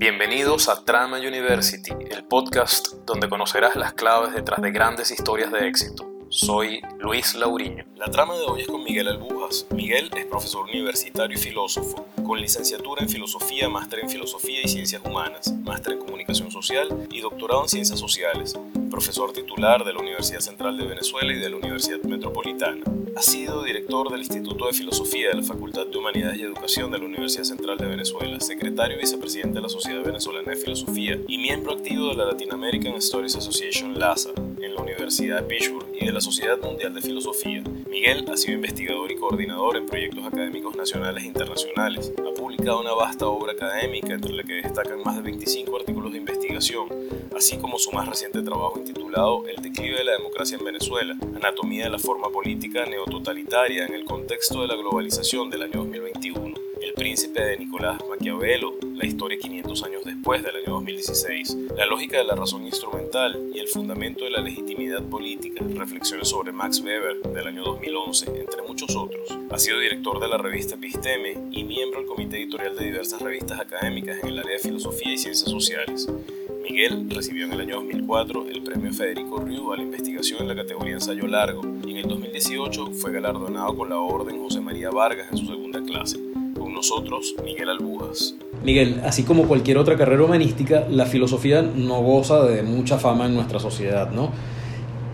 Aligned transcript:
Bienvenidos 0.00 0.70
a 0.70 0.82
Trama 0.82 1.18
University, 1.18 1.92
el 2.10 2.24
podcast 2.24 2.94
donde 3.04 3.28
conocerás 3.28 3.76
las 3.76 3.92
claves 3.92 4.32
detrás 4.32 4.62
de 4.62 4.70
grandes 4.70 5.10
historias 5.10 5.52
de 5.52 5.68
éxito. 5.68 6.08
Soy 6.30 6.80
Luis 6.98 7.34
Lauriño. 7.34 7.84
La 7.96 8.06
trama 8.06 8.34
de 8.34 8.44
hoy 8.44 8.62
es 8.62 8.66
con 8.66 8.82
Miguel 8.82 9.08
Albujas. 9.08 9.66
Miguel 9.68 10.10
es 10.16 10.24
profesor 10.24 10.62
universitario 10.62 11.36
y 11.36 11.38
filósofo, 11.38 12.06
con 12.24 12.40
licenciatura 12.40 13.02
en 13.02 13.10
filosofía, 13.10 13.68
máster 13.68 13.98
en 13.98 14.08
filosofía 14.08 14.62
y 14.64 14.68
ciencias 14.68 15.02
humanas, 15.04 15.52
máster 15.64 15.92
en 15.92 15.98
comunicación 15.98 16.50
social 16.50 16.88
y 17.10 17.20
doctorado 17.20 17.64
en 17.64 17.68
ciencias 17.68 18.00
sociales, 18.00 18.58
profesor 18.90 19.32
titular 19.32 19.84
de 19.84 19.92
la 19.94 20.00
Universidad 20.00 20.40
Central 20.40 20.76
de 20.76 20.84
Venezuela 20.84 21.32
y 21.32 21.38
de 21.38 21.48
la 21.48 21.56
Universidad 21.56 22.02
Metropolitana. 22.02 22.82
Ha 23.16 23.22
sido 23.22 23.62
director 23.62 24.10
del 24.10 24.20
Instituto 24.20 24.66
de 24.66 24.72
Filosofía 24.72 25.30
de 25.30 25.36
la 25.36 25.42
Facultad 25.42 25.86
de 25.86 25.96
Humanidades 25.96 26.38
y 26.38 26.42
Educación 26.42 26.90
de 26.90 26.98
la 26.98 27.06
Universidad 27.06 27.44
Central 27.44 27.78
de 27.78 27.86
Venezuela, 27.86 28.38
secretario 28.40 28.96
y 28.96 29.00
vicepresidente 29.00 29.54
de 29.54 29.62
la 29.62 29.68
Sociedad 29.68 30.04
Venezolana 30.04 30.50
de 30.50 30.56
Filosofía 30.56 31.18
y 31.26 31.38
miembro 31.38 31.72
activo 31.72 32.08
de 32.08 32.16
la 32.16 32.26
Latin 32.26 32.52
American 32.52 33.00
Studies 33.00 33.36
Association 33.36 33.98
LASA 33.98 34.30
Universidad 35.10 35.42
de 35.42 35.48
Pittsburgh 35.48 35.86
y 36.00 36.06
de 36.06 36.12
la 36.12 36.20
Sociedad 36.20 36.56
Mundial 36.62 36.94
de 36.94 37.00
Filosofía. 37.00 37.64
Miguel 37.90 38.24
ha 38.32 38.36
sido 38.36 38.54
investigador 38.54 39.10
y 39.10 39.16
coordinador 39.16 39.76
en 39.76 39.86
proyectos 39.86 40.24
académicos 40.24 40.76
nacionales 40.76 41.24
e 41.24 41.26
internacionales. 41.26 42.12
Ha 42.16 42.32
publicado 42.32 42.80
una 42.80 42.92
vasta 42.92 43.26
obra 43.26 43.50
académica, 43.50 44.14
entre 44.14 44.32
la 44.32 44.44
que 44.44 44.62
destacan 44.62 45.02
más 45.04 45.16
de 45.16 45.22
25 45.22 45.76
artículos 45.76 46.12
de 46.12 46.18
investigación, 46.18 46.86
así 47.36 47.58
como 47.58 47.76
su 47.80 47.90
más 47.90 48.06
reciente 48.08 48.40
trabajo 48.40 48.78
intitulado 48.78 49.42
El 49.48 49.60
declive 49.60 49.98
de 49.98 50.04
la 50.04 50.12
democracia 50.12 50.56
en 50.56 50.64
Venezuela, 50.64 51.16
anatomía 51.34 51.86
de 51.86 51.90
la 51.90 51.98
forma 51.98 52.30
política 52.30 52.86
neototalitaria 52.86 53.86
en 53.86 53.94
el 53.94 54.04
contexto 54.04 54.62
de 54.62 54.68
la 54.68 54.76
globalización 54.76 55.50
del 55.50 55.62
año 55.62 55.80
2021. 55.80 56.49
Príncipe 57.00 57.42
de 57.42 57.56
Nicolás 57.56 57.98
Maquiavelo, 58.10 58.74
la 58.94 59.06
historia 59.06 59.38
500 59.38 59.84
años 59.84 60.02
después 60.04 60.42
del 60.42 60.56
año 60.56 60.74
2016, 60.74 61.56
la 61.74 61.86
lógica 61.86 62.18
de 62.18 62.24
la 62.24 62.34
razón 62.34 62.66
instrumental 62.66 63.40
y 63.54 63.58
el 63.58 63.68
fundamento 63.68 64.26
de 64.26 64.30
la 64.30 64.42
legitimidad 64.42 65.02
política, 65.04 65.64
reflexiones 65.66 66.28
sobre 66.28 66.52
Max 66.52 66.82
Weber 66.82 67.22
del 67.22 67.46
año 67.46 67.62
2011, 67.64 68.40
entre 68.40 68.60
muchos 68.68 68.94
otros. 68.94 69.34
Ha 69.50 69.58
sido 69.58 69.78
director 69.78 70.20
de 70.20 70.28
la 70.28 70.36
revista 70.36 70.74
Episteme 70.74 71.38
y 71.50 71.64
miembro 71.64 72.00
del 72.00 72.06
comité 72.06 72.36
editorial 72.36 72.76
de 72.76 72.84
diversas 72.84 73.22
revistas 73.22 73.58
académicas 73.58 74.22
en 74.22 74.28
el 74.28 74.38
área 74.38 74.52
de 74.52 74.58
filosofía 74.58 75.14
y 75.14 75.16
ciencias 75.16 75.50
sociales. 75.50 76.06
Miguel 76.62 77.08
recibió 77.08 77.46
en 77.46 77.54
el 77.54 77.62
año 77.62 77.76
2004 77.76 78.46
el 78.46 78.62
premio 78.62 78.92
Federico 78.92 79.38
Riu 79.38 79.72
a 79.72 79.78
la 79.78 79.84
investigación 79.84 80.42
en 80.42 80.48
la 80.48 80.54
categoría 80.54 80.96
ensayo 80.96 81.26
largo 81.26 81.62
y 81.82 81.92
en 81.92 81.96
el 81.96 82.08
2018 82.08 82.92
fue 82.92 83.10
galardonado 83.10 83.74
con 83.74 83.88
la 83.88 83.98
Orden 83.98 84.38
José 84.42 84.60
María 84.60 84.90
Vargas 84.90 85.28
en 85.32 85.38
su 85.38 85.46
segunda 85.46 85.82
clase 85.82 86.18
nosotros 86.68 87.34
Miguel 87.44 87.70
Albujas. 87.70 88.34
Miguel, 88.64 89.00
así 89.04 89.22
como 89.22 89.44
cualquier 89.44 89.78
otra 89.78 89.96
carrera 89.96 90.22
humanística, 90.22 90.86
la 90.88 91.06
filosofía 91.06 91.62
no 91.62 92.02
goza 92.02 92.44
de 92.44 92.62
mucha 92.62 92.98
fama 92.98 93.26
en 93.26 93.34
nuestra 93.34 93.58
sociedad, 93.58 94.10
¿no? 94.10 94.30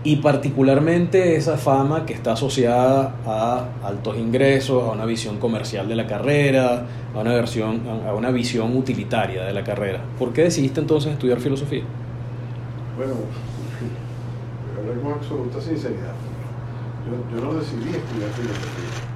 Y 0.03 0.17
particularmente 0.17 1.35
esa 1.35 1.57
fama 1.57 2.05
que 2.05 2.13
está 2.13 2.33
asociada 2.33 3.15
a 3.25 3.67
altos 3.83 4.17
ingresos, 4.17 4.83
a 4.83 4.91
una 4.91 5.05
visión 5.05 5.37
comercial 5.37 5.87
de 5.87 5.95
la 5.95 6.07
carrera, 6.07 6.85
a 7.13 7.19
una, 7.19 7.33
versión, 7.33 7.81
a 8.05 8.13
una 8.13 8.31
visión 8.31 8.75
utilitaria 8.75 9.43
de 9.43 9.53
la 9.53 9.63
carrera. 9.63 10.01
¿Por 10.17 10.33
qué 10.33 10.43
decidiste 10.43 10.79
entonces 10.79 11.13
estudiar 11.13 11.39
filosofía? 11.39 11.83
Bueno, 12.95 13.13
hablar 14.79 15.01
con 15.01 15.13
absoluta 15.13 15.59
sinceridad. 15.59 16.13
Yo, 17.05 17.35
yo 17.35 17.43
no 17.45 17.53
decidí 17.53 17.89
estudiar 17.89 18.29
filosofía 18.31 19.06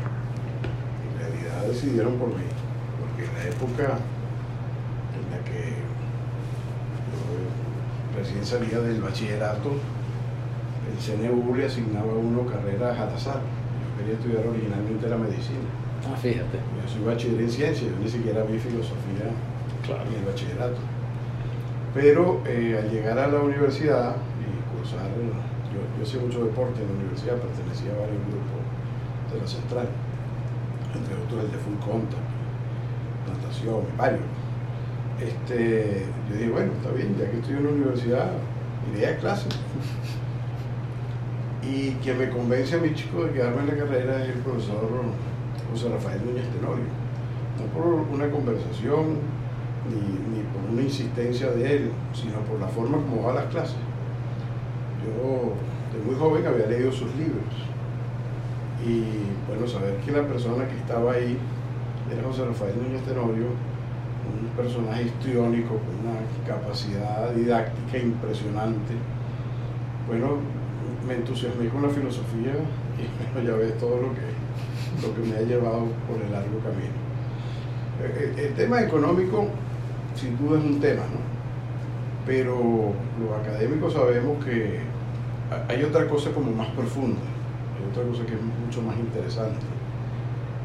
decidieron 1.68 2.16
por 2.16 2.30
mí, 2.30 2.46
porque 3.00 3.30
en 3.30 3.34
la 3.34 3.44
época 3.56 3.98
en 5.16 5.26
la 5.32 5.44
que 5.44 5.76
yo 7.08 8.18
recién 8.18 8.46
salía 8.46 8.80
del 8.80 9.02
bachillerato, 9.02 9.72
el 9.72 10.98
CNU 10.98 11.56
le 11.56 11.66
asignaba 11.66 12.12
a 12.12 12.16
uno 12.16 12.46
carreras 12.46 13.00
al 13.00 13.10
azar. 13.10 13.42
Yo 13.42 13.98
quería 13.98 14.14
estudiar 14.20 14.48
originalmente 14.48 15.10
la 15.10 15.18
medicina. 15.18 15.70
Ah, 16.12 16.18
fíjate. 16.18 16.58
Yo 16.58 16.90
soy 16.90 17.04
bachiller 17.06 17.42
en 17.42 17.52
ciencia, 17.52 17.88
yo 17.88 17.98
ni 18.02 18.10
siquiera 18.10 18.44
vi 18.44 18.58
filosofía 18.58 19.30
en 19.30 20.20
el 20.20 20.26
bachillerato. 20.26 20.80
Pero 21.94 22.42
eh, 22.46 22.80
al 22.82 22.90
llegar 22.90 23.20
a 23.20 23.28
la 23.28 23.40
universidad 23.40 24.16
y 24.40 24.78
cursar, 24.78 25.10
yo, 25.12 25.82
yo 25.98 26.04
hacía 26.04 26.22
mucho 26.22 26.46
deporte 26.46 26.82
en 26.82 26.88
la 26.88 26.94
universidad, 26.94 27.36
pertenecía 27.36 27.92
a 27.92 28.00
varios 28.00 28.22
grupos 28.28 28.62
de 29.32 29.40
la 29.40 29.48
central 29.48 29.88
entre 30.96 31.16
otros 31.16 31.46
el 31.46 31.52
de 31.52 31.58
full 31.58 31.78
contact, 31.80 32.22
natación, 33.28 33.82
varios. 33.98 34.22
Este, 35.22 36.06
yo 36.30 36.36
dije, 36.36 36.50
bueno, 36.50 36.72
está 36.74 36.92
bien, 36.92 37.16
ya 37.18 37.30
que 37.30 37.38
estoy 37.38 37.56
en 37.56 37.64
la 37.64 37.70
universidad, 37.70 38.32
iré 38.94 39.08
a 39.08 39.18
clase. 39.18 39.48
Y 41.64 41.92
quien 42.02 42.18
me 42.18 42.28
convence 42.28 42.76
a 42.76 42.80
mi 42.80 42.92
chico 42.96 43.24
de 43.24 43.34
quedarme 43.34 43.62
en 43.62 43.68
la 43.68 43.76
carrera 43.76 44.24
es 44.24 44.30
el 44.30 44.42
profesor 44.42 44.90
José 45.72 45.90
Rafael 45.90 46.20
Núñez 46.26 46.48
Tenorio. 46.50 46.86
No 47.60 47.66
por 47.72 47.86
una 48.12 48.32
conversación 48.32 49.20
ni, 49.88 49.96
ni, 49.96 50.42
por 50.42 50.74
una 50.74 50.82
insistencia 50.82 51.52
de 51.52 51.76
él, 51.76 51.92
sino 52.14 52.40
por 52.40 52.60
la 52.60 52.68
forma 52.68 52.98
como 52.98 53.28
va 53.28 53.34
las 53.36 53.46
clases. 53.46 53.76
Yo 55.06 55.54
de 55.96 56.04
muy 56.04 56.16
joven 56.16 56.48
había 56.48 56.66
leído 56.66 56.92
sus 56.92 57.16
libros 57.16 57.46
y 58.86 59.04
bueno, 59.48 59.68
saber 59.68 59.96
que 59.98 60.12
la 60.12 60.24
persona 60.24 60.68
que 60.68 60.76
estaba 60.76 61.14
ahí 61.14 61.38
era 62.12 62.24
José 62.24 62.46
Rafael 62.46 62.74
Núñez 62.82 63.04
Tenorio, 63.04 63.46
un 63.46 64.48
personaje 64.56 65.04
histriónico 65.04 65.78
con 65.78 65.96
una 66.02 66.20
capacidad 66.48 67.32
didáctica 67.32 67.98
impresionante. 67.98 68.94
Bueno, 70.08 70.38
me 71.08 71.16
entusiasmé 71.16 71.70
con 71.70 71.84
la 71.84 71.90
filosofía 71.90 72.54
y 72.98 73.34
bueno, 73.34 73.50
ya 73.50 73.56
ves 73.56 73.78
todo 73.78 73.98
lo 73.98 74.14
que, 74.14 75.06
lo 75.06 75.16
que 75.16 75.30
me 75.30 75.38
ha 75.38 75.42
llevado 75.42 75.86
por 76.08 76.22
el 76.22 76.32
largo 76.32 76.60
camino. 76.60 76.98
Eh, 78.02 78.34
eh, 78.38 78.48
el, 78.48 78.54
tema 78.56 78.82
económico, 78.82 79.48
sin 80.16 80.38
duda, 80.38 80.60
es 80.60 80.66
un 80.66 80.80
tema, 80.80 81.04
¿no? 81.04 81.22
Pero 82.26 82.94
los 83.20 83.40
académicos 83.40 83.94
sabemos 83.94 84.44
que 84.44 84.80
hay 85.68 85.84
otra 85.84 86.08
cosa 86.08 86.32
como 86.32 86.52
más 86.52 86.68
profunda 86.70 87.20
otra 87.90 88.04
cosa 88.04 88.26
que 88.26 88.36
es 88.36 88.42
mucho 88.42 88.82
más 88.82 88.98
interesante, 88.98 89.66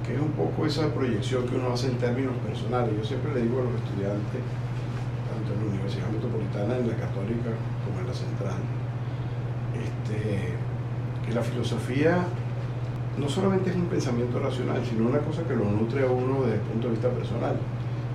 que 0.07 0.15
es 0.15 0.21
un 0.21 0.33
poco 0.33 0.67
esa 0.67 0.93
proyección 0.93 1.47
que 1.47 1.57
uno 1.57 1.73
hace 1.73 1.89
en 1.89 1.99
términos 1.99 2.35
personales. 2.47 2.95
Yo 2.97 3.05
siempre 3.05 3.35
le 3.35 3.43
digo 3.43 3.61
a 3.61 3.65
los 3.65 3.75
estudiantes, 3.75 4.43
tanto 5.31 5.53
en 5.53 5.59
la 5.61 5.67
Universidad 5.73 6.09
Metropolitana, 6.11 6.77
en 6.77 6.89
la 6.89 6.97
Católica 6.97 7.51
como 7.85 8.01
en 8.01 8.07
la 8.07 8.15
Central, 8.15 8.59
este, 9.75 10.55
que 11.25 11.35
la 11.35 11.43
filosofía 11.43 12.25
no 13.19 13.29
solamente 13.29 13.71
es 13.71 13.77
un 13.77 13.87
pensamiento 13.87 14.39
racional, 14.39 14.85
sino 14.85 15.09
una 15.09 15.19
cosa 15.19 15.43
que 15.45 15.57
lo 15.57 15.65
nutre 15.65 16.05
a 16.05 16.11
uno 16.11 16.43
desde 16.43 16.57
el 16.57 16.61
punto 16.61 16.89
de 16.89 16.93
vista 16.95 17.09
personal. 17.09 17.57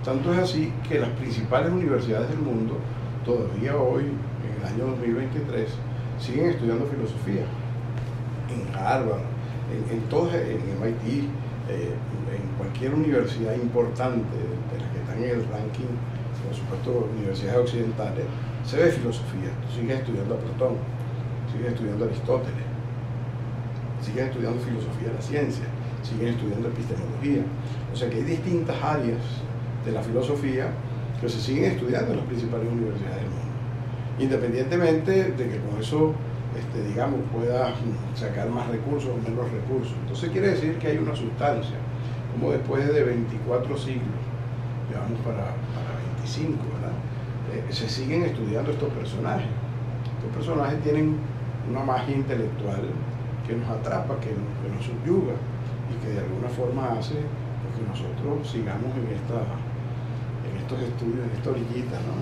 Tanto 0.06 0.33
es 0.33 0.39
así 0.39 0.72
que 0.88 1.00
las 1.00 1.09
principales 1.09 1.72
universidades 1.72 2.29
del 2.29 2.39
mundo, 2.39 2.78
todavía 3.25 3.75
hoy, 3.75 4.06
en 4.06 4.62
el 4.62 4.73
año 4.73 4.85
2023, 4.95 5.69
siguen 6.19 6.50
estudiando 6.51 6.85
filosofía 6.85 7.45
en 8.51 8.75
Harvard, 8.75 9.23
en, 9.72 9.97
en, 9.97 10.03
todo, 10.09 10.29
en 10.34 10.59
MIT, 10.79 11.25
eh, 11.69 11.95
en 12.35 12.57
cualquier 12.57 12.94
universidad 12.94 13.56
importante 13.56 14.35
de 14.38 14.79
las 14.79 14.91
que 14.91 15.00
están 15.00 15.17
en 15.23 15.29
el 15.29 15.47
ranking, 15.47 15.94
por 16.45 16.56
supuesto 16.56 17.09
universidades 17.16 17.59
occidentales, 17.59 18.25
se 18.66 18.78
ve 18.78 18.91
filosofía. 18.91 19.51
Tú 19.62 19.91
estudiando 19.91 20.35
a 20.35 20.38
Platón, 20.38 20.75
sigues 21.51 21.73
estudiando 21.73 22.06
a 22.06 22.07
Aristóteles, 22.07 22.66
sigues 24.01 24.25
estudiando 24.28 24.59
filosofía 24.62 25.07
de 25.09 25.13
la 25.13 25.22
ciencia, 25.22 25.66
sigues 26.03 26.35
estudiando 26.35 26.68
epistemología. 26.68 27.44
O 27.94 27.95
sea 27.95 28.09
que 28.09 28.18
hay 28.18 28.24
distintas 28.24 28.75
áreas 28.83 29.21
de 29.86 29.92
la 29.92 30.01
filosofía 30.01 30.68
que 31.19 31.30
se 31.30 31.39
siguen 31.39 31.71
estudiando 31.71 32.12
en 32.12 32.18
las 32.18 32.25
principales 32.27 32.68
universidades 32.71 33.18
del 33.18 33.30
mundo. 33.30 33.51
Independientemente 34.19 35.31
de 35.31 35.50
que 35.50 35.57
con 35.59 35.80
eso 35.80 36.13
este, 36.57 36.83
digamos, 36.83 37.19
pueda 37.33 37.74
sacar 38.15 38.50
más 38.50 38.68
recursos 38.68 39.12
o 39.12 39.30
menos 39.30 39.50
recursos. 39.51 39.94
Entonces 40.01 40.30
quiere 40.31 40.50
decir 40.50 40.77
que 40.77 40.88
hay 40.88 40.98
una 40.98 41.15
sustancia, 41.15 41.77
como 42.33 42.51
después 42.51 42.92
de 42.94 43.03
24 43.03 43.77
siglos, 43.77 44.21
llevamos 44.89 45.19
para, 45.21 45.56
para 45.71 45.95
25, 46.18 46.59
¿verdad? 46.75 46.95
Eh, 47.53 47.74
se 47.74 47.88
siguen 47.88 48.24
estudiando 48.24 48.71
estos 48.71 48.89
personajes. 48.89 49.48
Estos 50.18 50.36
personajes 50.36 50.81
tienen 50.83 51.18
una 51.69 51.83
magia 51.83 52.15
intelectual 52.15 52.83
que 53.47 53.56
nos 53.56 53.69
atrapa, 53.69 54.19
que, 54.19 54.31
nos 54.31 54.86
subyuga 54.86 55.33
y 55.89 55.95
que 56.04 56.13
de 56.13 56.19
alguna 56.19 56.50
forma 56.50 57.00
hace 57.00 57.15
que 57.15 57.83
nosotros 57.88 58.47
sigamos 58.50 58.92
en, 58.95 59.07
esta, 59.15 59.39
en 60.47 60.57
estos 60.57 60.80
estudios, 60.81 61.25
en 61.25 61.31
esta 61.38 61.50
orillita, 61.50 61.97
¿no? 62.07 62.15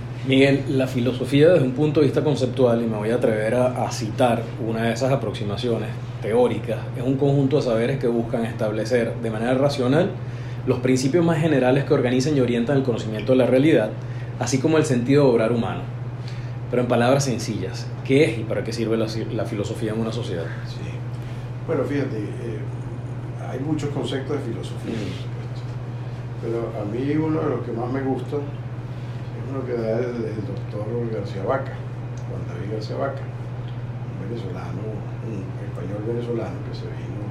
Miguel, 0.26 0.64
la 0.70 0.86
filosofía 0.86 1.50
desde 1.50 1.66
un 1.66 1.72
punto 1.72 2.00
de 2.00 2.06
vista 2.06 2.24
conceptual, 2.24 2.82
y 2.82 2.86
me 2.86 2.96
voy 2.96 3.10
a 3.10 3.16
atrever 3.16 3.54
a, 3.54 3.90
citar 3.90 4.42
una 4.66 4.84
de 4.84 4.92
esas 4.94 5.12
aproximaciones 5.12 5.90
teóricas, 6.22 6.78
es 6.96 7.02
un 7.02 7.16
conjunto 7.16 7.56
de 7.56 7.62
saberes 7.62 7.98
que 7.98 8.06
buscan 8.06 8.46
establecer 8.46 9.14
de 9.22 9.30
manera 9.30 9.52
racional 9.54 10.10
los 10.66 10.78
principios 10.78 11.22
más 11.22 11.38
generales 11.38 11.84
que 11.84 11.92
organizan 11.92 12.34
y 12.38 12.40
orientan 12.40 12.78
el 12.78 12.82
conocimiento 12.84 13.32
de 13.32 13.38
la 13.38 13.46
realidad, 13.46 13.90
así 14.38 14.58
como 14.58 14.78
el 14.78 14.86
sentido 14.86 15.24
de 15.24 15.30
obrar 15.30 15.52
humano. 15.52 15.82
Pero 16.70 16.80
en 16.80 16.88
palabras 16.88 17.24
sencillas, 17.24 17.86
¿qué 18.06 18.24
es 18.24 18.38
y 18.38 18.44
para 18.44 18.64
qué 18.64 18.72
sirve 18.72 18.96
la, 18.96 19.06
la 19.34 19.44
filosofía 19.44 19.92
en 19.92 20.00
una 20.00 20.10
sociedad? 20.10 20.46
Sí. 20.66 20.88
Bueno, 21.66 21.84
fíjate, 21.84 22.16
eh, 22.16 22.58
hay 23.46 23.60
muchos 23.60 23.90
conceptos 23.90 24.38
de 24.38 24.42
filosofía, 24.52 24.94
Mm. 24.94 25.04
por 25.04 25.20
supuesto. 25.20 25.62
Pero 26.42 26.72
a 26.80 26.84
mí 26.90 27.14
uno 27.14 27.40
de 27.42 27.50
los 27.50 27.60
que 27.66 27.72
más 27.72 27.92
me 27.92 28.00
gusta 28.00 28.38
es 29.44 29.50
uno 29.50 29.64
que 29.66 29.74
da 29.74 29.98
el, 29.98 30.24
el 30.24 30.46
doctor 30.46 30.86
García 31.12 31.44
Vaca, 31.44 31.72
Juan 32.28 32.42
David 32.48 32.72
García 32.72 32.96
Vaca, 32.96 33.20
un 33.20 34.28
venezolano, 34.28 34.80
un 35.28 35.44
español 35.68 36.02
venezolano 36.06 36.56
que 36.68 36.74
se 36.74 36.86
vino 36.86 37.28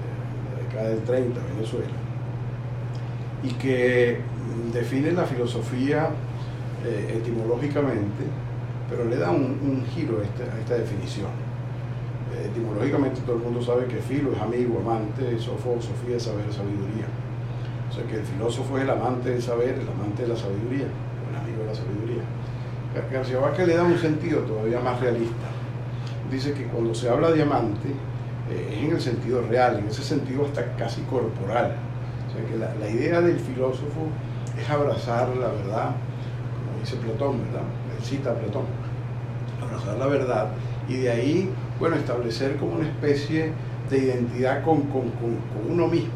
eh, 0.00 0.48
en 0.48 0.56
la 0.56 0.62
década 0.62 0.88
del 0.88 1.02
30 1.04 1.40
a 1.40 1.44
Venezuela 1.54 2.06
y 3.42 3.48
que 3.54 4.20
define 4.72 5.12
la 5.12 5.24
filosofía 5.24 6.10
eh, 6.84 7.18
etimológicamente, 7.18 8.24
pero 8.88 9.04
le 9.04 9.16
da 9.16 9.30
un, 9.30 9.84
giro 9.94 10.20
a 10.20 10.24
esta, 10.24 10.74
definición. 10.74 11.30
Eh, 12.34 12.48
etimológicamente 12.50 13.20
todo 13.20 13.36
el 13.36 13.42
mundo 13.42 13.62
sabe 13.62 13.86
que 13.86 13.96
filo 13.96 14.32
es 14.32 14.40
amigo, 14.40 14.80
amante, 14.80 15.38
sofo, 15.38 15.80
sofía, 15.80 16.18
saber, 16.18 16.52
sabiduría. 16.52 17.06
O 17.88 17.92
sea 17.92 18.04
que 18.04 18.16
el 18.16 18.24
filósofo 18.24 18.78
es 18.78 18.84
el 18.84 18.90
amante 18.90 19.30
del 19.30 19.42
saber, 19.42 19.78
el 19.78 19.88
amante 19.88 20.22
de 20.22 20.28
la 20.28 20.36
sabiduría, 20.36 20.86
la 21.66 21.74
sabiduría. 21.74 22.22
Gar- 22.94 23.10
García 23.12 23.38
Vázquez 23.38 23.66
le 23.66 23.76
da 23.76 23.82
un 23.84 23.98
sentido 23.98 24.40
todavía 24.40 24.80
más 24.80 25.00
realista. 25.00 25.48
Dice 26.30 26.52
que 26.52 26.64
cuando 26.64 26.94
se 26.94 27.08
habla 27.08 27.30
de 27.30 27.42
amante 27.42 27.88
eh, 28.50 28.70
es 28.76 28.84
en 28.84 28.90
el 28.92 29.00
sentido 29.00 29.42
real, 29.42 29.78
en 29.78 29.86
ese 29.86 30.02
sentido 30.02 30.44
hasta 30.46 30.74
casi 30.76 31.02
corporal. 31.02 31.76
O 32.28 32.32
sea 32.32 32.46
que 32.48 32.56
la, 32.80 32.90
idea 32.90 33.20
del 33.20 33.38
filósofo 33.38 34.08
es 34.60 34.68
abrazar 34.70 35.28
la 35.36 35.48
verdad, 35.48 35.90
como 36.66 36.80
dice 36.80 36.96
Platón, 36.96 37.38
¿verdad? 37.44 37.66
Cita 38.02 38.30
a 38.30 38.34
Platón, 38.34 38.64
abrazar 39.62 39.98
la 39.98 40.06
verdad 40.06 40.48
y 40.88 40.96
de 40.98 41.10
ahí, 41.10 41.50
bueno, 41.80 41.96
establecer 41.96 42.56
como 42.56 42.76
una 42.76 42.86
especie 42.86 43.52
de 43.90 43.98
identidad 43.98 44.62
con, 44.64 44.82
con- 44.82 45.10
con- 45.10 45.36
con 45.52 45.70
uno 45.72 45.88
mismo. 45.88 46.10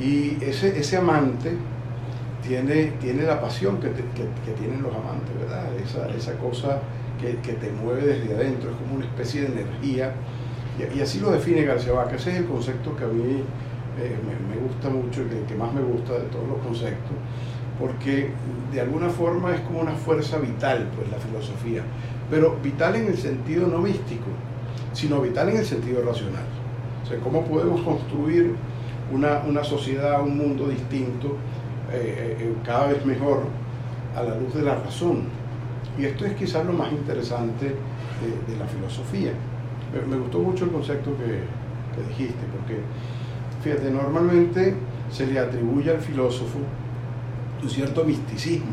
Y 0.00 0.38
ese, 0.42 0.78
ese 0.78 0.96
amante 0.96 1.52
tiene, 2.46 2.92
tiene 3.00 3.22
la 3.24 3.40
pasión 3.40 3.78
que, 3.80 3.90
que- 3.90 4.52
tienen 4.58 4.82
los 4.82 4.94
amantes, 4.94 5.34
¿verdad? 5.38 5.66
Esa, 5.76 6.08
esa 6.10 6.38
cosa 6.38 6.80
que, 7.20 7.36
que 7.38 7.54
te 7.54 7.70
mueve 7.72 8.02
desde 8.06 8.34
adentro, 8.34 8.70
es 8.70 8.76
como 8.76 8.96
una 8.96 9.04
especie 9.06 9.42
de 9.42 9.48
energía. 9.48 10.12
Y, 10.78 10.98
y 10.98 11.00
así 11.02 11.20
lo 11.20 11.30
define 11.30 11.62
García 11.64 11.92
Vaca. 11.92 12.16
Ese 12.16 12.32
es 12.32 12.36
el 12.38 12.46
concepto 12.46 12.96
que 12.96 13.04
a 13.04 13.08
mí 13.08 13.44
eh, 13.98 14.16
me, 14.48 14.56
gusta 14.60 14.88
mucho, 14.90 15.28
que, 15.28 15.44
que 15.46 15.54
más 15.54 15.72
me 15.72 15.82
gusta 15.82 16.14
de 16.14 16.24
todos 16.26 16.48
los 16.48 16.58
conceptos, 16.58 17.16
porque 17.78 18.30
de 18.72 18.80
alguna 18.80 19.08
forma 19.10 19.54
es 19.54 19.60
como 19.62 19.80
una 19.80 19.92
fuerza 19.92 20.38
vital, 20.38 20.90
pues 20.96 21.08
la 21.10 21.18
filosofía, 21.18 21.82
pero 22.30 22.56
vital 22.62 22.96
en 22.96 23.06
el 23.08 23.16
sentido 23.18 23.66
no 23.68 23.78
místico, 23.78 24.26
sino 24.92 25.20
vital 25.20 25.48
en 25.50 25.58
el 25.58 25.66
sentido 25.66 26.02
racional. 26.02 26.44
O 27.02 27.06
sea, 27.06 27.18
cómo 27.20 27.44
podemos 27.44 27.80
construir 27.82 28.54
una, 29.12 29.40
una 29.46 29.64
sociedad, 29.64 30.22
un 30.22 30.36
mundo 30.36 30.68
distinto, 30.68 31.36
eh, 31.92 32.36
eh, 32.40 32.54
cada 32.64 32.88
vez 32.88 33.04
mejor, 33.04 33.42
a 34.16 34.22
la 34.22 34.36
luz 34.36 34.54
de 34.54 34.62
la 34.62 34.76
razón. 34.76 35.24
Y 35.98 36.04
esto 36.04 36.24
es 36.24 36.34
quizás 36.34 36.64
lo 36.64 36.72
más 36.72 36.92
interesante 36.92 37.66
de, 37.66 38.52
de 38.52 38.58
la 38.58 38.66
filosofía. 38.66 39.32
Me, 39.92 40.00
me 40.06 40.20
gustó 40.20 40.38
mucho 40.38 40.64
el 40.64 40.70
concepto 40.70 41.10
que, 41.18 41.44
que 41.94 42.08
dijiste, 42.08 42.44
porque 42.56 42.80
fíjate, 43.62 43.90
normalmente 43.90 44.74
se 45.10 45.26
le 45.26 45.38
atribuye 45.38 45.90
al 45.90 46.00
filósofo 46.00 46.58
un 47.62 47.68
cierto 47.68 48.04
misticismo, 48.04 48.72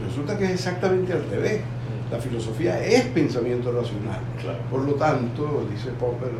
y 0.00 0.04
resulta 0.06 0.36
que 0.36 0.44
es 0.44 0.50
exactamente 0.50 1.12
al 1.12 1.24
revés. 1.30 1.60
La 2.10 2.18
filosofía 2.18 2.82
es 2.82 3.02
pensamiento 3.04 3.70
racional. 3.70 4.20
Claro. 4.40 4.58
Por 4.70 4.80
lo 4.82 4.94
tanto, 4.94 5.66
dice 5.70 5.90
Popper 5.90 6.30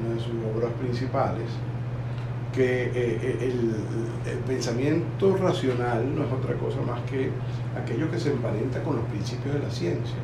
una 0.00 0.14
de 0.14 0.20
sus 0.20 0.34
obras 0.54 0.72
principales, 0.80 1.46
que 2.58 2.86
eh, 2.86 2.90
eh, 2.92 3.52
el, 4.26 4.38
pensamiento 4.48 5.36
racional 5.36 6.12
no 6.12 6.24
es 6.24 6.32
otra 6.32 6.54
cosa 6.56 6.80
más 6.80 7.00
que 7.02 7.30
aquello 7.80 8.10
que 8.10 8.18
se 8.18 8.32
emparenta 8.32 8.82
con 8.82 8.96
los 8.96 9.04
principios 9.04 9.54
de 9.54 9.60
la 9.60 9.70
ciencia. 9.70 10.16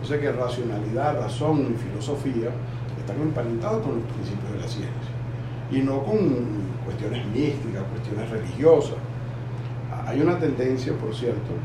O 0.00 0.06
sea 0.06 0.20
que 0.20 0.30
racionalidad, 0.30 1.18
razón 1.18 1.74
y 1.74 1.82
filosofía 1.82 2.50
están 3.00 3.20
emparentados 3.20 3.82
con 3.84 3.96
los 3.96 4.04
principios 4.12 4.52
de 4.52 4.60
la 4.60 4.68
ciencia 4.68 5.12
y 5.72 5.78
no 5.80 6.04
con 6.04 6.18
cuestiones 6.84 7.26
místicas, 7.26 7.82
cuestiones 7.90 8.30
religiosas. 8.30 8.98
Hay 10.06 10.20
una 10.20 10.38
tendencia, 10.38 10.92
por 10.92 11.12
cierto, 11.12 11.58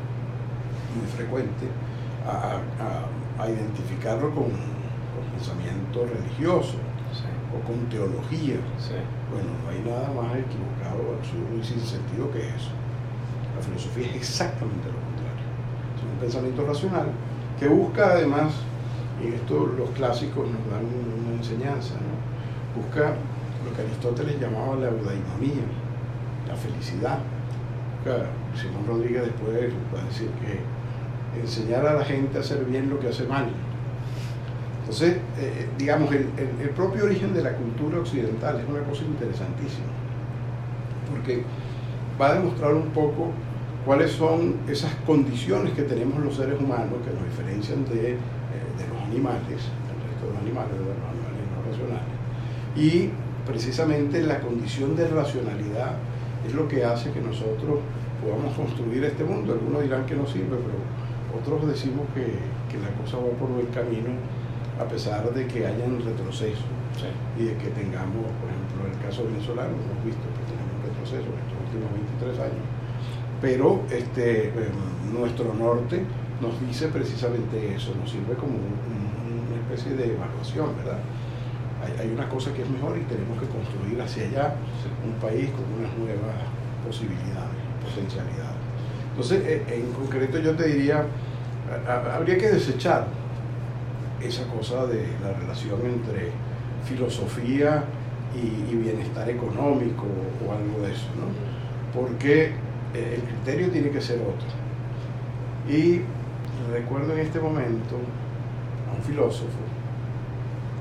muy 0.96 1.06
frecuente, 1.16 1.68
a, 2.26 3.48
identificarlo 3.48 4.32
con, 4.32 4.46
con 4.46 5.24
pensamiento 5.36 6.06
religioso 6.06 6.89
o 7.56 7.60
con 7.66 7.90
teología. 7.90 8.58
sí. 8.78 8.98
Bueno, 9.32 9.50
no 9.64 9.70
hay 9.70 9.82
nada 9.82 10.10
más 10.14 10.38
equivocado, 10.38 11.18
absurdo 11.18 11.54
y 11.60 11.64
sin 11.64 11.80
sentido 11.82 12.32
que 12.32 12.40
eso. 12.40 12.72
La 13.56 13.62
filosofía 13.62 14.08
es 14.10 14.16
exactamente 14.16 14.88
lo 14.88 14.98
contrario. 14.98 15.46
Es 15.98 16.04
un 16.04 16.20
pensamiento 16.20 16.66
racional 16.66 17.10
que 17.60 17.68
busca 17.68 18.14
además, 18.14 18.54
y 19.22 19.34
esto 19.34 19.68
los 19.78 19.90
clásicos 19.92 20.48
nos 20.48 20.64
dan 20.72 20.86
una 20.86 21.36
enseñanza, 21.38 21.96
¿no? 21.96 22.82
busca 22.82 23.16
lo 23.66 23.76
que 23.76 23.82
Aristóteles 23.82 24.40
llamaba 24.40 24.76
la 24.78 24.88
eudaimonía, 24.88 25.68
la 26.48 26.56
felicidad. 26.56 27.20
Busca, 28.00 28.26
Simón 28.56 28.88
Rodríguez 28.88 29.24
después 29.24 29.74
va 29.94 30.02
a 30.02 30.06
decir 30.06 30.30
que 30.40 30.62
enseñar 31.40 31.86
a 31.86 31.94
la 31.94 32.06
gente 32.06 32.38
a 32.38 32.42
hacer 32.42 32.64
bien 32.66 32.90
lo 32.90 33.00
que 33.00 33.10
hace 33.10 33.26
mal. 33.26 33.50
Entonces, 34.90 35.18
eh, 35.38 35.70
digamos, 35.78 36.12
el, 36.12 36.34
el- 36.38 36.62
el 36.62 36.70
propio 36.72 37.06
origen 37.06 37.34
de 37.34 37.44
la 37.44 37.54
cultura 37.56 38.00
occidental 38.00 38.60
es 38.60 38.68
una 38.68 38.82
cosa 38.84 39.04
interesantísima, 39.06 39.86
porque 41.10 41.44
va 42.20 42.32
a 42.32 42.34
demostrar 42.36 42.74
un 42.74 42.90
poco 42.92 43.32
cuáles 43.86 44.12
son 44.12 44.58
esas 44.68 44.94
condiciones 45.06 45.74
que 45.74 45.84
tenemos 45.84 46.20
los 46.24 46.36
seres 46.36 46.60
humanos 46.60 47.00
que 47.06 47.12
nos 47.14 47.26
diferencian 47.26 47.86
de, 47.86 48.14
eh, 48.14 48.18
de 48.78 48.88
los 48.88 49.02
animales, 49.04 49.48
del 49.88 50.00
resto 50.04 50.28
de 50.28 50.34
los 50.34 50.42
animales, 50.42 50.74
de 50.74 50.86
los 50.86 51.06
animales 51.10 51.46
no 51.54 51.62
racionales. 51.64 52.16
Y 52.76 53.12
precisamente 53.46 54.22
la 54.24 54.42
condición 54.42 54.96
de 54.96 55.08
racionalidad 55.08 55.98
es 56.46 56.54
lo 56.54 56.68
que 56.68 56.86
hace 56.86 57.12
que 57.12 57.22
nosotros 57.22 57.82
podamos 58.22 58.56
construir 58.56 59.04
este 59.06 59.24
mundo. 59.24 59.54
Algunos 59.54 59.84
dirán 59.84 60.06
que 60.06 60.16
no 60.16 60.26
sirve, 60.28 60.58
pero 60.58 60.80
otros 61.40 61.68
decimos 61.68 62.08
que, 62.14 62.26
que 62.70 62.78
la 62.80 62.92
cosa 63.02 63.18
va 63.18 63.32
por 63.40 63.50
buen 63.50 63.68
camino 63.68 64.12
a 64.80 64.86
pesar 64.86 65.30
de 65.34 65.46
que 65.48 65.66
hayan 65.68 66.00
retroceso 66.04 66.64
Sí. 66.96 67.08
y 67.42 67.46
de 67.46 67.56
que 67.58 67.70
tengamos, 67.72 68.26
por 68.40 68.48
ejemplo, 68.50 68.88
en 68.88 68.92
el 68.96 69.00
caso 69.06 69.24
venezolano, 69.26 69.72
hemos 69.76 70.00
visto 70.04 70.24
que 70.36 70.44
tenemos 70.52 70.72
un 70.76 70.82
retroceso 70.88 71.28
en 71.32 71.38
estos 71.44 71.58
últimos 71.68 71.90
23 71.96 72.40
años. 72.40 72.66
Pero 73.42 73.84
este, 73.92 74.50
eh, 74.50 74.72
nuestro 75.14 75.54
norte 75.54 76.04
nos 76.42 76.60
dice 76.60 76.88
precisamente 76.90 77.76
eso, 77.76 77.94
nos 78.00 78.10
sirve 78.12 78.34
como 78.36 78.56
un- 78.56 78.80
un- 78.90 79.48
una 79.48 79.58
especie 79.64 79.96
de 79.96 80.16
evaluación, 80.16 80.76
¿verdad? 80.76 81.00
Hay, 81.84 81.92
hay 82.08 82.12
una 82.12 82.28
cosa 82.28 82.52
que 82.52 82.64
es 82.64 82.70
mejor 82.70 82.98
y 82.98 83.04
tenemos 83.08 83.40
que 83.40 83.48
construir 83.48 84.02
hacia 84.02 84.24
allá 84.28 84.56
un 85.08 85.14
país 85.24 85.48
con 85.56 85.64
unas 85.80 85.92
nuevas 85.96 86.36
posibilidades, 86.86 87.56
potencialidades. 87.80 88.60
Entonces, 89.12 89.40
eh, 89.46 89.64
en 89.72 89.92
concreto 89.94 90.40
yo 90.40 90.56
te 90.56 90.68
diría, 90.68 91.06
habría 91.88 92.38
que 92.38 92.50
desechar 92.52 93.08
esa 94.22 94.46
cosa 94.48 94.86
de 94.88 95.08
la 95.24 95.34
relación 95.34 95.80
entre 95.86 96.32
filosofía 96.86 97.84
y, 98.36 98.76
bienestar 98.76 99.30
económico 99.30 100.06
o 100.46 100.52
algo 100.52 100.86
de 100.86 100.94
eso, 100.94 101.08
¿no? 101.18 102.00
Porque 102.00 102.52
eh, 102.94 103.16
el 103.16 103.22
criterio 103.24 103.70
tiene 103.70 103.90
que 103.90 104.02
ser 104.02 104.20
otro. 104.22 104.48
Y 105.68 106.02
recuerdo 106.72 107.14
en 107.14 107.20
este 107.20 107.40
momento 107.40 107.96
a 108.90 108.96
un 108.96 109.04
filósofo 109.04 109.60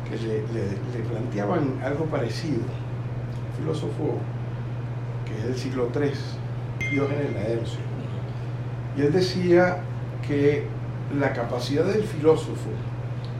que 0.09 0.16
le 0.16 1.04
planteaban 1.11 1.80
algo 1.83 2.07
parecido, 2.07 2.61
un 2.61 3.59
filósofo 3.59 4.18
que 5.26 5.38
es 5.38 5.45
del 5.45 5.57
siglo 5.57 5.88
III, 5.95 6.90
Diógenes 6.90 7.33
Laercio. 7.35 7.80
Y 8.97 9.02
él 9.02 9.12
decía 9.12 9.78
que 10.26 10.66
la 11.18 11.33
capacidad 11.33 11.85
del 11.85 12.02
filósofo 12.02 12.71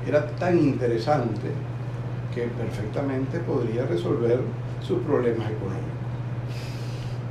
era 0.07 0.27
tan 0.37 0.59
interesante 0.59 1.49
que 2.35 2.43
perfectamente 2.43 3.39
podría 3.41 3.87
resolver 3.87 4.41
sus 4.87 4.99
problemas 5.01 5.51
económicos. 5.51 5.99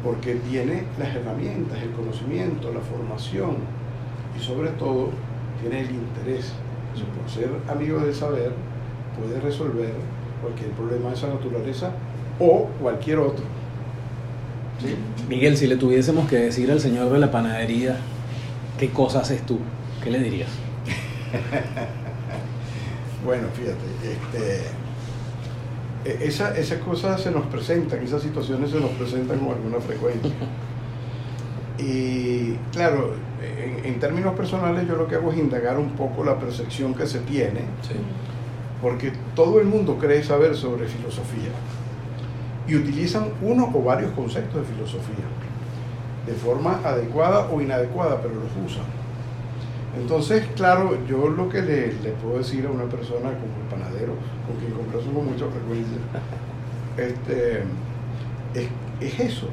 Porque 0.04 0.36
tiene 0.36 0.84
las 1.00 1.16
herramientas, 1.16 1.82
el 1.82 1.92
conocimiento, 1.92 2.72
la 2.72 2.82
formación 2.82 3.58
y 4.38 4.44
sobre 4.44 4.70
todo 4.72 5.10
tiene 5.62 5.82
el 5.82 5.92
interés. 5.92 6.54
O 6.94 6.98
sea, 6.98 7.06
por 7.08 7.30
ser 7.30 7.50
amigo 7.70 8.00
del 8.00 8.14
saber, 8.14 8.52
puede 9.18 9.40
resolver 9.40 9.94
cualquier 10.42 10.70
problema 10.72 11.10
de 11.10 11.16
esa 11.16 11.28
naturaleza 11.28 11.92
o 12.40 12.68
cualquier 12.82 13.20
otro. 13.20 13.44
Miguel, 15.28 15.58
si 15.58 15.68
le 15.68 15.76
tuviésemos 15.76 16.30
que 16.30 16.38
decir 16.38 16.72
al 16.72 16.80
señor 16.80 17.12
de 17.12 17.20
la 17.20 17.32
panadería, 17.32 17.98
¿qué 18.78 18.90
cosa 18.90 19.22
haces 19.22 19.44
tú? 19.46 19.60
¿Qué 20.04 20.12
le 20.12 20.20
dirías? 20.20 20.50
bueno, 23.26 23.48
fíjate, 23.54 23.78
este, 24.04 24.62
e, 26.06 26.28
esa, 26.28 26.58
esas 26.58 26.80
cosas 26.80 27.22
se 27.22 27.32
nos 27.32 27.46
presentan, 27.48 28.04
esas 28.04 28.22
situaciones 28.22 28.72
se 28.72 28.80
nos 28.80 28.92
presentan 28.92 29.40
con 29.40 29.50
alguna 29.50 29.80
frecuencia. 29.80 30.32
Y 31.80 32.54
claro, 32.72 33.14
en, 33.84 34.00
términos 34.00 34.36
personales 34.36 34.88
yo 34.88 34.96
lo 34.96 35.08
que 35.08 35.16
hago 35.16 35.32
es 35.32 35.38
indagar 35.38 35.78
un 35.78 35.92
poco 35.92 36.24
la 36.24 36.40
percepción 36.40 36.96
que 36.96 37.06
se 37.06 37.20
tiene, 37.20 37.62
porque 38.82 39.14
todo 39.36 39.60
el 39.60 39.68
mundo 39.68 39.98
cree 40.00 40.24
saber 40.24 40.56
sobre 40.56 40.88
filosofía 40.88 41.52
y 42.68 42.76
utilizan 42.76 43.28
uno 43.42 43.72
o 43.74 43.84
varios 43.84 44.12
conceptos 44.12 44.68
de 44.68 44.74
filosofía, 44.74 45.26
de 46.26 46.34
forma 46.34 46.82
adecuada 46.84 47.48
o 47.52 47.62
inadecuada, 47.62 48.22
pero 48.22 48.34
los 48.34 48.72
usan. 48.72 48.86
Entonces, 50.00 50.46
claro, 50.56 50.98
yo 51.08 51.28
lo 51.30 51.50
que 51.50 51.62
le, 51.62 51.88
puedo 52.22 52.38
decir 52.38 52.66
a 52.66 52.72
una 52.72 52.86
persona 52.86 53.30
como 53.30 53.54
el 53.62 53.68
panadero, 53.70 54.14
con 54.46 54.56
quien 54.60 54.72
converso 54.72 55.12
con 55.12 55.26
mucha 55.26 55.46
frecuencia, 55.48 55.98
este, 56.98 57.64
es, 58.54 58.70
es 59.02 59.20
eso. 59.20 59.48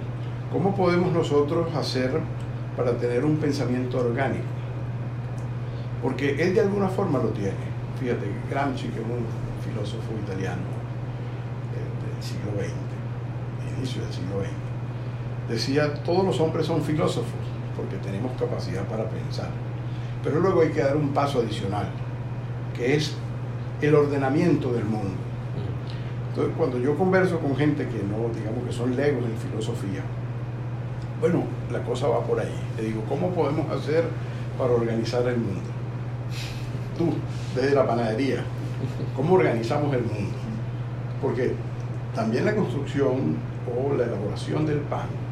¿Cómo 0.52 0.74
podemos 0.76 1.12
nosotros 1.12 1.74
hacer 1.74 2.20
para 2.76 2.92
tener 2.98 3.24
un 3.24 3.36
pensamiento 3.36 3.98
orgánico? 3.98 4.44
Porque 6.02 6.42
él 6.42 6.54
de 6.54 6.60
alguna 6.60 6.88
forma 6.88 7.18
lo 7.18 7.30
tiene. 7.30 7.74
Fíjate, 7.98 8.26
Gramsci, 8.50 8.88
que 8.88 9.00
es 9.00 9.06
un 9.06 9.24
filósofo 9.64 10.12
italiano 10.26 10.62
del 11.72 12.22
siglo 12.22 12.52
XX, 12.60 13.78
inicio 13.78 14.02
del 14.02 14.12
siglo 14.12 14.40
XX, 14.40 15.48
decía, 15.48 16.02
todos 16.04 16.24
los 16.24 16.40
hombres 16.40 16.66
son 16.66 16.82
filósofos 16.82 17.32
porque 17.76 17.96
tenemos 17.96 18.32
capacidad 18.38 18.84
para 18.84 19.08
pensar. 19.08 19.48
Pero 20.24 20.40
luego 20.40 20.62
hay 20.62 20.70
que 20.70 20.80
dar 20.80 20.96
un 20.96 21.10
paso 21.10 21.40
adicional, 21.40 21.86
que 22.74 22.96
es 22.96 23.14
el 23.82 23.94
ordenamiento 23.94 24.72
del 24.72 24.84
mundo. 24.84 25.12
Entonces, 26.30 26.54
cuando 26.56 26.78
yo 26.78 26.96
converso 26.96 27.38
con 27.38 27.54
gente 27.54 27.86
que 27.86 28.02
no, 28.02 28.32
digamos 28.34 28.64
que 28.66 28.72
son 28.72 28.96
legos 28.96 29.22
en 29.24 29.36
filosofía, 29.36 30.02
bueno, 31.20 31.44
la 31.70 31.82
cosa 31.82 32.08
va 32.08 32.20
por 32.22 32.40
ahí. 32.40 32.54
Le 32.76 32.84
digo, 32.84 33.02
¿cómo 33.08 33.30
podemos 33.30 33.70
hacer 33.70 34.04
para 34.58 34.72
organizar 34.72 35.26
el 35.28 35.36
mundo? 35.36 35.70
Tú, 36.98 37.12
desde 37.54 37.74
la 37.74 37.86
panadería, 37.86 38.42
¿cómo 39.14 39.34
organizamos 39.34 39.94
el 39.94 40.02
mundo? 40.02 40.36
Porque 41.20 41.54
también 42.14 42.46
la 42.46 42.54
construcción 42.54 43.36
o 43.76 43.94
la 43.94 44.04
elaboración 44.04 44.66
del 44.66 44.78
pan 44.78 45.23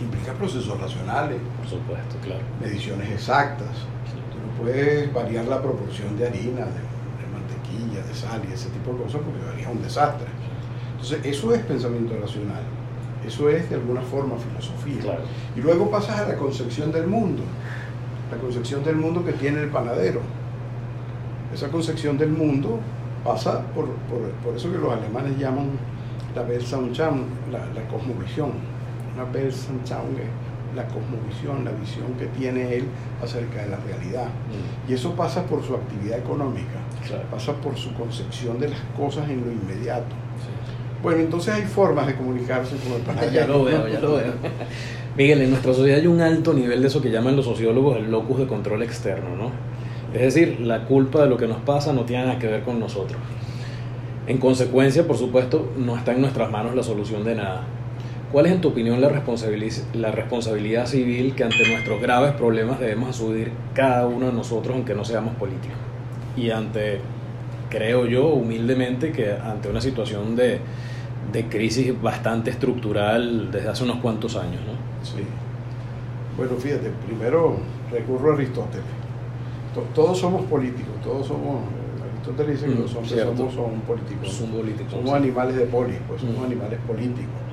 implica 0.00 0.32
procesos 0.32 0.80
racionales. 0.80 1.38
Por 1.58 1.68
supuesto, 1.68 2.16
claro. 2.22 2.42
Mediciones 2.60 3.10
exactas. 3.10 3.86
Tú 4.32 4.38
no 4.38 4.62
puedes 4.62 5.12
variar 5.12 5.46
la 5.46 5.62
proporción 5.62 6.16
de 6.16 6.26
harina, 6.26 6.66
de, 6.66 7.24
mantequilla, 7.32 8.04
de 8.06 8.14
sal 8.14 8.42
y 8.48 8.52
ese 8.52 8.68
tipo 8.70 8.92
de 8.92 9.04
cosas 9.04 9.20
porque 9.24 9.44
varía 9.44 9.70
un 9.70 9.82
desastre. 9.82 10.26
Entonces, 10.92 11.20
eso 11.24 11.54
es 11.54 11.62
pensamiento 11.62 12.16
racional. 12.20 12.62
Eso 13.26 13.48
es 13.48 13.68
de 13.70 13.76
alguna 13.76 14.02
forma 14.02 14.36
filosofía. 14.36 15.18
Y 15.56 15.60
luego 15.60 15.90
pasas 15.90 16.20
a 16.20 16.28
la 16.28 16.36
concepción 16.36 16.92
del 16.92 17.06
mundo. 17.06 17.42
La 18.30 18.38
concepción 18.38 18.84
del 18.84 18.96
mundo 18.96 19.24
que 19.24 19.32
tiene 19.32 19.60
el 19.60 19.70
panadero. 19.70 20.20
Esa 21.52 21.68
concepción 21.68 22.18
del 22.18 22.30
mundo 22.30 22.80
pasa 23.22 23.62
por, 23.74 23.86
por, 24.42 24.56
eso 24.56 24.70
que 24.70 24.76
los 24.76 24.92
alemanes 24.92 25.38
llaman 25.38 25.70
la 26.34 26.42
Weltanschauung, 26.42 27.24
la, 27.50 27.58
la 27.58 27.88
cosmovisión 27.88 28.73
una 29.14 29.24
Weltanschauung 29.24 30.18
la 30.74 30.86
cosmovisión, 30.88 31.64
la 31.64 31.70
visión 31.72 32.14
que 32.18 32.26
tiene 32.26 32.76
él 32.76 32.84
acerca 33.22 33.62
de 33.62 33.70
la 33.70 33.76
realidad. 33.76 34.26
Mm. 34.26 34.90
Y 34.90 34.94
eso 34.94 35.12
pasa 35.14 35.44
por 35.44 35.62
su 35.62 35.74
actividad 35.74 36.18
económica, 36.18 36.80
pasa 37.30 37.52
por 37.54 37.76
su 37.76 37.94
concepción 37.94 38.58
de 38.58 38.68
las 38.68 38.80
cosas 38.96 39.28
en 39.28 39.44
lo 39.44 39.52
inmediato. 39.52 40.14
Bueno, 41.02 41.20
entonces 41.20 41.54
hay 41.54 41.62
formas 41.62 42.06
de 42.06 42.16
comunicarse 42.16 42.76
con 42.76 42.92
el 42.92 43.02
panadero. 43.06 43.32
ya 43.32 43.46
lo 43.46 43.64
veo, 43.64 43.88
ya 43.88 44.00
lo 44.00 44.16
veo. 44.16 44.32
Miguel, 45.16 45.42
en 45.42 45.50
nuestra 45.50 45.72
sociedad 45.72 46.00
hay 46.00 46.06
un 46.06 46.20
alto 46.20 46.52
nivel 46.52 46.80
de 46.80 46.88
eso 46.88 47.00
que 47.00 47.10
llaman 47.10 47.36
los 47.36 47.44
sociólogos 47.44 47.98
el 47.98 48.10
locus 48.10 48.38
de 48.38 48.46
control 48.46 48.82
externo, 48.82 49.36
¿no? 49.36 49.50
Es 50.12 50.22
decir, 50.22 50.60
la 50.60 50.84
culpa 50.86 51.22
de 51.22 51.28
lo 51.28 51.36
que 51.36 51.46
nos 51.46 51.58
pasa 51.58 51.92
no 51.92 52.04
tiene 52.04 52.24
nada 52.24 52.38
que 52.38 52.46
ver 52.46 52.62
con 52.62 52.78
nosotros. 52.78 53.20
En 54.26 54.38
consecuencia, 54.38 55.06
por 55.06 55.18
supuesto, 55.18 55.72
no 55.76 55.96
está 55.96 56.12
en 56.12 56.20
nuestras 56.20 56.50
manos 56.50 56.74
la 56.74 56.82
solución 56.82 57.24
de 57.24 57.34
nada. 57.34 57.64
¿Cuál 58.34 58.46
es, 58.46 58.52
en 58.52 58.60
tu 58.60 58.70
opinión, 58.70 59.00
la, 59.00 59.10
la 59.92 60.10
responsabilidad 60.10 60.86
civil 60.86 61.36
que 61.36 61.44
ante 61.44 61.68
nuestros 61.68 62.00
graves 62.02 62.32
problemas 62.32 62.80
debemos 62.80 63.10
asumir 63.10 63.52
cada 63.74 64.08
uno 64.08 64.26
de 64.26 64.32
nosotros, 64.32 64.74
aunque 64.74 64.92
no 64.92 65.04
seamos 65.04 65.36
políticos? 65.36 65.76
Y 66.36 66.50
ante, 66.50 66.98
creo 67.70 68.06
yo, 68.06 68.26
humildemente, 68.30 69.12
que 69.12 69.30
ante 69.30 69.68
una 69.68 69.80
situación 69.80 70.34
de, 70.34 70.58
de 71.32 71.48
crisis 71.48 71.94
bastante 72.02 72.50
estructural 72.50 73.52
desde 73.52 73.68
hace 73.68 73.84
unos 73.84 73.98
cuantos 73.98 74.34
años, 74.34 74.62
¿no? 74.66 75.04
Sí. 75.06 75.22
Bueno, 76.36 76.56
fíjate, 76.56 76.90
primero 77.06 77.58
recurro 77.92 78.32
a 78.32 78.34
Aristóteles. 78.34 78.84
Todos 79.94 80.18
somos 80.18 80.42
políticos, 80.46 80.94
todos 81.04 81.24
somos 81.24 81.60
Aristóteles 82.02 82.60
dice 82.60 82.74
que 82.74 82.80
los 82.80 82.92
mm, 82.92 82.96
hombres 82.96 83.20
somos, 83.20 83.54
son 83.54 84.50
políticos. 84.50 84.90
Somos 84.90 85.14
animales 85.14 85.54
de 85.54 85.66
polis, 85.66 85.98
pues 86.08 86.20
somos 86.20 86.40
mm. 86.40 86.46
animales 86.46 86.80
políticos 86.84 87.43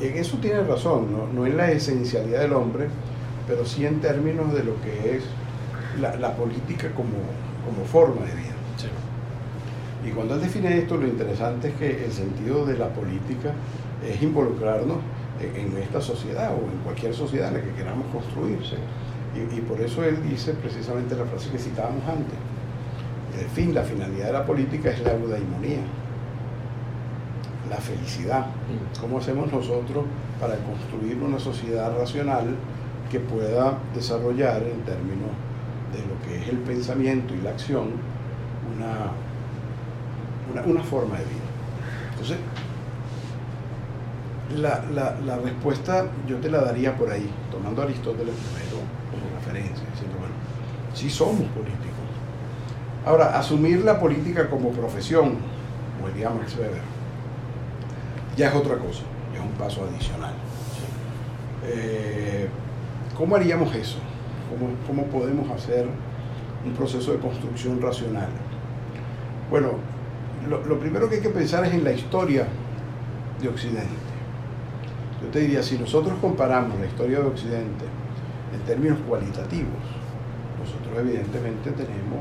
en 0.00 0.16
eso 0.16 0.38
tiene 0.38 0.62
razón, 0.62 1.12
¿no? 1.12 1.26
no 1.32 1.46
en 1.46 1.56
la 1.56 1.70
esencialidad 1.70 2.40
del 2.40 2.52
hombre, 2.52 2.88
pero 3.46 3.64
sí 3.64 3.84
en 3.84 4.00
términos 4.00 4.52
de 4.52 4.64
lo 4.64 4.80
que 4.80 5.16
es 5.16 5.24
la, 6.00 6.36
política 6.36 6.90
como, 6.94 7.18
como, 7.66 7.84
forma 7.84 8.26
de 8.26 8.34
vida. 8.34 8.48
Y 10.04 10.10
cuando 10.10 10.34
él 10.34 10.40
define 10.40 10.78
esto, 10.78 10.96
lo 10.96 11.06
interesante 11.06 11.68
es 11.68 11.74
que 11.74 12.04
el 12.04 12.12
sentido 12.12 12.66
de 12.66 12.76
la 12.76 12.88
política 12.88 13.52
es 14.04 14.20
involucrarnos 14.20 14.98
en, 15.40 15.76
esta 15.78 16.00
sociedad 16.00 16.52
o 16.52 16.70
en 16.70 16.78
cualquier 16.82 17.14
sociedad 17.14 17.48
en 17.48 17.54
la 17.54 17.60
que 17.60 17.70
queramos 17.70 18.06
construirse. 18.12 18.76
Y, 19.34 19.58
y, 19.58 19.60
por 19.60 19.80
eso 19.80 20.02
él 20.02 20.18
dice 20.28 20.54
precisamente 20.54 21.14
la 21.14 21.24
frase 21.24 21.50
que 21.50 21.58
citábamos 21.58 22.02
antes. 22.08 22.34
El 23.38 23.48
fin, 23.48 23.72
la 23.72 23.82
finalidad 23.82 24.26
de 24.26 24.32
la 24.32 24.44
política 24.44 24.90
es 24.90 25.00
la 25.02 25.12
eudaimonía 25.12 25.82
la 27.72 27.80
felicidad. 27.80 28.46
¿Cómo 29.00 29.18
hacemos 29.18 29.50
nosotros 29.50 30.04
para 30.38 30.56
construir 30.56 31.16
una 31.22 31.38
sociedad 31.38 31.96
racional 31.96 32.54
que 33.10 33.18
pueda 33.18 33.78
desarrollar 33.94 34.62
en 34.62 34.82
términos 34.82 35.30
de 35.92 36.00
lo 36.00 36.20
que 36.22 36.42
es 36.42 36.48
el 36.48 36.58
pensamiento 36.58 37.34
y 37.34 37.40
la 37.40 37.50
acción 37.50 37.88
una, 38.76 39.12
una, 40.66 40.82
forma 40.82 41.16
de 41.16 41.24
vida? 41.24 41.48
Entonces, 42.10 42.36
la, 44.56 44.84
la, 45.24 45.38
respuesta 45.38 46.06
yo 46.28 46.36
te 46.36 46.50
la 46.50 46.60
daría 46.60 46.94
por 46.94 47.10
ahí, 47.10 47.28
tomando 47.50 47.80
a 47.80 47.84
Aristóteles 47.86 48.34
primero 48.34 48.82
como 49.10 49.34
referencia, 49.38 49.86
diciendo, 49.92 50.18
bueno, 50.18 50.34
sí 50.92 51.08
somos 51.08 51.48
políticos. 51.48 51.88
Ahora, 53.06 53.38
asumir 53.38 53.82
la 53.82 53.98
política 53.98 54.50
como 54.50 54.70
profesión, 54.70 55.36
como 55.96 56.12
diría 56.12 56.28
Max 56.28 56.54
Weber, 56.56 56.91
ya 58.36 58.48
es 58.48 58.54
otra 58.54 58.76
cosa, 58.76 59.02
es 59.34 59.40
un 59.40 59.52
paso 59.58 59.84
adicional. 59.84 60.34
Eh, 61.64 62.48
¿Cómo 63.16 63.36
haríamos 63.36 63.74
eso? 63.74 63.98
¿Cómo, 64.86 65.04
podemos 65.04 65.50
hacer 65.50 65.86
un 66.64 66.72
proceso 66.72 67.12
de 67.12 67.18
construcción 67.18 67.80
racional? 67.80 68.28
Bueno, 69.50 69.72
lo, 70.48 70.78
primero 70.78 71.08
que 71.08 71.16
hay 71.16 71.20
que 71.20 71.28
pensar 71.28 71.64
es 71.64 71.72
en 71.72 71.84
la 71.84 71.92
historia 71.92 72.46
de 73.40 73.48
Occidente. 73.48 73.88
Yo 75.22 75.28
te 75.28 75.40
diría, 75.40 75.62
si 75.62 75.78
nosotros 75.78 76.14
comparamos 76.20 76.78
la 76.80 76.86
historia 76.86 77.20
de 77.20 77.26
Occidente 77.26 77.84
en 78.52 78.60
términos 78.62 78.98
cualitativos, 79.08 79.82
nosotros 80.58 80.98
evidentemente 80.98 81.70
tenemos 81.70 82.20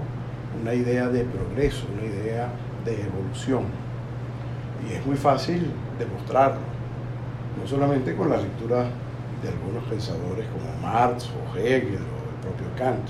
una 0.61 0.73
idea 0.73 1.07
de 1.09 1.23
progreso, 1.23 1.87
una 1.93 2.05
idea 2.05 2.49
de 2.85 3.01
evolución. 3.01 3.63
Y 4.87 4.93
es 4.93 5.05
muy 5.05 5.15
fácil 5.15 5.71
demostrarlo, 6.05 6.61
no 7.59 7.67
solamente 7.67 8.15
con 8.15 8.29
la 8.29 8.37
lectura 8.37 8.85
de 9.41 9.49
algunos 9.49 9.83
pensadores 9.85 10.45
como 10.47 10.69
Marx 10.81 11.29
o 11.29 11.57
Hegel 11.57 11.97
o 11.97 12.19
el 12.29 12.37
propio 12.41 12.67
Kant, 12.77 13.07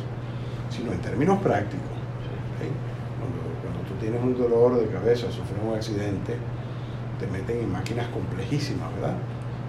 sino 0.69 0.91
en 0.91 1.01
términos 1.01 1.39
prácticos. 1.39 1.91
Cuando, 3.19 3.81
tú 3.87 3.93
tienes 3.99 4.21
un 4.21 4.37
dolor 4.37 4.79
de 4.79 4.87
cabeza, 4.87 5.27
sufres 5.27 5.59
un 5.61 5.75
accidente, 5.75 6.37
te 7.19 7.27
meten 7.27 7.59
en 7.59 7.71
máquinas 7.71 8.07
complejísimas, 8.07 8.93
¿verdad? 8.95 9.15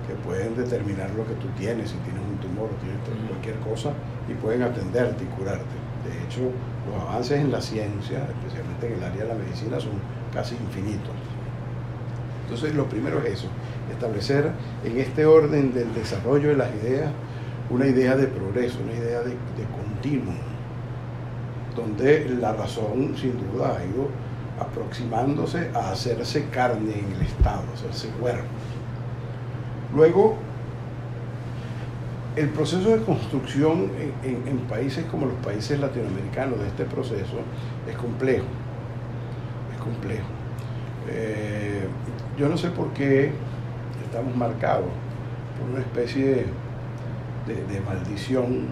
Que 0.06 0.14
pueden 0.14 0.56
determinar 0.56 1.10
lo 1.10 1.26
que 1.26 1.34
tú 1.34 1.48
tienes, 1.58 1.90
si 1.90 1.96
tienes 1.98 2.22
un 2.22 2.38
tumor 2.38 2.70
o 2.70 2.76
tienes 2.80 3.00
cualquier 3.28 3.56
cosa, 3.60 3.92
y 4.28 4.34
pueden 4.34 4.62
atenderte 4.62 5.24
y 5.24 5.26
curarte. 5.26 5.76
De 6.06 6.24
hecho, 6.24 6.50
los 6.86 7.00
avances 7.02 7.38
en 7.40 7.50
la 7.50 7.60
ciencia, 7.60 8.26
especialmente 8.26 8.86
en 8.86 8.92
el 8.94 9.04
área 9.04 9.22
de 9.24 9.28
la 9.28 9.34
medicina, 9.34 9.78
son 9.78 9.92
casi 10.32 10.54
infinitos. 10.56 11.14
Entonces 12.52 12.76
lo 12.76 12.86
primero 12.86 13.18
es 13.22 13.38
eso, 13.38 13.46
establecer 13.90 14.50
en 14.84 14.98
este 14.98 15.24
orden 15.24 15.72
del 15.72 15.94
desarrollo 15.94 16.50
de 16.50 16.56
las 16.56 16.68
ideas 16.74 17.10
una 17.70 17.86
idea 17.86 18.14
de 18.14 18.26
progreso, 18.26 18.78
una 18.84 18.92
idea 18.92 19.22
de, 19.22 19.34
continuo, 19.74 20.34
donde 21.74 22.28
la 22.38 22.52
razón 22.52 23.14
sin 23.16 23.38
duda 23.40 23.78
ha 23.78 23.84
ido 23.86 24.08
aproximándose 24.60 25.70
a 25.74 25.92
hacerse 25.92 26.48
carne 26.50 26.92
en 26.92 27.12
el 27.12 27.22
Estado, 27.22 27.62
hacerse 27.72 28.08
cuerpo. 28.20 28.44
Luego, 29.94 30.36
el 32.36 32.50
proceso 32.50 32.90
de 32.90 33.02
construcción 33.02 33.90
en, 34.22 34.46
en, 34.46 34.58
países 34.68 35.06
como 35.06 35.24
los 35.24 35.36
países 35.36 35.80
latinoamericanos 35.80 36.60
de 36.60 36.66
este 36.66 36.84
proceso 36.84 37.38
es 37.88 37.96
complejo, 37.96 38.44
es 39.74 39.80
complejo. 39.82 40.26
Eh, 41.08 41.86
yo 42.38 42.48
no 42.48 42.56
sé 42.56 42.70
por 42.70 42.92
qué 42.92 43.32
estamos 44.04 44.34
marcados 44.36 44.88
por 45.58 45.70
una 45.70 45.80
especie 45.80 46.46
de, 47.46 47.80
maldición 47.80 48.66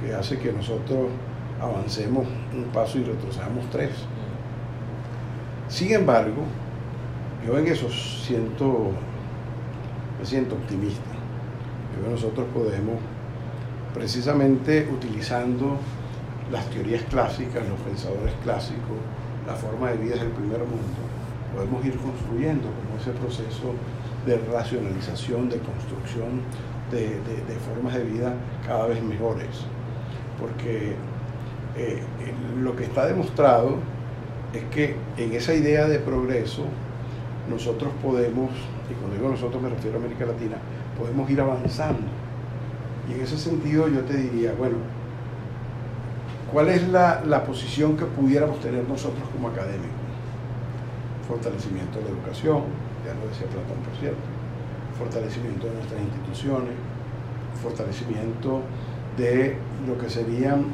que 0.00 0.14
hace 0.14 0.38
que 0.38 0.52
nosotros 0.52 1.08
avancemos 1.60 2.26
un 2.54 2.64
paso 2.72 2.98
y 2.98 3.04
retrocedamos 3.04 3.68
tres. 3.70 3.90
Sin 5.68 5.92
embargo, 5.92 6.42
yo 7.46 7.58
en 7.58 7.66
eso 7.66 7.88
siento, 7.90 8.90
me 10.18 10.24
siento 10.24 10.54
optimista. 10.54 11.10
Yo 11.96 12.04
que 12.04 12.10
nosotros 12.10 12.46
podemos, 12.54 12.96
precisamente 13.94 14.88
utilizando 14.92 15.78
las 16.50 16.66
teorías 16.70 17.02
clásicas, 17.04 17.68
los 17.68 17.78
pensadores 17.80 18.32
clásicos, 18.42 18.96
la 19.46 19.54
forma 19.54 19.90
de 19.90 19.98
vida 19.98 20.16
del 20.16 20.28
primer 20.28 20.60
mundo, 20.60 21.09
podemos 21.54 21.84
ir 21.84 21.96
construyendo 21.96 22.68
como 22.68 23.00
ese 23.00 23.10
proceso 23.12 23.74
de 24.26 24.38
racionalización, 24.52 25.48
de 25.48 25.58
construcción 25.58 26.42
de, 26.90 27.20
formas 27.66 27.94
de 27.94 28.04
vida 28.04 28.34
cada 28.66 28.86
vez 28.86 29.02
mejores. 29.02 29.48
Porque 30.38 30.94
eh, 31.76 32.02
lo 32.60 32.74
que 32.76 32.84
está 32.84 33.06
demostrado 33.06 33.76
es 34.52 34.64
que 34.74 34.96
en 35.16 35.32
esa 35.32 35.54
idea 35.54 35.86
de 35.86 35.98
progreso 35.98 36.64
nosotros 37.48 37.92
podemos, 38.02 38.50
y 38.90 38.94
cuando 38.94 39.16
digo 39.16 39.28
nosotros 39.28 39.62
me 39.62 39.68
refiero 39.68 39.96
a 39.96 40.00
América 40.00 40.26
Latina, 40.26 40.56
podemos 40.98 41.28
ir 41.30 41.40
avanzando. 41.40 42.06
Y 43.08 43.14
en 43.14 43.20
ese 43.22 43.38
sentido 43.38 43.88
yo 43.88 44.00
te 44.00 44.16
diría, 44.16 44.52
bueno, 44.56 44.76
¿cuál 46.52 46.68
es 46.68 46.86
la 46.88 47.44
posición 47.44 47.96
que 47.96 48.04
pudiéramos 48.04 48.60
tener 48.60 48.86
nosotros 48.88 49.22
como 49.32 49.48
académicos? 49.48 49.99
Fortalecimiento 51.30 52.00
de 52.00 52.06
la 52.06 52.10
educación, 52.10 52.62
ya 53.06 53.14
lo 53.14 53.28
decía 53.28 53.46
Platón 53.46 53.78
por 53.86 53.94
cierto, 54.00 54.18
fortalecimiento 54.98 55.68
de 55.68 55.74
nuestras 55.74 56.00
instituciones, 56.02 56.74
fortalecimiento 57.62 58.62
de 59.16 59.56
lo 59.86 59.96
que 59.96 60.10
serían 60.10 60.64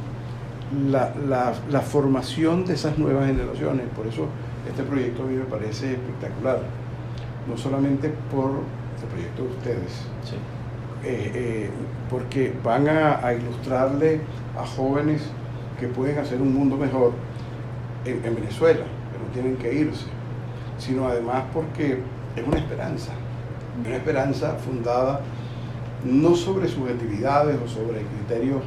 la, 0.91 1.15
la, 1.29 1.53
la, 1.71 1.81
formación 1.83 2.65
de 2.65 2.73
esas 2.73 2.97
nuevas 2.97 3.27
generaciones. 3.27 3.87
Por 3.95 4.07
eso 4.07 4.29
este 4.67 4.83
proyecto 4.83 5.25
a 5.25 5.27
mí 5.27 5.37
me 5.37 5.45
parece 5.45 5.93
espectacular. 5.93 6.61
No 7.47 7.57
solamente 7.59 8.13
por 8.31 8.51
el 8.51 9.09
proyecto 9.09 9.43
de 9.43 9.49
ustedes, 9.51 9.93
sí. 10.25 10.37
eh, 11.05 11.33
eh, 11.35 11.71
porque 12.09 12.53
van 12.65 12.89
a, 12.89 13.25
a, 13.25 13.35
ilustrarle 13.35 14.21
a 14.59 14.67
jóvenes 14.67 15.23
que 15.79 15.87
pueden 15.87 16.19
hacer 16.19 16.41
un 16.41 16.55
mundo 16.55 16.77
mejor 16.79 17.13
en, 18.07 18.25
en 18.25 18.35
Venezuela, 18.35 18.85
que 18.85 19.19
no 19.19 19.33
tienen 19.33 19.57
que 19.57 19.73
irse, 19.73 20.07
sino 20.79 21.07
además 21.07 21.45
porque 21.53 22.01
es 22.37 22.47
una 22.47 22.59
esperanza, 22.59 23.13
una 23.85 23.97
esperanza 23.97 24.55
fundada 24.55 25.21
no 26.05 26.35
sobre 26.35 26.69
subjetividades 26.69 27.59
o 27.65 27.69
sobre 27.69 28.03
criterios 28.03 28.63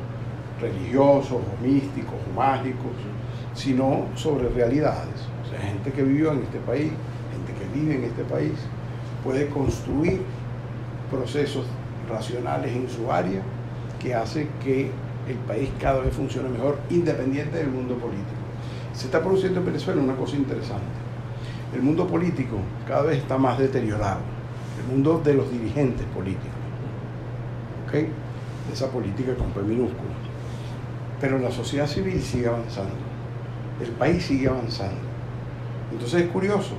religiosos 0.59 1.33
o 1.33 1.63
místicos 1.63 2.15
o 2.29 2.35
mágicos, 2.35 2.91
sino 3.53 4.05
sobre 4.15 4.49
realidades. 4.49 5.27
O 5.45 5.49
sea, 5.49 5.59
gente 5.61 5.91
que 5.91 6.03
vivió 6.03 6.33
en 6.33 6.39
este 6.39 6.59
país, 6.59 6.91
gente 7.31 7.53
que 7.57 7.79
vive 7.79 7.95
en 7.95 8.03
este 8.03 8.23
país, 8.23 8.53
puede 9.23 9.47
construir 9.47 10.21
procesos 11.09 11.65
racionales 12.09 12.75
en 12.75 12.89
su 12.89 13.11
área 13.11 13.41
que 13.99 14.13
hace 14.15 14.47
que 14.63 14.91
el 15.27 15.37
país 15.47 15.69
cada 15.79 15.99
vez 15.99 16.13
funcione 16.13 16.49
mejor, 16.49 16.79
independiente 16.89 17.57
del 17.57 17.69
mundo 17.69 17.95
político. 17.95 18.25
Se 18.93 19.05
está 19.05 19.21
produciendo 19.21 19.59
en 19.59 19.67
Venezuela 19.67 20.01
una 20.01 20.15
cosa 20.15 20.35
interesante. 20.35 21.08
El 21.73 21.83
mundo 21.83 22.07
político 22.07 22.57
cada 22.87 23.03
vez 23.03 23.19
está 23.19 23.37
más 23.37 23.57
deteriorado. 23.57 24.21
El 24.79 24.93
mundo 24.93 25.21
de 25.23 25.33
los 25.33 25.51
dirigentes 25.51 26.05
políticos. 26.07 26.47
¿Ok? 27.87 28.09
Esa 28.73 28.87
política 28.89 29.35
con 29.35 29.51
P 29.51 29.61
minúscula 29.61 30.19
pero 31.19 31.37
la 31.37 31.51
sociedad 31.51 31.87
civil 31.87 32.21
sigue 32.21 32.47
avanzando, 32.47 32.93
el 33.81 33.91
país 33.91 34.23
sigue 34.23 34.47
avanzando. 34.47 34.99
Entonces 35.91 36.23
es 36.23 36.29
curioso, 36.29 36.75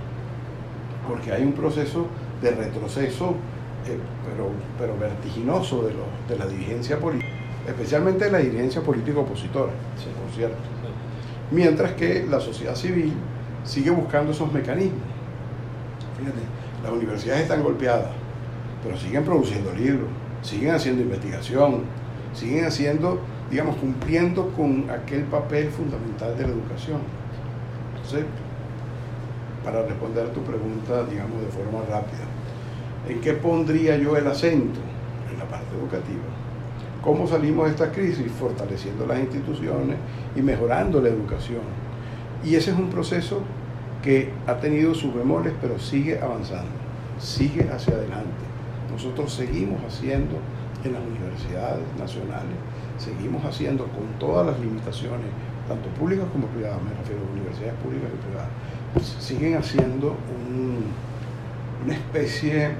porque 1.06 1.32
hay 1.32 1.42
un 1.42 1.52
proceso 1.52 2.06
de 2.40 2.52
retroceso, 2.52 3.34
eh, 3.86 3.98
pero, 4.26 4.50
pero 4.78 4.98
vertiginoso 4.98 5.82
de, 5.82 5.92
lo, 5.92 6.04
de, 6.28 6.38
la 6.38 6.46
dirigencia 6.46 6.98
política, 6.98 7.30
especialmente 7.66 8.26
de 8.26 8.30
la 8.30 8.38
dirigencia 8.38 8.82
política 8.82 9.20
opositora, 9.20 9.72
sí. 9.96 10.06
por 10.22 10.34
cierto. 10.34 10.56
Mientras 11.50 11.92
que 11.92 12.26
la 12.30 12.40
sociedad 12.40 12.76
civil 12.76 13.12
sigue 13.64 13.90
buscando 13.90 14.32
esos 14.32 14.52
mecanismos. 14.52 15.02
Fíjate, 16.18 16.40
las 16.82 16.92
universidades 16.92 17.42
están 17.42 17.62
golpeadas, 17.62 18.10
pero 18.82 18.96
siguen 18.96 19.24
produciendo 19.24 19.72
libros, 19.72 20.08
siguen 20.42 20.74
haciendo 20.74 21.02
investigación, 21.02 21.82
siguen 22.32 22.64
haciendo 22.64 23.20
digamos, 23.50 23.76
cumpliendo 23.76 24.48
con 24.50 24.88
aquel 24.88 25.24
papel 25.24 25.68
fundamental 25.70 26.36
de 26.38 26.44
la 26.44 26.50
educación. 26.50 27.00
Entonces, 27.96 28.24
para 29.64 29.82
responder 29.82 30.26
a 30.26 30.32
tu 30.32 30.42
pregunta, 30.42 31.04
digamos, 31.04 31.40
de 31.40 31.48
forma 31.48 31.80
rápida, 31.90 32.24
¿en 33.08 33.20
qué 33.20 33.32
pondría 33.34 33.96
yo 33.96 34.16
el 34.16 34.26
acento? 34.26 34.78
En 35.30 35.38
la 35.38 35.44
parte 35.44 35.76
educativa. 35.76 36.22
¿Cómo 37.02 37.26
salimos 37.26 37.66
de 37.66 37.72
esta 37.72 37.90
crisis? 37.90 38.30
Fortaleciendo 38.38 39.06
las 39.06 39.18
instituciones 39.18 39.96
y 40.36 40.42
mejorando 40.42 41.00
la 41.00 41.08
educación. 41.08 41.62
Y 42.44 42.54
ese 42.54 42.70
es 42.70 42.76
un 42.76 42.88
proceso 42.90 43.42
que 44.02 44.32
ha 44.46 44.54
tenido 44.56 44.94
sus 44.94 45.14
bemoles, 45.14 45.52
pero 45.60 45.78
sigue 45.78 46.18
avanzando, 46.20 46.70
sigue 47.18 47.68
hacia 47.70 47.94
adelante. 47.94 48.44
Nosotros 48.90 49.32
seguimos 49.32 49.80
haciendo 49.84 50.38
en 50.84 50.92
las 50.94 51.02
universidades 51.02 51.84
nacionales 51.98 52.56
seguimos 53.00 53.44
haciendo 53.44 53.84
con 53.84 54.06
todas 54.18 54.46
las 54.46 54.60
limitaciones, 54.60 55.26
tanto 55.66 55.88
públicas 55.90 56.26
como 56.32 56.46
privadas, 56.48 56.78
me 56.82 56.90
refiero 56.90 57.22
a 57.26 57.32
universidades 57.32 57.74
públicas 57.82 58.10
y 58.12 58.26
privadas, 58.26 58.50
pues 58.92 59.06
siguen 59.18 59.56
haciendo 59.56 60.16
un, 60.48 60.84
una 61.84 61.94
especie 61.94 62.70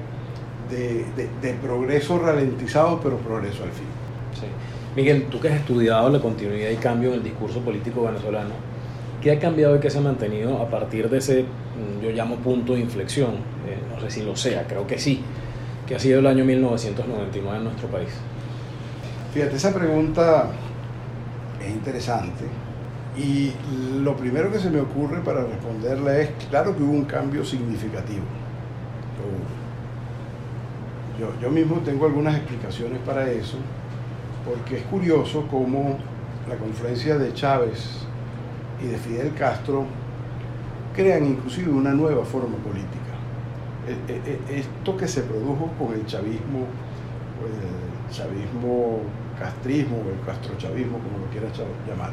de, 0.69 1.05
de, 1.41 1.53
progreso 1.55 2.19
ralentizado, 2.19 3.01
pero 3.01 3.17
progreso 3.17 3.63
al 3.63 3.71
fin. 3.71 3.87
Miguel, 4.95 5.27
tú 5.29 5.39
que 5.39 5.49
has 5.49 5.55
estudiado 5.55 6.09
la 6.09 6.19
continuidad 6.19 6.69
y 6.69 6.75
cambio 6.75 7.09
en 7.09 7.15
el 7.15 7.23
discurso 7.23 7.59
político 7.61 8.03
venezolano, 8.03 8.51
¿qué 9.21 9.31
ha 9.31 9.39
cambiado 9.39 9.75
y 9.75 9.79
qué 9.79 9.89
se 9.89 9.99
ha 9.99 10.01
mantenido 10.01 10.57
a 10.57 10.69
partir 10.69 11.09
de 11.09 11.19
ese, 11.19 11.45
yo 12.01 12.09
llamo 12.09 12.37
punto 12.37 12.73
de 12.73 12.79
inflexión? 12.81 13.35
Eh, 13.67 13.77
no 13.93 14.01
sé 14.01 14.09
si 14.09 14.23
lo 14.23 14.35
sea, 14.35 14.65
creo 14.67 14.87
que 14.87 14.97
sí, 14.97 15.21
que 15.87 15.95
ha 15.95 15.99
sido 15.99 16.19
el 16.19 16.27
año 16.27 16.43
1999 16.43 17.57
en 17.57 17.63
nuestro 17.63 17.87
país. 17.87 18.09
Fíjate, 19.33 19.55
esa 19.55 19.73
pregunta 19.73 20.49
es 21.63 21.69
interesante 21.69 22.45
y 23.15 23.51
lo 24.01 24.15
primero 24.15 24.51
que 24.51 24.59
se 24.59 24.69
me 24.69 24.79
ocurre 24.79 25.21
para 25.21 25.43
responderla 25.43 26.17
es, 26.17 26.29
claro 26.49 26.75
que 26.75 26.83
hubo 26.83 26.93
un 26.93 27.05
cambio 27.05 27.45
significativo. 27.45 28.23
Yo, 31.19 31.29
yo 31.39 31.51
mismo 31.51 31.77
tengo 31.85 32.07
algunas 32.07 32.35
explicaciones 32.35 32.99
para 33.05 33.29
eso, 33.29 33.57
porque 34.43 34.77
es 34.77 34.83
curioso 34.83 35.45
cómo 35.51 35.99
la 36.49 36.55
confluencia 36.55 37.17
de 37.19 37.31
Chávez 37.33 38.07
y 38.83 38.87
de 38.87 38.97
Fidel 38.97 39.33
Castro 39.33 39.85
crean 40.95 41.25
inclusive 41.25 41.71
una 41.71 41.93
nueva 41.93 42.25
forma 42.25 42.57
política. 42.57 42.99
Esto 44.49 44.97
que 44.97 45.07
se 45.07 45.21
produjo 45.23 45.71
con 45.79 45.93
el 45.93 46.05
chavismo, 46.05 46.65
el 47.45 48.13
chavismo 48.13 48.99
castrismo 49.41 49.97
el 49.97 50.25
castrochavismo, 50.25 50.99
como 50.99 51.17
lo 51.17 51.31
quieras 51.31 51.51
llamar, 51.87 52.11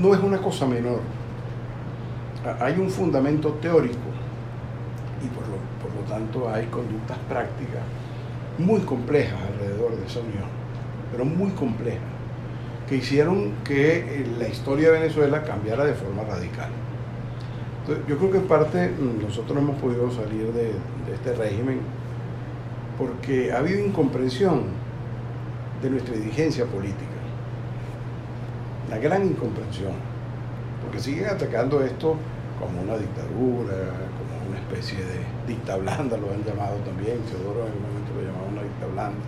no 0.00 0.14
es 0.14 0.20
una 0.20 0.38
cosa 0.38 0.66
menor. 0.66 1.00
Hay 2.60 2.78
un 2.78 2.88
fundamento 2.88 3.54
teórico 3.54 4.10
y 5.24 5.28
por 5.28 5.48
lo, 5.48 5.56
por 5.82 5.92
lo 5.94 6.08
tanto 6.08 6.48
hay 6.48 6.66
conductas 6.66 7.16
prácticas 7.28 7.82
muy 8.58 8.80
complejas 8.82 9.40
alrededor 9.52 9.96
de 9.96 10.06
esa 10.06 10.20
unión, 10.20 10.44
pero 11.10 11.24
muy 11.24 11.50
complejas, 11.50 12.13
que 12.88 12.96
hicieron 12.96 13.52
que 13.64 14.26
la 14.38 14.48
historia 14.48 14.90
de 14.90 15.00
Venezuela 15.00 15.42
cambiara 15.42 15.84
de 15.84 15.94
forma 15.94 16.22
radical. 16.24 16.70
Yo 18.08 18.16
creo 18.16 18.30
que 18.30 18.38
en 18.38 18.46
parte 18.46 18.88
mm, 18.88 19.22
nosotros 19.22 19.58
hemos 19.58 19.78
podido 19.78 20.10
salir 20.10 20.52
de, 20.52 20.72
este 21.12 21.34
régimen 21.34 21.80
porque 22.96 23.52
ha 23.52 23.58
habido 23.58 23.84
incomprensión 23.84 24.64
de 25.82 25.90
nuestra 25.90 26.14
dirigencia 26.14 26.64
política. 26.64 27.10
Una 28.88 28.98
gran 28.98 29.26
incomprensión. 29.26 29.92
Porque 30.82 30.98
siguen 30.98 31.26
atacando 31.26 31.82
esto 31.82 32.16
como 32.58 32.82
una 32.82 32.96
dictadura, 32.96 33.74
como 34.16 34.48
una 34.48 34.58
especie 34.58 34.98
de 34.98 35.20
dicta 35.46 35.76
blanda, 35.76 36.16
lo 36.16 36.30
han 36.30 36.44
llamado 36.44 36.76
también. 36.86 37.18
Teodoro 37.22 37.66
en 37.66 37.72
algún 37.72 37.82
momento 37.82 38.12
lo 38.14 38.22
llamaba 38.22 38.46
una 38.50 38.62
dicta 38.62 38.86
blanda. 38.86 39.24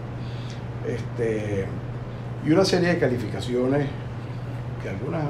Este, 0.87 1.66
y 2.46 2.52
una 2.52 2.64
serie 2.64 2.90
de 2.90 2.98
calificaciones 2.98 3.88
que 4.80 4.88
algunas 4.88 5.24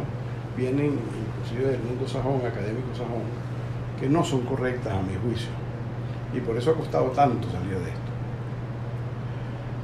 vienen 0.55 0.99
inclusive 0.99 1.73
del 1.73 1.83
mundo 1.83 2.07
sajón, 2.07 2.45
académico 2.45 2.95
sajón, 2.95 3.25
que 3.99 4.07
no 4.09 4.23
son 4.23 4.43
correctas 4.43 4.93
a 4.93 5.01
mi 5.01 5.17
juicio. 5.17 5.49
Y 6.35 6.41
por 6.41 6.57
eso 6.59 6.73
ha 6.73 6.75
costado 6.75 7.07
tanto 7.13 7.51
salir 7.51 7.79
de 7.79 7.89
esto. 7.89 8.13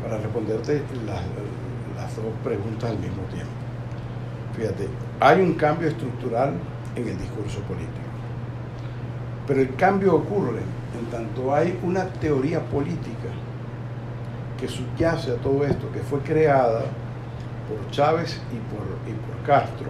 Para 0.03 0.19
responderte 0.19 0.83
las, 1.07 1.23
dos 2.17 2.35
preguntas 2.45 2.91
al 2.91 2.99
mismo 2.99 3.23
tiempo. 3.33 3.53
Fíjate, 4.55 4.89
hay 5.21 5.41
un 5.41 5.55
cambio 5.55 5.89
estructural 5.89 6.53
en 6.95 7.09
el 7.09 7.17
discurso 7.17 7.61
político. 7.61 7.89
Pero 9.47 9.61
el 9.61 9.75
cambio 9.77 10.17
ocurre 10.17 10.61
en 10.99 11.07
tanto 11.11 11.55
hay 11.55 11.79
una 11.83 12.05
teoría 12.05 12.61
política 12.61 13.31
que 14.61 14.69
subyace 14.69 15.31
a 15.31 15.37
todo 15.37 15.65
esto, 15.65 15.91
que 15.91 16.01
fue 16.01 16.21
creada 16.21 16.83
por 17.75 17.91
Chávez 17.91 18.41
y 18.53 18.57
por, 18.73 18.85
y 19.09 19.15
por 19.15 19.47
Castro, 19.47 19.89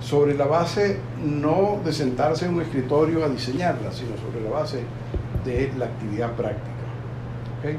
sobre 0.00 0.34
la 0.34 0.46
base 0.46 0.98
no 1.22 1.80
de 1.84 1.92
sentarse 1.92 2.46
en 2.46 2.54
un 2.54 2.62
escritorio 2.62 3.24
a 3.24 3.28
diseñarla, 3.28 3.92
sino 3.92 4.16
sobre 4.16 4.42
la 4.42 4.50
base 4.50 4.82
de 5.44 5.72
la 5.78 5.86
actividad 5.86 6.32
práctica. 6.32 6.70
¿okay? 7.58 7.74
Eh, 7.74 7.78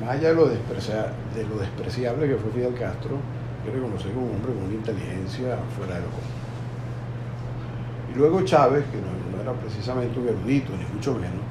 más 0.00 0.10
allá 0.10 0.28
de 0.30 0.34
lo, 0.34 0.48
de 0.48 0.56
lo 1.48 1.58
despreciable 1.58 2.28
que 2.28 2.36
fue 2.36 2.50
Fidel 2.50 2.74
Castro, 2.74 3.16
que 3.64 3.70
reconocer 3.70 4.12
como 4.12 4.26
un 4.26 4.36
hombre 4.36 4.52
con 4.52 4.64
una 4.64 4.74
inteligencia 4.74 5.58
fuera 5.76 5.94
de 5.94 6.00
lo 6.00 6.06
común. 6.06 6.40
Y 8.12 8.18
luego 8.18 8.42
Chávez, 8.42 8.84
que 8.86 8.96
no, 8.96 9.36
no, 9.36 9.42
era 9.42 9.52
precisamente 9.52 10.18
un 10.18 10.28
erudito, 10.28 10.72
ni 10.76 10.84
mucho 10.92 11.14
menos, 11.14 11.44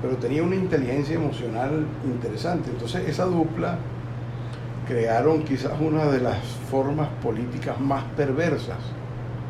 pero 0.00 0.16
tenía 0.16 0.42
una 0.42 0.54
inteligencia 0.54 1.16
emocional 1.16 1.84
interesante. 2.04 2.70
Entonces 2.70 3.08
esa 3.08 3.24
dupla 3.24 3.78
crearon 4.86 5.42
quizás 5.44 5.72
una 5.80 6.06
de 6.06 6.20
las 6.20 6.38
formas 6.70 7.08
políticas 7.22 7.80
más 7.80 8.04
perversas 8.16 8.78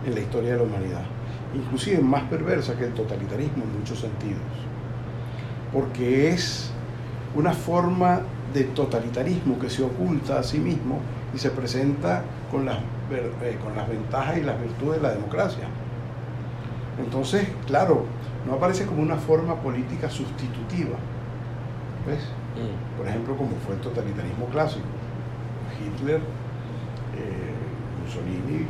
en 0.06 0.14
la 0.14 0.20
historia 0.20 0.52
de 0.52 0.58
la 0.58 0.62
humanidad, 0.64 1.02
inclusive 1.54 2.00
más 2.00 2.22
perversa 2.24 2.76
que 2.76 2.84
el 2.84 2.92
totalitarismo 2.92 3.64
en 3.64 3.78
muchos 3.78 4.00
sentidos, 4.00 4.42
porque 5.72 6.30
es 6.30 6.70
una 7.34 7.52
forma 7.52 8.20
de 8.52 8.64
totalitarismo 8.64 9.58
que 9.58 9.68
se 9.68 9.82
oculta 9.82 10.38
a 10.38 10.42
sí 10.42 10.58
mismo 10.58 11.00
y 11.34 11.38
se 11.38 11.50
presenta 11.50 12.22
con 12.50 12.64
las, 12.64 12.78
eh, 13.10 13.58
con 13.62 13.76
las 13.76 13.88
ventajas 13.88 14.38
y 14.38 14.42
las 14.42 14.60
virtudes 14.60 15.02
de 15.02 15.08
la 15.08 15.14
democracia. 15.14 15.64
Entonces, 16.98 17.48
claro, 17.66 18.04
no 18.46 18.54
aparece 18.54 18.86
como 18.86 19.02
una 19.02 19.16
forma 19.16 19.56
política 19.56 20.08
sustitutiva, 20.08 20.96
¿ves? 22.06 22.20
Mm. 22.54 22.98
Por 22.98 23.08
ejemplo, 23.08 23.36
como 23.36 23.56
fue 23.66 23.74
el 23.74 23.80
totalitarismo 23.80 24.46
clásico. 24.46 24.86
Hitler, 25.84 26.16
eh, 26.16 27.54
Mussolini 28.02 28.66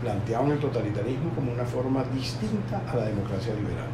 planteaban 0.00 0.50
el 0.50 0.58
totalitarismo 0.58 1.30
como 1.34 1.52
una 1.52 1.64
forma 1.64 2.02
distinta 2.14 2.82
a 2.90 2.96
la 2.96 3.04
democracia 3.04 3.54
liberal. 3.54 3.86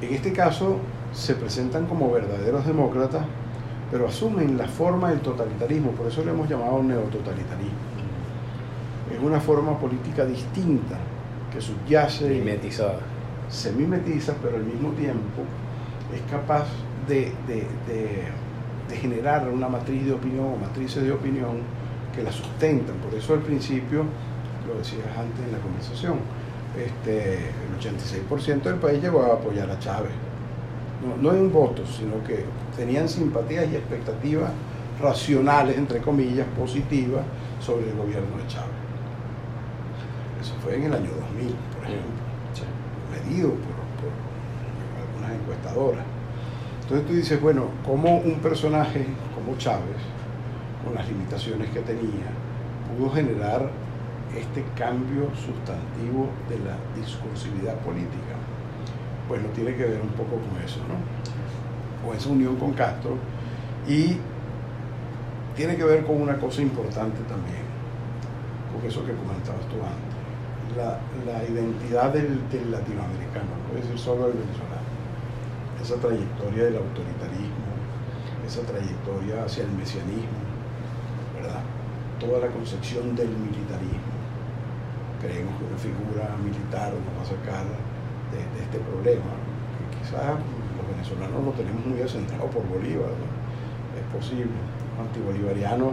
En 0.00 0.14
este 0.14 0.32
caso, 0.32 0.78
se 1.12 1.34
presentan 1.34 1.86
como 1.86 2.10
verdaderos 2.10 2.66
demócratas 2.66 3.24
pero 3.90 4.06
asumen 4.06 4.56
la 4.56 4.68
forma 4.68 5.10
del 5.10 5.20
totalitarismo, 5.20 5.90
por 5.92 6.06
eso 6.06 6.24
le 6.24 6.30
hemos 6.30 6.48
llamado 6.48 6.82
neototalitarismo. 6.82 7.90
Es 9.12 9.20
una 9.20 9.40
forma 9.40 9.76
política 9.78 10.24
distinta 10.24 10.96
que 11.52 11.60
subyace. 11.60 12.28
Mimetizada. 12.28 13.00
Se 13.48 13.72
mimetiza, 13.72 14.34
pero 14.40 14.58
al 14.58 14.64
mismo 14.64 14.90
tiempo 14.90 15.42
es 16.14 16.22
capaz 16.30 16.66
de, 17.08 17.32
de, 17.48 17.66
de, 17.88 18.28
de 18.90 18.96
generar 18.96 19.48
una 19.48 19.68
matriz 19.68 20.04
de 20.04 20.12
opinión 20.12 20.46
o 20.46 20.56
matrices 20.56 21.02
de 21.02 21.12
opinión 21.12 21.58
que 22.14 22.22
la 22.22 22.32
sustentan. 22.32 22.96
Por 22.96 23.14
eso 23.14 23.34
al 23.34 23.40
principio, 23.40 24.04
lo 24.66 24.78
decías 24.78 25.06
antes 25.16 25.44
en 25.44 25.52
la 25.52 25.58
conversación, 25.58 26.18
este, 26.76 27.34
el 27.34 27.78
86% 27.78 28.62
del 28.62 28.76
país 28.76 29.02
llegó 29.02 29.22
a 29.22 29.34
apoyar 29.34 29.70
a 29.70 29.78
Chávez 29.78 30.12
no, 31.00 31.16
no 31.16 31.36
en 31.36 31.52
votos, 31.52 31.96
sino 31.98 32.22
que 32.24 32.44
tenían 32.76 33.08
simpatías 33.08 33.70
y 33.70 33.76
expectativas 33.76 34.50
racionales, 35.00 35.76
entre 35.78 36.00
comillas, 36.00 36.46
positivas 36.58 37.22
sobre 37.60 37.90
el 37.90 37.96
gobierno 37.96 38.36
de 38.36 38.46
Chávez. 38.46 38.68
Eso 40.40 40.54
fue 40.62 40.76
en 40.76 40.84
el 40.84 40.94
año 40.94 41.10
2000, 41.10 41.54
por 41.74 41.84
ejemplo, 41.84 42.10
medido 43.10 43.48
por, 43.48 43.76
por 44.00 44.12
algunas 45.00 45.40
encuestadoras. 45.40 46.04
Entonces 46.90 47.08
tú 47.08 47.14
dices, 47.14 47.40
bueno, 47.40 47.66
¿cómo 47.86 48.18
un 48.18 48.40
personaje 48.40 49.06
como 49.32 49.56
Chávez, 49.56 50.02
con 50.84 50.92
las 50.94 51.08
limitaciones 51.08 51.70
que 51.70 51.80
tenía, 51.80 52.26
pudo 52.90 53.10
generar 53.10 53.70
este 54.36 54.64
cambio 54.76 55.30
sustantivo 55.36 56.28
de 56.48 56.58
la 56.58 56.76
discursividad 57.00 57.76
política? 57.78 58.40
pues 59.30 59.40
no 59.40 59.48
tiene 59.50 59.76
que 59.76 59.84
ver 59.84 60.00
un 60.02 60.08
poco 60.08 60.42
con 60.42 60.60
eso, 60.60 60.80
¿no? 60.90 60.98
Con 62.04 62.16
esa 62.16 62.28
unión 62.30 62.56
con 62.56 62.72
Castro 62.72 63.14
y 63.86 64.16
tiene 65.54 65.76
que 65.76 65.84
ver 65.84 66.04
con 66.04 66.20
una 66.20 66.36
cosa 66.36 66.60
importante 66.62 67.22
también, 67.28 67.62
con 68.74 68.84
eso 68.84 69.06
que 69.06 69.12
comentabas 69.14 69.62
tú 69.70 69.76
antes, 69.78 70.18
la, 71.24 71.44
identidad 71.44 72.12
del, 72.12 72.42
del, 72.50 72.72
latinoamericano, 72.72 73.54
no 73.54 73.70
puede 73.70 73.82
decir 73.82 74.00
solo 74.00 74.26
el 74.26 74.32
venezolano, 74.32 74.79
esa 75.82 75.96
trayectoria 75.96 76.64
del 76.64 76.76
autoritarismo, 76.76 77.72
esa 78.46 78.62
trayectoria 78.62 79.44
hacia 79.44 79.64
el 79.64 79.72
mesianismo, 79.72 80.40
¿verdad? 81.34 81.62
Toda 82.18 82.40
la 82.40 82.48
concepción 82.48 83.16
del 83.16 83.28
militarismo. 83.28 84.12
Creemos 85.20 85.56
que 85.56 85.64
una 85.64 85.78
figura 85.78 86.36
militar 86.42 86.92
nos 86.92 87.12
va 87.16 87.22
a 87.24 87.32
sacar 87.32 87.64
de, 88.32 88.40
este 88.62 88.78
problema, 88.78 89.32
que 89.76 89.84
quizás 89.98 90.36
los 90.76 90.84
venezolanos 90.88 91.44
lo 91.44 91.52
tenemos 91.52 91.84
muy 91.84 92.00
asentado 92.00 92.46
por 92.46 92.66
Bolívar, 92.68 93.10
es 93.96 94.06
posible, 94.16 94.52
los 94.52 95.06
antibolivarianos 95.06 95.92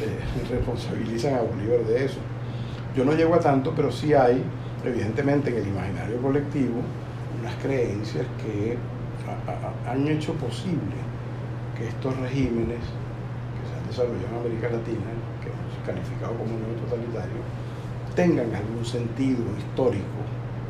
eh, 0.00 0.18
responsabilizan 0.50 1.34
a 1.34 1.42
Bolívar 1.42 1.84
de 1.86 2.04
eso. 2.04 2.18
Yo 2.96 3.04
no 3.04 3.12
llego 3.12 3.34
a 3.34 3.40
tanto, 3.40 3.72
pero 3.76 3.92
sí 3.92 4.14
hay, 4.14 4.42
evidentemente, 4.84 5.50
en 5.50 5.56
el 5.58 5.68
imaginario 5.68 6.20
colectivo, 6.22 6.80
unas 7.40 7.54
creencias 7.62 8.26
que 8.42 8.78
han 9.86 10.08
hecho 10.08 10.34
posible 10.34 10.96
que 11.76 11.88
estos 11.88 12.16
regímenes 12.18 12.80
que 12.80 13.62
se 13.68 13.74
han 13.74 13.86
desarrollado 13.86 14.34
en 14.34 14.46
América 14.46 14.68
Latina, 14.68 15.10
que 15.40 15.48
hemos 15.48 15.86
calificado 15.86 16.34
como 16.34 16.58
neo 16.58 16.74
totalitario, 16.82 17.40
tengan 18.14 18.54
algún 18.54 18.84
sentido 18.84 19.44
histórico 19.56 20.18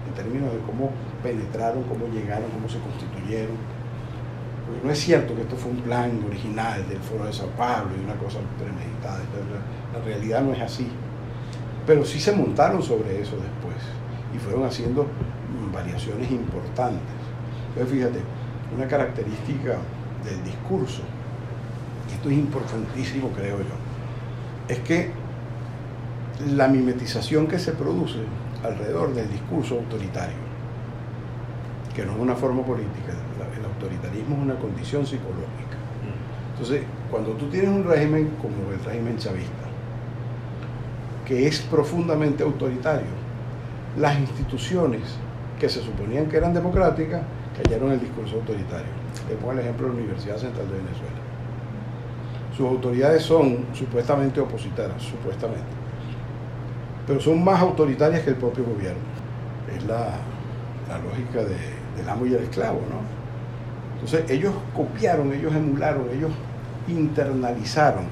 en 0.06 0.14
términos 0.14 0.52
de 0.52 0.58
cómo 0.60 0.90
penetraron, 1.22 1.82
cómo 1.84 2.06
llegaron, 2.08 2.50
cómo 2.50 2.68
se 2.68 2.78
constituyeron. 2.78 3.56
Porque 4.66 4.84
no 4.84 4.92
es 4.92 4.98
cierto 4.98 5.34
que 5.34 5.42
esto 5.42 5.56
fue 5.56 5.72
un 5.72 5.80
plan 5.80 6.22
original 6.26 6.86
del 6.88 6.98
Foro 6.98 7.24
de 7.24 7.32
Sao 7.32 7.48
Paulo 7.56 7.90
y 7.98 8.04
una 8.04 8.16
cosa 8.16 8.38
premeditada. 8.58 9.20
La 9.94 10.04
realidad 10.04 10.42
no 10.42 10.52
es 10.52 10.60
así. 10.60 10.86
Pero 11.86 12.04
sí 12.04 12.20
se 12.20 12.32
montaron 12.32 12.82
sobre 12.82 13.22
eso 13.22 13.36
después 13.36 13.80
y 14.34 14.38
fueron 14.38 14.64
haciendo 14.64 15.06
variaciones 15.72 16.30
importantes. 16.30 17.00
Entonces, 17.68 17.96
fíjate, 17.96 18.20
una 18.74 18.86
característica 18.86 19.76
del 20.24 20.44
discurso, 20.44 21.02
esto 22.12 22.30
es 22.30 22.36
importantísimo, 22.36 23.30
creo 23.30 23.58
yo, 23.58 23.74
es 24.68 24.78
que 24.80 25.10
la 26.54 26.68
mimetización 26.68 27.46
que 27.46 27.58
se 27.58 27.72
produce 27.72 28.18
alrededor 28.62 29.14
del 29.14 29.30
discurso 29.30 29.76
autoritario, 29.76 30.36
que 31.94 32.04
no 32.04 32.12
es 32.12 32.18
una 32.18 32.34
forma 32.34 32.62
política, 32.64 33.12
el 33.56 33.64
autoritarismo 33.64 34.36
es 34.36 34.42
una 34.42 34.54
condición 34.56 35.06
psicológica. 35.06 35.78
Entonces, 36.52 36.82
cuando 37.10 37.32
tú 37.32 37.46
tienes 37.46 37.70
un 37.70 37.84
régimen 37.84 38.30
como 38.42 38.72
el 38.72 38.84
régimen 38.84 39.16
chavista, 39.16 39.52
que 41.24 41.46
es 41.46 41.60
profundamente 41.60 42.42
autoritario, 42.42 43.06
las 43.98 44.18
instituciones 44.18 45.02
que 45.58 45.68
se 45.68 45.80
suponían 45.80 46.26
que 46.26 46.36
eran 46.36 46.54
democráticas 46.54 47.22
cayeron 47.62 47.92
el 47.92 48.00
discurso 48.00 48.36
autoritario. 48.36 48.86
Le 49.28 49.36
pongo 49.36 49.52
el 49.52 49.60
ejemplo 49.60 49.86
de 49.86 49.92
la 49.92 49.98
Universidad 49.98 50.36
Central 50.36 50.66
de 50.68 50.74
Venezuela. 50.74 51.18
Sus 52.56 52.66
autoridades 52.66 53.22
son 53.22 53.66
supuestamente 53.72 54.40
opositoras, 54.40 55.02
supuestamente 55.02 55.78
pero 57.08 57.20
son 57.20 57.42
más 57.42 57.58
autoritarias 57.60 58.22
que 58.22 58.30
el 58.30 58.36
propio 58.36 58.64
gobierno. 58.64 59.00
Es 59.74 59.82
la, 59.86 60.10
la 60.88 60.98
lógica 60.98 61.42
de, 61.42 61.56
del 61.96 62.08
amo 62.08 62.26
y 62.26 62.34
el 62.34 62.42
esclavo, 62.42 62.80
¿no? 62.80 63.00
Entonces 63.94 64.30
ellos 64.30 64.52
copiaron, 64.76 65.32
ellos 65.32 65.52
emularon, 65.54 66.04
ellos 66.14 66.30
internalizaron, 66.86 68.04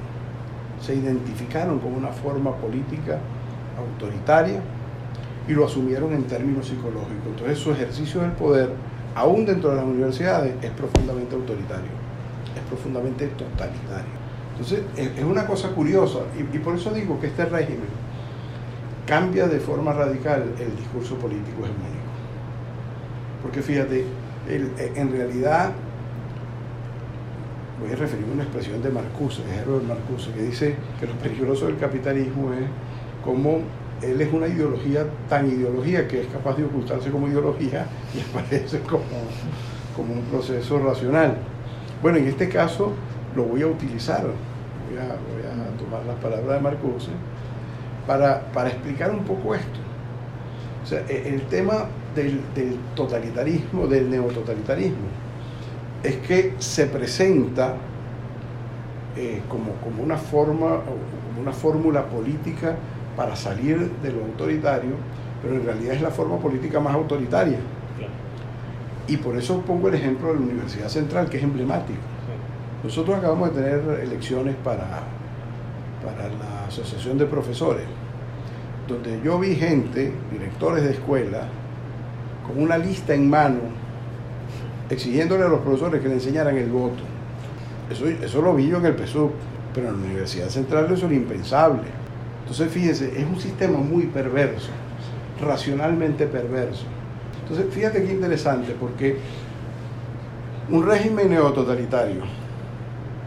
se 0.81 0.95
identificaron 0.95 1.79
con 1.79 1.93
una 1.93 2.09
forma 2.09 2.55
política 2.55 3.19
autoritaria 3.77 4.59
y 5.47 5.53
lo 5.53 5.65
asumieron 5.65 6.11
en 6.13 6.23
términos 6.23 6.67
psicológicos. 6.67 7.27
Entonces 7.27 7.59
su 7.59 7.71
ejercicio 7.71 8.21
del 8.21 8.31
poder, 8.31 8.71
aún 9.17 9.45
dentro 9.45 9.71
de 9.71 9.77
las 9.77 9.85
universidades, 9.85 10.53
es 10.61 10.71
profundamente 10.71 11.35
autoritario, 11.35 11.89
es 12.55 12.61
profundamente 12.69 13.25
totalitario. 13.29 14.27
Entonces 14.51 14.81
es 14.95 15.23
una 15.23 15.47
cosa 15.47 15.69
curiosa 15.69 16.19
y, 16.37 16.55
y 16.55 16.59
por 16.59 16.75
eso 16.75 16.91
digo 16.91 17.19
que 17.19 17.27
este 17.27 17.45
régimen 17.45 17.89
cambia 19.07 19.47
de 19.47 19.59
forma 19.59 19.93
radical 19.93 20.43
el 20.59 20.75
discurso 20.75 21.15
político 21.15 21.63
hegemónico. 21.63 21.97
Porque 23.41 23.63
fíjate, 23.63 24.05
en 24.47 25.11
realidad, 25.11 25.71
voy 27.81 27.91
a 27.91 27.95
referirme 27.95 28.31
a 28.31 28.35
una 28.35 28.43
expresión 28.43 28.83
de 28.83 28.89
Marcuse, 28.89 29.43
de 29.43 29.55
Herbert 29.55 29.83
Marcuse, 29.83 30.31
que 30.31 30.41
dice 30.43 30.75
que 30.99 31.07
lo 31.07 31.13
peligroso 31.13 31.65
del 31.65 31.77
capitalismo 31.77 32.53
es 32.53 32.67
como 33.23 33.61
él 34.01 34.21
es 34.21 34.31
una 34.31 34.47
ideología 34.47 35.05
tan 35.27 35.49
ideología 35.49 36.07
que 36.07 36.21
es 36.21 36.27
capaz 36.27 36.55
de 36.57 36.65
ocultarse 36.65 37.09
como 37.09 37.27
ideología 37.27 37.87
y 38.15 38.19
aparece 38.21 38.79
como, 38.81 39.03
como 39.95 40.13
un 40.13 40.21
proceso 40.23 40.79
racional. 40.79 41.37
Bueno, 42.01 42.17
en 42.17 42.27
este 42.27 42.47
caso 42.49 42.93
lo 43.35 43.43
voy 43.43 43.61
a 43.63 43.67
utilizar, 43.67 44.21
voy 44.21 44.97
a, 44.99 45.77
tomar 45.77 46.05
las 46.05 46.15
palabras 46.17 46.55
de 46.55 46.59
Marcuse 46.59 47.11
para, 48.05 48.41
para 48.51 48.69
explicar 48.69 49.11
un 49.11 49.23
poco 49.23 49.55
esto. 49.55 49.79
O 50.83 50.85
sea, 50.85 51.03
e, 51.07 51.29
el 51.29 51.41
tema 51.43 51.85
del, 52.15 52.41
totalitarismo, 52.95 53.87
del 53.87 54.09
neototalitarismo, 54.09 55.07
es 56.03 56.15
que 56.17 56.53
se 56.59 56.85
presenta 56.85 57.75
eh, 59.15 59.41
como, 59.49 59.73
como, 59.83 60.03
una 60.03 60.17
forma, 60.17 60.81
como 60.85 61.41
una 61.41 61.51
fórmula 61.51 62.05
política 62.05 62.75
para 63.17 63.35
salir 63.35 63.91
de 64.03 64.11
lo 64.11 64.23
autoritario, 64.23 64.91
pero 65.41 65.55
en 65.55 65.65
realidad 65.65 65.95
es 65.95 66.01
la 66.01 66.11
forma 66.11 66.37
política 66.37 66.79
más 66.79 66.93
autoritaria. 66.93 67.57
Y 69.07 69.17
por 69.17 69.35
eso 69.35 69.59
pongo 69.61 69.87
el 69.87 69.95
ejemplo 69.95 70.29
de 70.29 70.35
la 70.35 70.41
Universidad 70.41 70.87
Central, 70.87 71.27
que 71.27 71.37
es 71.37 71.43
emblemático. 71.43 71.99
Nosotros 72.83 73.17
acabamos 73.17 73.55
de 73.55 73.61
tener 73.61 73.99
elecciones 74.01 74.55
para, 74.63 75.01
para 76.05 76.29
la 76.29 76.67
Asociación 76.67 77.17
de 77.17 77.25
Profesores, 77.25 77.85
donde 78.87 79.19
yo 79.23 79.39
vi 79.39 79.55
gente, 79.55 80.13
directores 80.31 80.83
de 80.83 80.91
escuela, 80.91 81.47
con 82.45 82.61
una 82.61 82.77
lista 82.77 83.15
en 83.15 83.29
mano, 83.29 83.59
exigiéndole 84.89 85.43
a 85.43 85.47
los 85.47 85.61
profesores 85.61 86.01
que 86.01 86.07
le 86.07 86.15
enseñaran 86.15 86.55
el 86.55 86.69
voto. 86.69 87.03
Eso, 87.89 88.07
eso 88.07 88.41
lo 88.41 88.53
vi 88.53 88.67
yo 88.67 88.77
en 88.77 88.85
el 88.85 88.95
PSUV, 88.95 89.31
pero 89.73 89.89
en 89.89 90.01
la 90.01 90.05
Universidad 90.05 90.49
Central 90.49 90.91
eso 90.91 91.07
era 91.07 91.15
impensable. 91.15 92.06
Entonces, 92.49 92.71
fíjese, 92.71 93.19
es 93.19 93.25
un 93.25 93.39
sistema 93.39 93.77
muy 93.77 94.05
perverso, 94.05 94.69
racionalmente 95.41 96.27
perverso. 96.27 96.85
Entonces, 97.41 97.73
fíjate 97.73 98.03
qué 98.03 98.13
interesante, 98.13 98.73
porque 98.79 99.17
un 100.69 100.85
régimen 100.85 101.29
neototalitario 101.29 102.21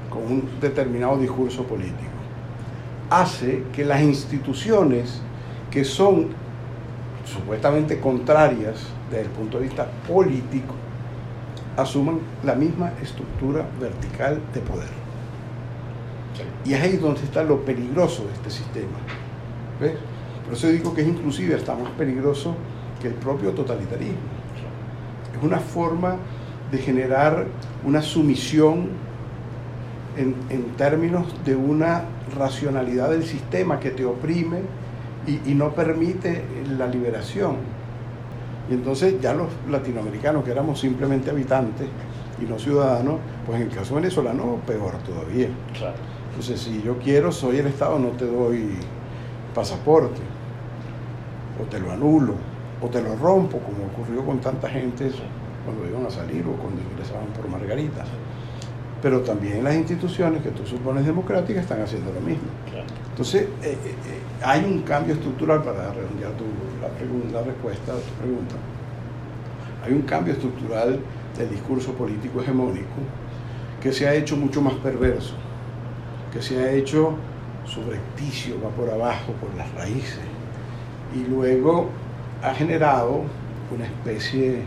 con 0.09 0.23
un 0.23 0.49
determinado 0.61 1.19
discurso 1.19 1.65
político 1.65 2.11
hace 3.11 3.65
que 3.75 3.85
las 3.85 4.01
instituciones 4.01 5.21
que 5.71 5.85
son 5.85 6.29
supuestamente 7.25 8.01
contrarias 8.01 8.87
desde 9.11 9.25
el 9.25 9.31
punto 9.31 9.59
de 9.59 9.65
vista 9.65 9.87
político, 10.07 10.75
asuman 11.77 12.21
la 12.45 12.55
misma 12.55 12.93
estructura 13.03 13.67
vertical 13.81 14.41
de 14.55 14.61
poder. 14.61 15.00
Y 16.64 16.75
es 16.75 16.81
ahí 16.83 16.97
donde 16.97 17.23
está 17.23 17.43
lo 17.43 17.61
peligroso 17.64 18.25
de 18.25 18.33
este 18.33 18.51
sistema. 18.51 18.99
¿Ves? 19.81 19.95
Por 20.45 20.55
eso 20.55 20.69
digo 20.69 20.95
que 20.95 21.03
es 21.03 21.09
inclusive 21.09 21.55
hasta 21.55 21.75
más 21.75 21.90
peligroso 21.93 22.55
que 23.01 23.09
el 23.09 23.14
propio 23.14 23.53
totalitarismo. 23.53 24.19
Es 25.37 25.43
una 25.43 25.59
forma 25.59 26.16
de 26.71 26.79
generar 26.79 27.47
una 27.85 28.03
sumisión 28.03 28.88
en, 30.16 30.35
términos 30.77 31.27
de 31.45 31.57
una 31.57 32.05
racionalidad 32.37 33.11
del 33.11 33.25
sistema 33.25 33.81
que 33.81 33.90
te 33.90 34.05
oprime 34.05 34.59
y, 35.27 35.55
no 35.55 35.73
permite 35.73 36.43
la 36.77 36.87
liberación. 36.87 37.57
Y 38.69 38.75
entonces 38.75 39.21
ya 39.21 39.35
los 39.35 39.49
latinoamericanos, 39.69 40.45
que 40.45 40.51
éramos 40.51 40.81
simplemente 40.81 41.31
habitantes 41.31 41.87
y 42.40 42.45
no 42.45 42.59
ciudadanos, 42.59 43.16
pues 43.47 43.61
en 43.61 43.69
el 43.69 43.75
caso 43.75 43.95
venezolano, 43.95 44.57
peor 44.66 44.95
todavía. 45.07 45.49
Entonces, 46.31 46.61
si 46.61 46.83
yo 46.83 46.99
quiero, 46.99 47.33
soy 47.33 47.59
el 47.59 47.66
Estado, 47.66 47.99
no 47.99 48.09
te 48.11 48.27
doy 48.27 48.71
pasaporte, 49.55 50.21
o 51.61 51.64
te 51.69 51.79
lo 51.79 51.90
anulo, 51.90 52.35
o 52.81 52.88
te 52.88 53.03
lo 53.03 53.16
rompo, 53.16 53.59
como 53.59 53.87
ocurrió 53.87 54.25
con 54.25 54.40
tanta 54.40 54.69
gente 54.69 55.11
cuando 55.64 55.87
iban 55.87 56.07
a 56.07 56.11
salir 56.11 56.45
o 56.47 56.53
cuando 56.53 56.81
ingresaban 56.81 57.27
por 57.37 57.49
Margarita. 57.49 58.05
Pero 59.03 59.21
también 59.21 59.64
las 59.64 59.75
instituciones 59.75 60.43
que 60.43 60.51
tú 60.51 60.66
supones 60.66 61.05
democráticas 61.05 61.62
están 61.62 61.83
haciendo 61.83 62.12
lo 62.12 62.21
mismo. 62.21 62.49
Entonces, 63.11 63.43
eh, 63.43 63.49
eh, 63.62 63.77
eh, 63.85 64.21
hay 64.43 64.64
un 64.64 64.83
cambio 64.83 65.14
estructural, 65.14 65.62
para 65.62 65.93
redondear 65.93 66.33
tu, 66.33 66.45
la, 66.81 67.40
la 67.40 67.45
respuesta 67.45 67.93
a 67.93 67.97
tu 67.97 68.12
pregunta, 68.23 68.55
hay 69.85 69.93
un 69.93 70.03
cambio 70.03 70.33
estructural 70.35 71.01
del 71.37 71.51
discurso 71.51 71.93
político 71.93 72.40
hegemónico 72.40 73.01
que 73.81 73.93
se 73.93 74.07
ha 74.07 74.14
hecho 74.14 74.37
mucho 74.37 74.61
más 74.61 74.75
perverso, 74.75 75.35
que 76.33 76.43
se 76.43 76.59
ha 76.59 76.73
hecho 76.73 77.14
subrepticio, 77.66 78.57
va 78.64 78.71
por 78.71 78.90
abajo, 78.90 79.33
por 79.35 79.55
las 79.57 79.73
raíces, 79.75 80.21
y 81.14 81.29
luego 81.29 81.88
ha 82.43 82.55
generado 82.55 83.23
una 83.75 83.85
especie 83.85 84.62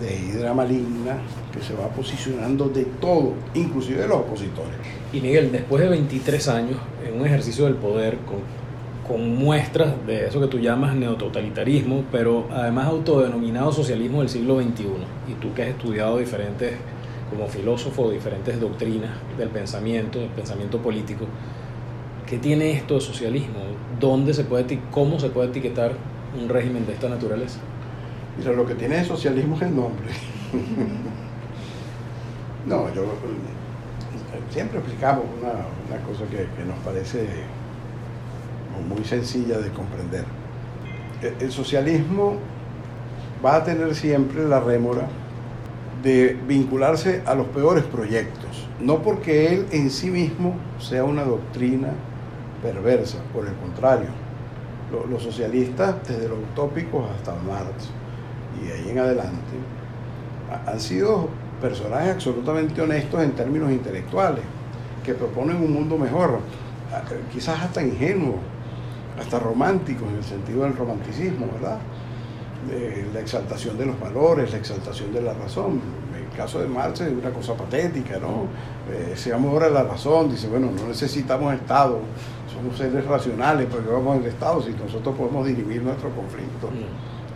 de 0.00 0.16
hidra 0.16 0.54
maligna 0.54 1.16
que 1.52 1.62
se 1.62 1.74
va 1.74 1.88
posicionando 1.88 2.68
de 2.68 2.84
todo, 3.00 3.34
inclusive 3.54 4.02
de 4.02 4.08
los 4.08 4.18
opositores. 4.18 4.76
Y 5.12 5.20
Miguel, 5.20 5.52
después 5.52 5.82
de 5.82 5.88
23 5.88 6.48
años 6.48 6.78
en 7.06 7.20
un 7.20 7.26
ejercicio 7.26 7.66
del 7.66 7.74
poder 7.74 8.18
con, 8.18 8.38
con 9.06 9.36
muestras 9.36 9.94
de 10.06 10.26
eso 10.26 10.40
que 10.40 10.46
tú 10.46 10.58
llamas 10.58 10.94
neototalitarismo, 10.94 12.04
pero 12.10 12.46
además 12.50 12.86
autodenominado 12.86 13.72
socialismo 13.72 14.20
del 14.20 14.28
siglo 14.28 14.60
XXI, 14.60 14.84
y 15.28 15.34
tú 15.40 15.52
que 15.54 15.62
has 15.62 15.68
estudiado 15.68 16.18
diferentes, 16.18 16.72
como 17.32 17.48
filósofo, 17.48 18.10
diferentes 18.10 18.60
doctrinas 18.60 19.10
del 19.38 19.48
pensamiento, 19.48 20.18
del 20.18 20.28
pensamiento 20.28 20.82
político, 20.82 21.24
¿qué 22.26 22.36
tiene 22.36 22.72
esto 22.72 22.94
de 22.94 23.00
socialismo? 23.00 23.58
¿Dónde 23.98 24.34
se 24.34 24.44
puede, 24.44 24.78
cómo 24.90 25.18
se 25.18 25.30
puede 25.30 25.48
etiquetar 25.48 25.92
un 26.38 26.50
régimen 26.50 26.86
de 26.86 26.92
esta 26.92 27.08
naturaleza? 27.08 27.58
Mira, 28.36 28.52
lo 28.52 28.66
que 28.66 28.74
tiene 28.74 28.96
de 28.96 29.04
socialismo 29.04 29.56
es 29.56 29.62
el 29.62 29.74
nombre. 29.74 30.08
no, 32.66 32.94
yo 32.94 33.04
siempre 34.50 34.78
explicamos 34.78 35.24
una, 35.40 35.52
cosa 36.06 36.24
que, 36.30 36.46
nos 36.64 36.78
parece 36.84 37.26
muy 38.88 39.04
sencilla 39.04 39.58
de 39.58 39.70
comprender. 39.70 40.24
El, 41.22 41.34
el 41.40 41.50
socialismo 41.50 42.36
va 43.42 43.56
a 43.56 43.64
tener 43.64 43.94
siempre 43.94 44.46
la 44.46 44.60
rémora 44.60 45.08
de 46.02 46.36
vincularse 46.48 47.22
a 47.26 47.34
los 47.34 47.46
peores 47.48 47.84
proyectos, 47.84 48.68
no 48.80 49.02
porque 49.02 49.54
él 49.54 49.66
en 49.70 49.90
sí 49.90 50.10
mismo 50.10 50.54
sea 50.78 51.04
una 51.04 51.24
doctrina 51.24 51.88
perversa, 52.62 53.18
por 53.32 53.46
el 53.46 53.54
contrario, 53.54 54.08
los 55.08 55.22
socialistas, 55.22 55.96
desde 56.06 56.28
los 56.28 56.38
utópicos 56.38 57.04
hasta 57.16 57.34
Marx, 57.34 57.90
y 58.62 58.70
ahí 58.70 58.90
en 58.90 58.98
adelante, 58.98 59.54
han 60.66 60.80
sido 60.80 61.28
personajes 61.60 62.14
absolutamente 62.14 62.82
honestos 62.82 63.22
en 63.22 63.32
términos 63.32 63.70
intelectuales, 63.70 64.44
que 65.04 65.14
proponen 65.14 65.56
un 65.56 65.72
mundo 65.72 65.96
mejor, 65.96 66.40
quizás 67.32 67.60
hasta 67.62 67.82
ingenuo, 67.82 68.36
hasta 69.18 69.38
romántico 69.38 70.04
en 70.08 70.16
el 70.16 70.24
sentido 70.24 70.64
del 70.64 70.76
romanticismo, 70.76 71.46
¿verdad? 71.54 71.78
La 73.12 73.20
exaltación 73.20 73.76
de 73.76 73.86
los 73.86 73.98
valores, 73.98 74.52
la 74.52 74.58
exaltación 74.58 75.12
de 75.12 75.20
la 75.20 75.34
razón. 75.34 75.80
En 76.14 76.24
el 76.24 76.36
caso 76.36 76.60
de 76.60 76.68
Marx 76.68 77.00
es 77.00 77.12
una 77.12 77.30
cosa 77.30 77.54
patética, 77.54 78.18
¿no? 78.18 78.46
Eh, 78.90 79.12
ese 79.14 79.32
amor 79.32 79.64
a 79.64 79.70
la 79.70 79.82
razón, 79.82 80.30
dice, 80.30 80.48
bueno, 80.48 80.70
no 80.70 80.88
necesitamos 80.88 81.54
Estado, 81.54 82.00
somos 82.52 82.76
seres 82.76 83.04
racionales, 83.04 83.66
porque 83.70 83.88
vamos 83.88 84.18
al 84.18 84.26
Estado 84.26 84.62
si 84.62 84.70
nosotros 84.72 85.14
podemos 85.16 85.46
dirimir 85.46 85.82
nuestro 85.82 86.10
conflicto. 86.10 86.70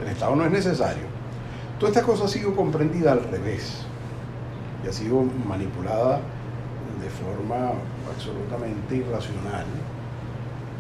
El 0.01 0.09
Estado 0.09 0.37
no 0.37 0.45
es 0.45 0.51
necesario. 0.51 1.05
Toda 1.79 1.91
esta 1.93 2.03
cosa 2.03 2.25
ha 2.25 2.29
sido 2.29 2.55
comprendida 2.55 3.13
al 3.13 3.25
revés 3.25 3.83
y 4.85 4.89
ha 4.89 4.93
sido 4.93 5.23
manipulada 5.47 6.21
de 7.03 7.11
forma 7.11 7.73
absolutamente 8.15 8.97
irracional 8.97 9.67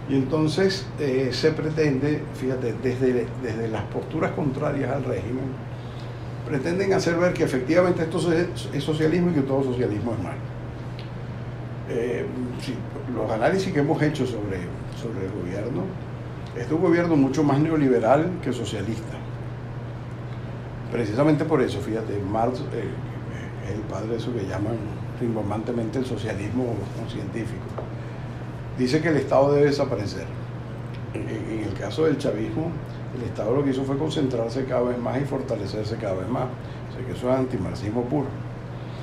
Y 0.08 0.14
entonces 0.14 0.86
eh, 1.00 1.30
se 1.32 1.50
pretende, 1.50 2.22
fíjate, 2.34 2.74
desde, 2.82 3.26
desde 3.42 3.68
las 3.68 3.82
posturas 3.84 4.32
contrarias 4.32 4.94
al 4.94 5.04
régimen, 5.04 5.44
pretenden 6.46 6.92
hacer 6.92 7.16
ver 7.16 7.32
que 7.32 7.42
efectivamente 7.42 8.04
esto 8.04 8.32
es, 8.32 8.82
socialismo 8.84 9.30
y 9.30 9.34
que 9.34 9.40
todo 9.40 9.64
socialismo 9.64 10.12
es 10.12 10.22
malo. 10.22 10.38
Eh, 11.88 12.24
los 13.14 13.30
análisis 13.30 13.72
que 13.72 13.80
hemos 13.80 14.00
hecho 14.00 14.26
sobre, 14.26 14.60
sobre 15.00 15.26
el 15.26 15.32
gobierno, 15.32 15.82
es 16.56 16.70
un 16.70 16.80
gobierno 16.80 17.16
mucho 17.16 17.42
más 17.42 17.58
neoliberal 17.58 18.30
que 18.42 18.52
socialista. 18.52 19.16
Precisamente 20.92 21.44
por 21.44 21.60
eso, 21.60 21.80
fíjate, 21.80 22.18
Marx 22.30 22.60
eh, 22.60 22.84
es 23.66 23.74
el 23.74 23.80
padre 23.82 24.10
de 24.10 24.16
eso 24.16 24.32
que 24.32 24.46
llaman 24.46 24.76
rimbombantemente 25.20 25.98
el 25.98 26.06
socialismo 26.06 26.76
científico 27.08 27.64
dice 28.78 29.00
que 29.00 29.08
el 29.08 29.16
Estado 29.16 29.52
debe 29.52 29.66
desaparecer. 29.66 30.26
En, 31.14 31.62
el 31.66 31.74
caso 31.74 32.04
del 32.04 32.18
chavismo, 32.18 32.70
el 33.16 33.24
Estado 33.24 33.54
lo 33.54 33.64
que 33.64 33.70
hizo 33.70 33.84
fue 33.84 33.96
concentrarse 33.96 34.64
cada 34.64 34.82
vez 34.82 34.98
más 34.98 35.20
y 35.20 35.24
fortalecerse 35.24 35.96
cada 35.96 36.14
vez 36.14 36.28
más. 36.28 36.44
O 36.44 36.96
sea 36.96 37.06
que 37.06 37.12
eso 37.12 37.30
es 37.30 37.38
antimarxismo 37.38 38.02
puro. 38.04 38.26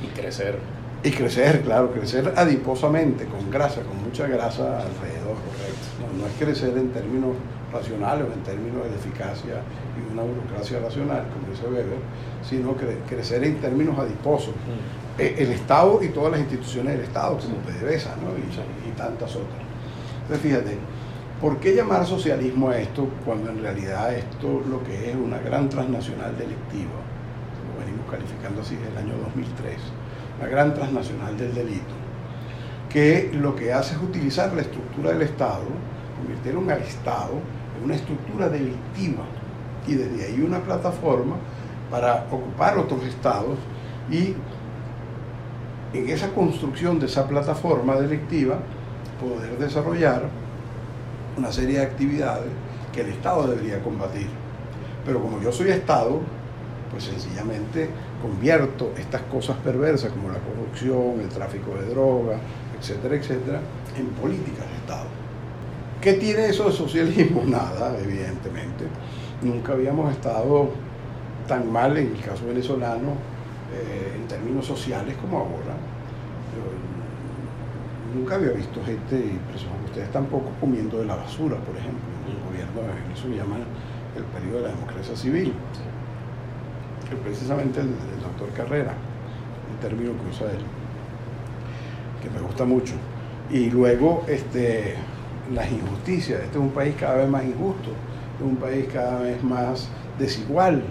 Y 0.04 0.08
crecer. 0.08 0.60
Y 1.04 1.12
crecer, 1.12 1.62
claro, 1.62 1.92
crecer 1.92 2.34
adiposamente, 2.36 3.26
con 3.26 3.50
grasa, 3.52 3.82
con 3.82 4.02
mucha 4.04 4.28
grasa 4.28 4.78
alrededor. 4.78 5.36
Correcto. 5.36 6.18
No, 6.18 6.28
es 6.28 6.34
crecer 6.40 6.78
en 6.78 6.92
términos 6.92 7.36
racionales 7.74 8.28
o 8.30 8.34
en 8.34 8.44
términos 8.44 8.84
de 8.84 8.96
eficacia 8.96 9.62
y 9.98 10.14
una 10.14 10.22
burocracia 10.22 10.80
racional, 10.80 11.26
como 11.34 11.52
dice 11.52 11.66
Weber, 11.68 11.98
sino 12.48 12.76
crecer 13.08 13.44
en 13.44 13.60
términos 13.60 13.98
adiposos. 13.98 14.54
Mm. 14.56 15.03
Eh, 15.18 15.36
el 15.38 15.52
Estado 15.52 16.02
y 16.02 16.08
todas 16.08 16.32
las 16.32 16.40
instituciones 16.40 16.94
del 16.96 17.04
Estado, 17.04 17.38
como 17.38 17.58
PDVSA 17.58 18.16
¿no? 18.16 18.32
y 18.36 18.92
tantas 18.98 19.36
otras. 19.36 19.62
Entonces, 20.24 20.42
fíjate, 20.42 20.78
¿por 21.40 21.58
qué 21.58 21.76
llamar 21.76 22.06
socialismo 22.06 22.70
a 22.70 22.80
esto 22.80 23.08
cuando 23.24 23.52
en 23.52 23.62
realidad 23.62 24.16
esto 24.16 24.64
lo 24.68 24.84
que 24.84 25.12
es 25.12 25.16
una 25.16 25.38
gran 25.38 25.70
transnacional 25.70 26.36
delictiva? 26.36 26.98
Lo 27.70 27.86
venimos 27.86 28.10
calificando 28.10 28.62
así 28.62 28.76
desde 28.76 28.90
el 28.90 28.98
año 28.98 29.14
2003, 29.26 29.76
una 30.40 30.50
gran 30.50 30.74
transnacional 30.74 31.38
del 31.38 31.54
delito, 31.54 31.94
que 32.90 33.30
lo 33.34 33.56
que 33.56 33.72
hace 33.72 33.94
es 33.94 34.02
utilizar 34.02 34.52
la 34.54 34.62
estructura 34.62 35.12
del 35.12 35.22
Estado, 35.22 35.66
convirtieron 36.18 36.72
al 36.72 36.82
Estado 36.82 37.34
en 37.78 37.84
una 37.84 37.96
estructura 37.96 38.50
delictiva 38.50 39.26
y 39.86 39.94
desde 39.94 40.26
ahí 40.26 40.42
una 40.42 40.60
plataforma 40.60 41.36
para 41.92 42.26
ocupar 42.32 42.80
otros 42.80 43.04
estados 43.04 43.60
y 44.10 44.34
en 45.94 46.10
esa 46.10 46.30
construcción 46.30 47.00
de 47.00 47.06
esa 47.06 47.28
plataforma 47.28 47.96
delictiva 47.96 48.58
poder 49.20 49.58
desarrollar 49.58 50.24
una 51.38 51.52
serie 51.52 51.80
de 51.80 51.86
actividades 51.86 52.50
que 52.92 53.02
el 53.02 53.10
Estado 53.10 53.48
debería 53.48 53.82
combatir. 53.82 54.28
Pero 55.06 55.22
como 55.22 55.42
yo 55.42 55.52
soy 55.52 55.70
Estado, 55.70 56.20
pues 56.92 57.06
sencillamente 57.06 57.90
convierto 58.22 58.92
estas 58.98 59.22
cosas 59.24 59.58
perversas 59.58 60.12
como 60.12 60.30
la 60.30 60.40
corrupción, 60.40 61.20
el 61.22 61.30
tráfico 61.30 61.76
de 61.76 61.90
drogas, 61.90 62.40
etcétera, 62.80 63.16
etcétera, 63.16 63.60
en 63.98 64.08
políticas 64.08 64.68
de 64.68 64.76
Estado. 64.76 65.08
¿Qué 66.02 66.14
tiene 66.14 66.48
eso 66.48 66.66
de 66.66 66.72
socialismo? 66.72 67.44
Nada, 67.48 67.98
evidentemente. 68.00 68.86
Nunca 69.42 69.74
habíamos 69.74 70.12
estado 70.12 70.70
tan 71.48 71.72
mal 71.72 71.98
en 71.98 72.16
el 72.16 72.22
caso 72.22 72.46
venezolano 72.46 73.33
eh, 73.74 74.16
en 74.16 74.28
términos 74.28 74.66
sociales 74.66 75.16
como 75.22 75.40
ahora 75.40 75.76
nunca 78.14 78.36
había 78.36 78.52
visto 78.52 78.84
gente, 78.86 79.16
y 79.16 79.40
ustedes 79.86 80.12
tampoco, 80.12 80.52
comiendo 80.60 81.00
de 81.00 81.06
la 81.06 81.16
basura, 81.16 81.58
por 81.58 81.76
ejemplo. 81.76 82.02
El 82.28 82.40
gobierno, 82.50 82.94
eso 83.14 83.24
se 83.24 83.36
llama 83.36 83.58
el 84.16 84.24
periodo 84.26 84.58
de 84.58 84.64
la 84.64 84.76
democracia 84.76 85.16
civil. 85.16 85.54
Que 87.10 87.16
precisamente 87.18 87.82
el, 87.82 87.90
doctor 88.22 88.50
Carrera, 88.56 88.94
un 89.72 89.80
término 89.82 90.12
que 90.12 90.30
usa 90.30 90.52
él, 90.52 90.64
que 92.22 92.30
me 92.30 92.40
gusta 92.40 92.66
mucho. 92.66 92.94
Y 93.50 93.70
luego 93.70 94.24
este, 94.28 94.96
las 95.54 95.72
injusticias. 95.72 96.42
Este 96.42 96.58
es 96.58 96.64
un 96.64 96.72
país 96.72 96.96
cada 97.00 97.16
vez 97.16 97.30
más 97.30 97.44
injusto, 97.44 97.90
es 98.40 98.46
un 98.46 98.56
país 98.56 98.88
cada 98.92 99.20
vez 99.20 99.44
más 99.44 99.90
desigual, 100.18 100.84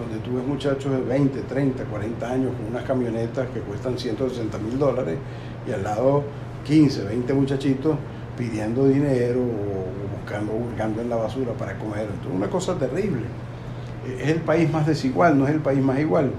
donde 0.00 0.18
tú 0.24 0.34
ves 0.34 0.46
muchachos 0.46 0.92
de 0.92 1.00
20, 1.02 1.42
30, 1.42 1.84
40 1.84 2.30
años 2.30 2.52
con 2.56 2.66
unas 2.66 2.84
camionetas 2.84 3.48
que 3.50 3.60
cuestan 3.60 3.98
160 3.98 4.58
mil 4.58 4.78
dólares 4.78 5.18
y 5.68 5.72
al 5.72 5.82
lado 5.82 6.24
15, 6.64 7.04
20 7.04 7.34
muchachitos 7.34 7.96
pidiendo 8.36 8.86
dinero 8.86 9.40
o 9.40 10.16
buscando, 10.18 10.52
buscando 10.52 11.02
en 11.02 11.10
la 11.10 11.16
basura 11.16 11.52
para 11.52 11.76
comer. 11.78 12.02
Entonces, 12.02 12.32
una 12.32 12.48
cosa 12.48 12.76
terrible. 12.76 13.22
Es 14.18 14.28
el 14.28 14.40
país 14.40 14.70
más 14.72 14.86
desigual, 14.86 15.38
no 15.38 15.46
es 15.46 15.52
el 15.52 15.60
país 15.60 15.82
más 15.82 15.98
igual. 15.98 16.30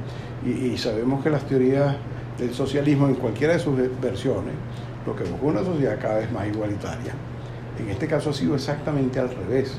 Y, 0.44 0.76
sabemos 0.78 1.24
que 1.24 1.30
las 1.30 1.44
teorías 1.44 1.96
del 2.40 2.54
socialismo, 2.54 3.08
en 3.08 3.16
cualquiera 3.16 3.54
de 3.54 3.60
sus 3.60 3.78
versiones, 4.02 4.56
lo 5.06 5.16
que 5.16 5.24
busca 5.26 5.46
una 5.46 5.64
sociedad 5.64 6.00
cada 6.02 6.20
vez 6.20 6.32
más 6.32 6.48
igualitaria. 6.48 7.14
En 7.80 7.90
este 7.90 8.08
caso 8.08 8.32
ha 8.32 8.34
sido 8.34 8.56
exactamente 8.56 9.20
al 9.20 9.30
revés. 9.30 9.78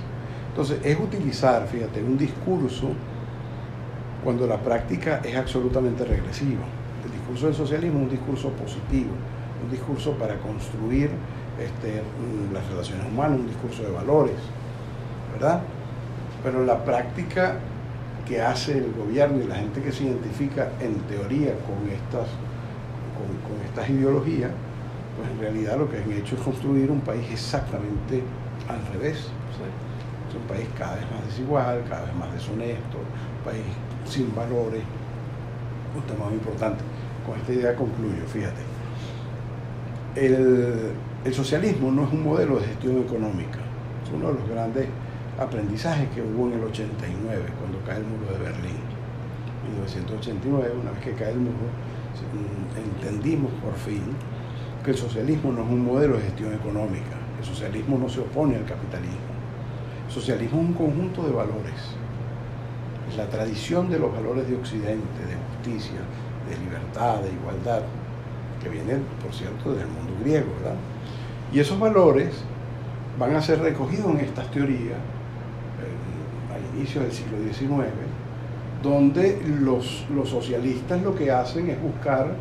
Entonces, 0.50 0.78
es 0.84 0.98
utilizar, 1.00 1.66
fíjate, 1.66 2.02
un 2.02 2.16
discurso 2.16 2.90
cuando 4.22 4.46
la 4.46 4.58
práctica 4.58 5.20
es 5.24 5.36
absolutamente 5.36 6.04
regresiva. 6.04 6.62
El 7.04 7.12
discurso 7.12 7.46
del 7.46 7.54
socialismo 7.54 7.98
es 7.98 8.04
un 8.04 8.10
discurso 8.10 8.50
positivo, 8.50 9.10
un 9.64 9.70
discurso 9.70 10.12
para 10.12 10.38
construir 10.38 11.10
este, 11.58 12.02
las 12.52 12.66
relaciones 12.68 13.06
humanas, 13.06 13.40
un 13.40 13.48
discurso 13.48 13.82
de 13.82 13.90
valores, 13.90 14.36
¿verdad? 15.32 15.60
Pero 16.42 16.64
la 16.64 16.84
práctica 16.84 17.56
que 18.26 18.40
hace 18.40 18.78
el 18.78 18.92
gobierno 18.92 19.42
y 19.42 19.46
la 19.46 19.56
gente 19.56 19.82
que 19.82 19.92
se 19.92 20.04
identifica 20.04 20.70
en 20.80 20.94
teoría 21.02 21.54
con 21.66 21.88
estas, 21.90 22.28
con, 23.18 23.60
estas 23.66 23.90
ideologías, 23.90 24.50
pues 25.16 25.30
en 25.30 25.38
realidad 25.40 25.78
lo 25.78 25.90
que 25.90 25.98
han 25.98 26.10
hecho 26.12 26.36
es 26.36 26.40
construir 26.40 26.90
un 26.90 27.00
país 27.00 27.26
exactamente 27.30 28.22
al 28.68 28.86
revés. 28.92 29.28
Es 30.28 30.34
un 30.34 30.46
país 30.48 30.66
cada 30.78 30.94
vez 30.94 31.04
más 31.10 31.26
desigual, 31.26 31.82
cada 31.88 32.06
vez 32.06 32.14
más 32.14 32.32
deshonesto, 32.32 32.98
un 32.98 33.44
país 33.44 33.64
sin 34.06 34.34
valores. 34.34 34.82
Un 35.94 36.02
tema 36.02 36.26
muy 36.26 36.34
importante. 36.34 36.82
Con 37.26 37.38
esta 37.38 37.52
idea 37.52 37.76
concluyo, 37.76 38.24
fíjate 38.26 38.72
el, 40.16 40.94
socialismo 41.32 41.90
no 41.90 42.04
es 42.04 42.12
un 42.12 42.24
modelo 42.24 42.58
de 42.58 42.66
gestión 42.66 42.98
económica, 42.98 43.58
es 44.04 44.10
uno 44.12 44.28
de 44.28 44.34
los 44.34 44.48
grandes 44.48 44.86
aprendizajes 45.38 46.08
que 46.10 46.20
hubo 46.20 46.48
en 46.48 46.54
el 46.54 46.64
89, 46.64 47.42
cuando 47.58 47.78
cae 47.86 47.98
el 47.98 48.04
muro 48.04 48.26
de 48.32 48.38
Berlín. 48.38 48.76
En 49.64 49.72
1989, 49.72 50.72
una 50.82 50.90
vez 50.90 51.00
que 51.00 51.12
cae 51.12 51.32
el 51.32 51.38
muro, 51.38 51.70
entendimos 52.76 53.50
por 53.62 53.74
fin 53.74 54.02
que 54.84 54.90
el 54.90 54.96
socialismo 54.96 55.52
no 55.52 55.62
es 55.62 55.68
un 55.68 55.84
modelo 55.84 56.16
de 56.16 56.24
gestión 56.24 56.52
económica, 56.52 57.16
el 57.38 57.44
socialismo 57.44 57.98
no 57.98 58.08
se 58.08 58.20
opone 58.20 58.56
al 58.56 58.64
capitalismo. 58.64 59.32
El 60.06 60.12
socialismo 60.12 60.60
es 60.60 60.66
un 60.68 60.74
conjunto 60.74 61.22
de 61.22 61.32
valores, 61.32 61.72
es 61.72 61.91
la 63.16 63.26
tradición 63.28 63.90
de 63.90 63.98
los 63.98 64.12
valores 64.12 64.48
de 64.48 64.56
Occidente, 64.56 65.20
de 65.26 65.36
justicia, 65.56 66.00
de 66.48 66.58
libertad, 66.58 67.20
de 67.20 67.32
igualdad, 67.32 67.82
que 68.62 68.68
vienen, 68.68 69.04
por 69.22 69.32
cierto, 69.34 69.74
del 69.74 69.86
mundo 69.86 70.12
griego, 70.20 70.46
¿verdad? 70.60 70.76
Y 71.52 71.60
esos 71.60 71.78
valores 71.78 72.32
van 73.18 73.34
a 73.36 73.42
ser 73.42 73.60
recogidos 73.60 74.10
en 74.12 74.20
estas 74.20 74.50
teorías 74.50 74.98
al 76.52 76.76
inicio 76.76 77.02
del 77.02 77.12
siglo 77.12 77.38
XIX, 77.38 77.88
donde 78.82 79.40
los, 79.60 80.06
los 80.14 80.28
socialistas 80.28 81.02
lo 81.02 81.14
que 81.14 81.30
hacen 81.30 81.68
es 81.68 81.80
buscar 81.80 82.34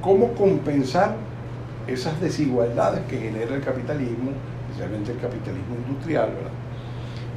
cómo 0.00 0.32
compensar 0.34 1.16
esas 1.86 2.20
desigualdades 2.20 3.00
que 3.06 3.18
genera 3.18 3.54
el 3.54 3.62
capitalismo, 3.62 4.32
especialmente 4.68 5.12
el 5.12 5.18
capitalismo 5.18 5.76
industrial, 5.86 6.30
¿verdad? 6.34 6.50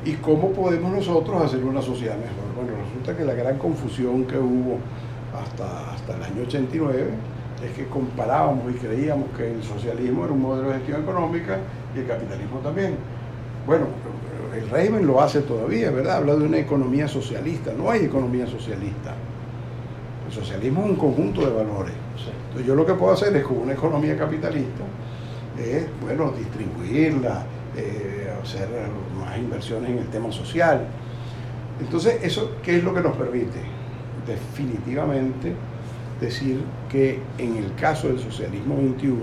Y 0.06 0.14
cómo 0.14 0.52
podemos 0.52 0.92
nosotros 0.92 1.42
hacer 1.44 1.64
una 1.64 1.82
sociedad 1.82 2.16
mejor. 2.16 2.56
Bueno, 2.56 2.72
resulta 2.84 3.18
que 3.18 3.26
la 3.26 3.34
gran 3.34 3.58
confusión 3.58 4.26
que 4.26 4.38
hubo 4.38 4.78
hasta, 5.38 5.94
hasta 5.94 6.16
el 6.16 6.24
año 6.24 6.44
89 6.44 7.10
es 7.66 7.72
que 7.72 7.88
comparábamos 7.88 8.72
y 8.72 8.78
creíamos 8.78 9.30
que 9.36 9.52
el 9.52 9.64
socialismo 9.64 10.24
era 10.24 10.34
un 10.34 10.42
modelo 10.42 10.70
de 10.70 10.76
gestión 10.76 11.02
económica 11.02 11.58
y 11.96 12.00
el 12.00 12.08
capitalismo 12.08 12.60
también. 12.60 12.96
Bueno, 13.66 13.88
el 14.56 14.70
régimen 14.70 15.06
lo 15.06 15.22
hace 15.22 15.42
todavía, 15.42 15.92
¿verdad? 15.92 16.18
Habla 16.18 16.36
de 16.36 16.46
una 16.46 16.58
economía 16.58 17.08
socialista. 17.08 17.74
No 17.78 17.90
hay 17.90 18.06
economía 18.06 18.48
socialista. 18.48 19.14
El 20.28 20.34
socialismo 20.34 20.84
es 20.84 20.92
un 20.92 20.96
conjunto 20.96 21.42
de 21.42 21.52
valores. 21.52 21.94
Entonces 22.48 22.66
yo 22.66 22.76
lo 22.76 22.86
que 22.86 22.94
puedo 22.94 23.14
hacer 23.14 23.36
es 23.36 23.44
con 23.44 23.58
una 23.58 23.74
economía 23.74 24.18
capitalista, 24.18 24.84
es, 25.60 25.86
bueno, 26.02 26.32
distribuirla, 26.32 27.44
eh, 27.76 28.27
hacer 28.48 28.70
más 29.20 29.38
inversiones 29.38 29.92
en 29.92 30.00
el 30.00 30.08
tema 30.08 30.32
social. 30.32 30.88
Entonces, 31.80 32.20
¿eso 32.24 32.58
qué 32.64 32.78
es 32.78 32.84
lo 32.84 32.94
que 32.94 33.02
nos 33.02 33.16
permite? 33.16 33.78
definitivamente 34.28 35.54
decir 36.20 36.62
que 36.90 37.20
en 37.38 37.56
el 37.58 37.74
caso 37.76 38.08
del 38.08 38.20
socialismo 38.20 38.76
21 38.76 39.22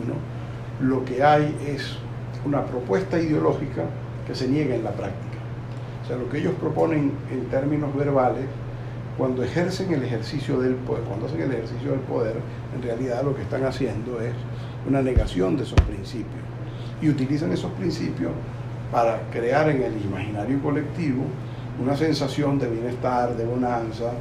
lo 0.80 1.04
que 1.04 1.22
hay 1.22 1.56
es 1.66 1.96
una 2.44 2.64
propuesta 2.64 3.20
ideológica 3.20 3.84
que 4.26 4.34
se 4.34 4.48
niega 4.48 4.74
en 4.74 4.84
la 4.84 4.92
práctica. 4.92 5.38
O 6.02 6.06
sea, 6.06 6.16
lo 6.16 6.28
que 6.28 6.38
ellos 6.38 6.54
proponen 6.60 7.12
en 7.30 7.44
términos 7.46 7.94
verbales, 7.94 8.44
cuando 9.16 9.44
ejercen 9.44 9.92
el 9.92 10.02
ejercicio 10.02 10.60
del 10.60 10.74
poder, 10.74 11.04
cuando 11.04 11.26
hacen 11.26 11.40
el 11.40 11.52
ejercicio 11.52 11.92
del 11.92 12.00
poder, 12.00 12.36
en 12.74 12.82
realidad 12.82 13.22
lo 13.22 13.34
que 13.34 13.42
están 13.42 13.64
haciendo 13.64 14.20
es 14.20 14.34
una 14.88 15.02
negación 15.02 15.56
de 15.56 15.62
esos 15.62 15.80
principios. 15.82 16.42
Y 17.00 17.08
utilizan 17.08 17.52
esos 17.52 17.70
principios 17.72 18.32
para 18.94 19.22
crear 19.32 19.68
en 19.68 19.82
el 19.82 20.00
imaginario 20.00 20.62
colectivo 20.62 21.24
una 21.82 21.96
sensación 21.96 22.60
de 22.60 22.70
bienestar, 22.70 23.36
de 23.36 23.44
bonanza, 23.44 24.12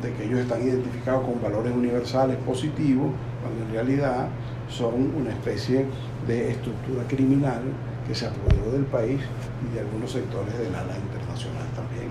de 0.00 0.10
que 0.14 0.24
ellos 0.24 0.40
están 0.40 0.62
identificados 0.62 1.26
con 1.26 1.42
valores 1.42 1.70
universales 1.74 2.38
positivos, 2.38 3.10
cuando 3.42 3.62
en 3.66 3.72
realidad 3.74 4.28
son 4.70 5.14
una 5.14 5.28
especie 5.28 5.84
de 6.26 6.50
estructura 6.50 7.04
criminal 7.08 7.60
que 8.08 8.14
se 8.14 8.26
apoderó 8.26 8.72
del 8.72 8.84
país 8.84 9.20
y 9.68 9.74
de 9.74 9.80
algunos 9.80 10.10
sectores 10.10 10.56
del 10.58 10.74
ala 10.74 10.96
internacional 10.96 11.66
también. 11.76 12.08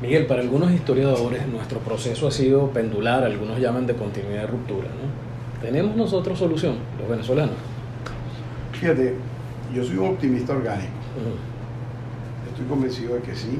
Miguel, 0.00 0.26
para 0.26 0.40
algunos 0.40 0.72
historiadores 0.72 1.46
nuestro 1.48 1.80
proceso 1.80 2.28
ha 2.28 2.30
sido 2.30 2.70
pendular, 2.70 3.24
algunos 3.24 3.60
llaman 3.60 3.86
de 3.86 3.94
continuidad 3.94 4.40
de 4.40 4.46
ruptura. 4.46 4.88
¿no? 4.88 5.60
¿Tenemos 5.60 5.94
nosotros 5.96 6.38
solución, 6.38 6.76
los 6.98 7.10
venezolanos? 7.10 7.56
Fíjate, 8.72 9.14
yo 9.74 9.84
soy 9.84 9.96
un 9.96 10.08
optimista 10.10 10.52
orgánico. 10.52 10.92
Estoy 12.50 12.66
convencido 12.66 13.14
de 13.14 13.22
que 13.22 13.34
sí. 13.34 13.58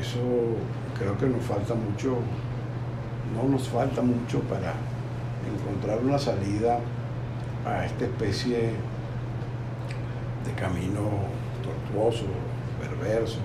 Eso 0.00 0.18
creo 0.98 1.16
que 1.18 1.26
nos 1.26 1.44
falta 1.44 1.74
mucho, 1.74 2.16
no 3.34 3.48
nos 3.48 3.68
falta 3.68 4.02
mucho 4.02 4.40
para 4.42 4.74
encontrar 5.46 5.98
una 6.02 6.18
salida 6.18 6.78
a 7.66 7.84
esta 7.84 8.04
especie 8.04 8.72
de 10.44 10.52
camino 10.58 11.02
tortuoso, 11.62 12.24
perverso, 12.80 13.38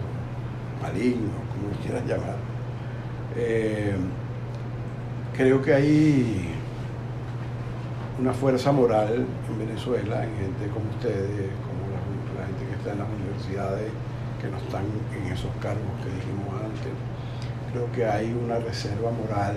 maligno, 0.82 1.32
como 1.51 1.70
quieras 1.84 2.05
llamar. 2.05 2.36
Eh, 3.36 3.95
creo 5.36 5.62
que 5.62 5.74
hay 5.74 6.61
una 8.22 8.34
fuerza 8.34 8.72
moral 8.72 9.26
en 9.49 9.57
Venezuela, 9.57 10.24
en 10.24 10.38
gente 10.38 10.67
como 10.72 10.88
ustedes, 10.91 11.49
como 11.65 11.89
la, 11.89 12.45
gente 12.45 12.65
que 12.69 12.76
está 12.78 12.93
en 12.93 12.99
las 12.99 13.07
universidades, 13.09 13.91
que 14.39 14.47
no 14.47 14.57
están 14.57 14.86
en 15.17 15.34
esos 15.34 15.49
cargos 15.59 15.89
que 16.03 16.13
dijimos 16.13 16.53
antes. 16.53 16.93
Creo 17.72 17.91
que 17.91 18.05
hay 18.05 18.32
una 18.32 18.59
reserva 18.59 19.09
moral 19.09 19.55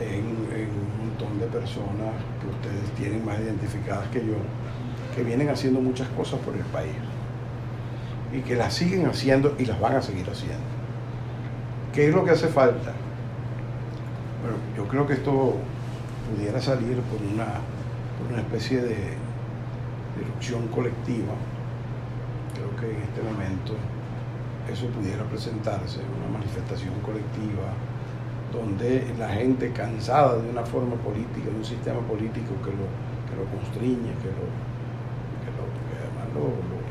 en, 0.00 0.24
un 0.24 1.06
montón 1.06 1.38
de 1.38 1.46
personas 1.46 2.16
que 2.40 2.48
ustedes 2.48 2.90
tienen 2.96 3.24
más 3.26 3.38
identificadas 3.38 4.08
que 4.08 4.20
yo, 4.20 4.40
que 5.14 5.22
vienen 5.22 5.50
haciendo 5.50 5.80
muchas 5.80 6.08
cosas 6.08 6.40
por 6.40 6.54
el 6.54 6.64
país 6.64 6.96
y 8.32 8.40
que 8.40 8.56
las 8.56 8.72
siguen 8.72 9.06
haciendo 9.06 9.54
y 9.58 9.66
las 9.66 9.78
van 9.78 9.96
a 9.96 10.02
seguir 10.02 10.28
haciendo. 10.30 10.64
¿Qué 11.92 12.08
es 12.08 12.14
lo 12.14 12.24
que 12.24 12.30
hace 12.30 12.48
falta? 12.48 12.92
Bueno, 14.40 14.56
yo 14.74 14.88
creo 14.88 15.06
que 15.06 15.12
esto 15.12 15.56
pudiera 16.32 16.58
salir 16.60 16.96
por 17.02 17.20
una, 17.20 17.60
una 18.30 18.40
especie 18.40 18.80
de, 18.80 18.96
erupción 20.20 20.68
colectiva. 20.68 21.34
Creo 22.54 22.70
que 22.76 22.96
en 22.96 23.02
este 23.02 23.22
momento 23.22 23.74
eso 24.70 24.86
pudiera 24.88 25.24
presentarse, 25.24 26.00
una 26.00 26.38
manifestación 26.38 26.94
colectiva 27.00 27.72
donde 28.52 29.06
la 29.18 29.28
gente 29.30 29.72
cansada 29.72 30.36
de 30.36 30.50
una 30.50 30.62
forma 30.62 30.94
política, 30.96 31.48
de 31.48 31.56
un 31.56 31.64
sistema 31.64 32.00
político 32.00 32.52
que 32.62 32.70
lo, 32.70 32.86
que 33.24 33.34
lo 33.40 33.48
constriñe, 33.48 34.12
que, 34.20 34.28
lo, 34.36 34.44
que, 35.40 35.48
además 35.96 36.28
lo, 36.34 36.52
lo, 36.52 36.82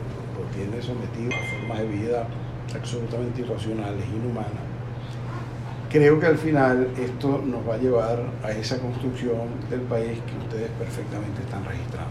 tiene 0.52 0.82
sometido 0.82 1.30
a 1.32 1.60
formas 1.60 1.80
de 1.80 1.88
vida 1.88 2.28
absolutamente 2.76 3.42
irracionales, 3.42 4.04
inhumanas. 4.10 4.71
Creo 5.92 6.22
que 6.22 6.26
al 6.26 6.38
final 6.38 6.88
esto 6.98 7.44
nos 7.46 7.68
va 7.68 7.74
a 7.74 7.78
llevar 7.78 8.24
a 8.46 8.52
esa 8.52 8.80
construcción 8.80 9.50
del 9.70 9.82
país 9.82 10.20
que 10.26 10.38
ustedes 10.38 10.70
perfectamente 10.80 11.42
están 11.42 11.66
registrando. 11.66 12.10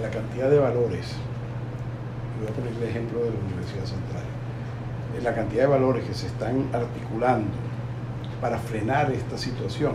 la 0.00 0.08
cantidad 0.08 0.48
de 0.48 0.58
valores, 0.58 1.12
voy 2.40 2.48
a 2.48 2.52
poner 2.52 2.72
el 2.72 2.88
ejemplo 2.88 3.18
de 3.18 3.32
la 3.32 3.36
Universidad 3.36 3.84
Central, 3.84 4.22
la 5.22 5.34
cantidad 5.34 5.64
de 5.64 5.68
valores 5.68 6.06
que 6.06 6.14
se 6.14 6.28
están 6.28 6.70
articulando 6.72 7.50
para 8.40 8.56
frenar 8.56 9.12
esta 9.12 9.36
situación, 9.36 9.92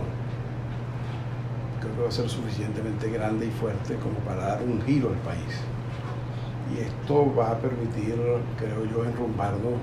creo 1.80 1.92
que 1.96 2.02
va 2.02 2.08
a 2.08 2.12
ser 2.12 2.28
suficientemente 2.28 3.10
grande 3.10 3.46
y 3.46 3.50
fuerte 3.50 3.96
como 3.96 4.20
para 4.20 4.46
dar 4.46 4.62
un 4.62 4.80
giro 4.82 5.08
al 5.08 5.18
país. 5.26 5.58
Y 6.72 6.82
esto 6.82 7.34
va 7.34 7.50
a 7.50 7.58
permitir, 7.58 8.14
creo 8.56 8.84
yo, 8.84 9.04
enrumbarnos 9.04 9.74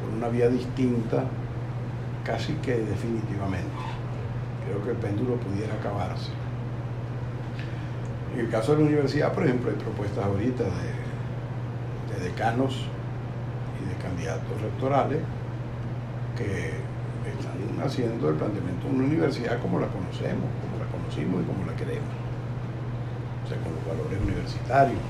por 0.00 0.16
una 0.16 0.28
vía 0.28 0.48
distinta, 0.48 1.24
casi 2.24 2.54
que 2.54 2.76
definitivamente. 2.76 3.70
Creo 4.64 4.84
que 4.84 4.90
el 4.90 4.96
péndulo 4.96 5.36
pudiera 5.36 5.74
acabarse. 5.74 6.30
En 8.34 8.40
el 8.40 8.48
caso 8.48 8.72
de 8.72 8.78
la 8.78 8.84
universidad, 8.86 9.32
por 9.32 9.44
ejemplo, 9.44 9.70
hay 9.70 9.76
propuestas 9.76 10.24
ahorita 10.24 10.64
de, 10.64 12.14
de 12.14 12.30
decanos 12.30 12.86
y 13.82 13.88
de 13.88 13.94
candidatos 13.96 14.60
rectorales 14.62 15.20
que 16.36 16.70
están 17.28 17.86
haciendo 17.86 18.30
el 18.30 18.36
planteamiento 18.36 18.88
de 18.88 18.94
una 18.94 19.04
universidad 19.04 19.60
como 19.60 19.78
la 19.80 19.88
conocemos, 19.88 20.48
como 20.62 20.78
la 20.78 20.90
conocimos 20.90 21.42
y 21.42 21.46
como 21.46 21.66
la 21.66 21.76
queremos. 21.76 22.14
O 23.44 23.48
sea, 23.48 23.58
con 23.58 23.74
los 23.74 23.84
valores 23.84 24.18
universitarios, 24.22 25.00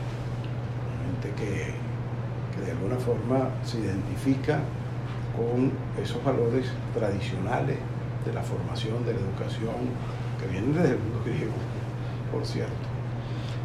gente 1.05 1.31
que 1.37 1.93
de 2.65 2.71
alguna 2.73 2.97
forma 2.97 3.51
se 3.65 3.79
identifica 3.79 4.61
con 5.37 5.73
esos 6.03 6.23
valores 6.25 6.67
tradicionales 6.95 7.79
de 8.25 8.33
la 8.33 8.43
formación, 8.43 9.05
de 9.05 9.15
la 9.15 9.21
educación, 9.21 9.75
que 10.39 10.47
vienen 10.47 10.73
desde 10.75 10.91
el 10.91 10.99
mundo 10.99 11.21
griego, 11.25 11.53
por 12.31 12.45
cierto. 12.45 12.73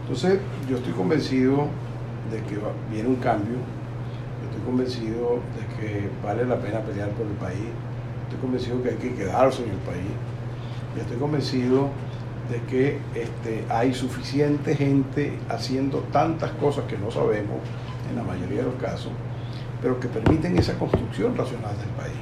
Entonces, 0.01 0.39
yo 0.69 0.77
estoy 0.77 0.93
convencido 0.93 1.67
de 2.31 2.41
que 2.43 2.59
viene 2.91 3.09
un 3.09 3.17
cambio, 3.17 3.57
estoy 4.45 4.61
convencido 4.65 5.39
de 5.55 5.75
que 5.77 6.09
vale 6.23 6.45
la 6.45 6.57
pena 6.57 6.79
pelear 6.79 7.09
por 7.11 7.25
el 7.25 7.33
país, 7.33 7.69
estoy 8.23 8.39
convencido 8.39 8.81
que 8.83 8.89
hay 8.89 8.95
que 8.95 9.13
quedarse 9.13 9.63
en 9.63 9.71
el 9.71 9.77
país. 9.77 10.11
Y 10.95 10.99
estoy 10.99 11.17
convencido 11.17 11.89
de 12.49 12.61
que 12.61 12.99
este, 13.13 13.65
hay 13.69 13.93
suficiente 13.93 14.75
gente 14.75 15.37
haciendo 15.49 15.99
tantas 16.11 16.51
cosas 16.51 16.85
que 16.85 16.97
no 16.97 17.11
sabemos 17.11 17.57
en 18.09 18.15
la 18.15 18.23
mayoría 18.23 18.59
de 18.59 18.63
los 18.63 18.75
casos, 18.75 19.11
pero 19.81 19.99
que 19.99 20.07
permiten 20.07 20.57
esa 20.57 20.73
construcción 20.77 21.35
racional 21.35 21.77
del 21.77 21.89
país. 21.89 22.17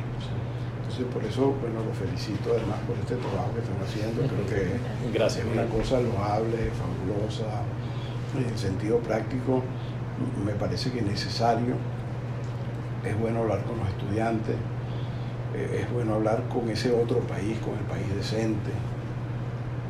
Entonces, 0.81 1.05
por 1.13 1.23
eso, 1.23 1.53
bueno, 1.61 1.83
los 1.83 1.97
felicito 1.97 2.51
además 2.51 2.79
por 2.87 2.95
este 2.97 3.15
trabajo 3.15 3.53
que 3.53 3.61
están 3.61 3.81
haciendo. 3.83 4.21
Creo 4.27 4.45
que 4.45 5.11
Gracias, 5.13 5.45
es 5.45 5.51
una 5.51 5.65
cosa 5.65 5.99
loable, 5.99 6.71
fabulosa, 6.71 7.63
en 8.37 8.49
el 8.49 8.57
sentido 8.57 8.99
práctico, 8.99 9.63
me 10.45 10.53
parece 10.53 10.91
que 10.91 10.99
es 10.99 11.05
necesario. 11.05 11.75
Es 13.03 13.17
bueno 13.19 13.41
hablar 13.41 13.63
con 13.63 13.77
los 13.77 13.87
estudiantes, 13.89 14.55
eh, 15.53 15.81
es 15.83 15.93
bueno 15.93 16.15
hablar 16.15 16.43
con 16.49 16.69
ese 16.69 16.91
otro 16.91 17.19
país, 17.19 17.57
con 17.59 17.73
el 17.73 17.85
país 17.85 18.07
decente, 18.15 18.71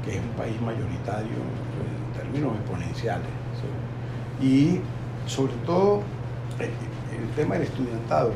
que 0.03 0.17
es 0.17 0.21
un 0.21 0.35
país 0.37 0.59
mayoritario 0.61 1.31
en 1.31 2.19
términos 2.19 2.55
exponenciales. 2.57 3.29
Y 4.41 4.81
sobre 5.25 5.53
todo 5.65 6.01
eh, 6.59 6.69
el 7.21 7.29
tema 7.35 7.55
del 7.55 7.63
estudiantado. 7.63 8.31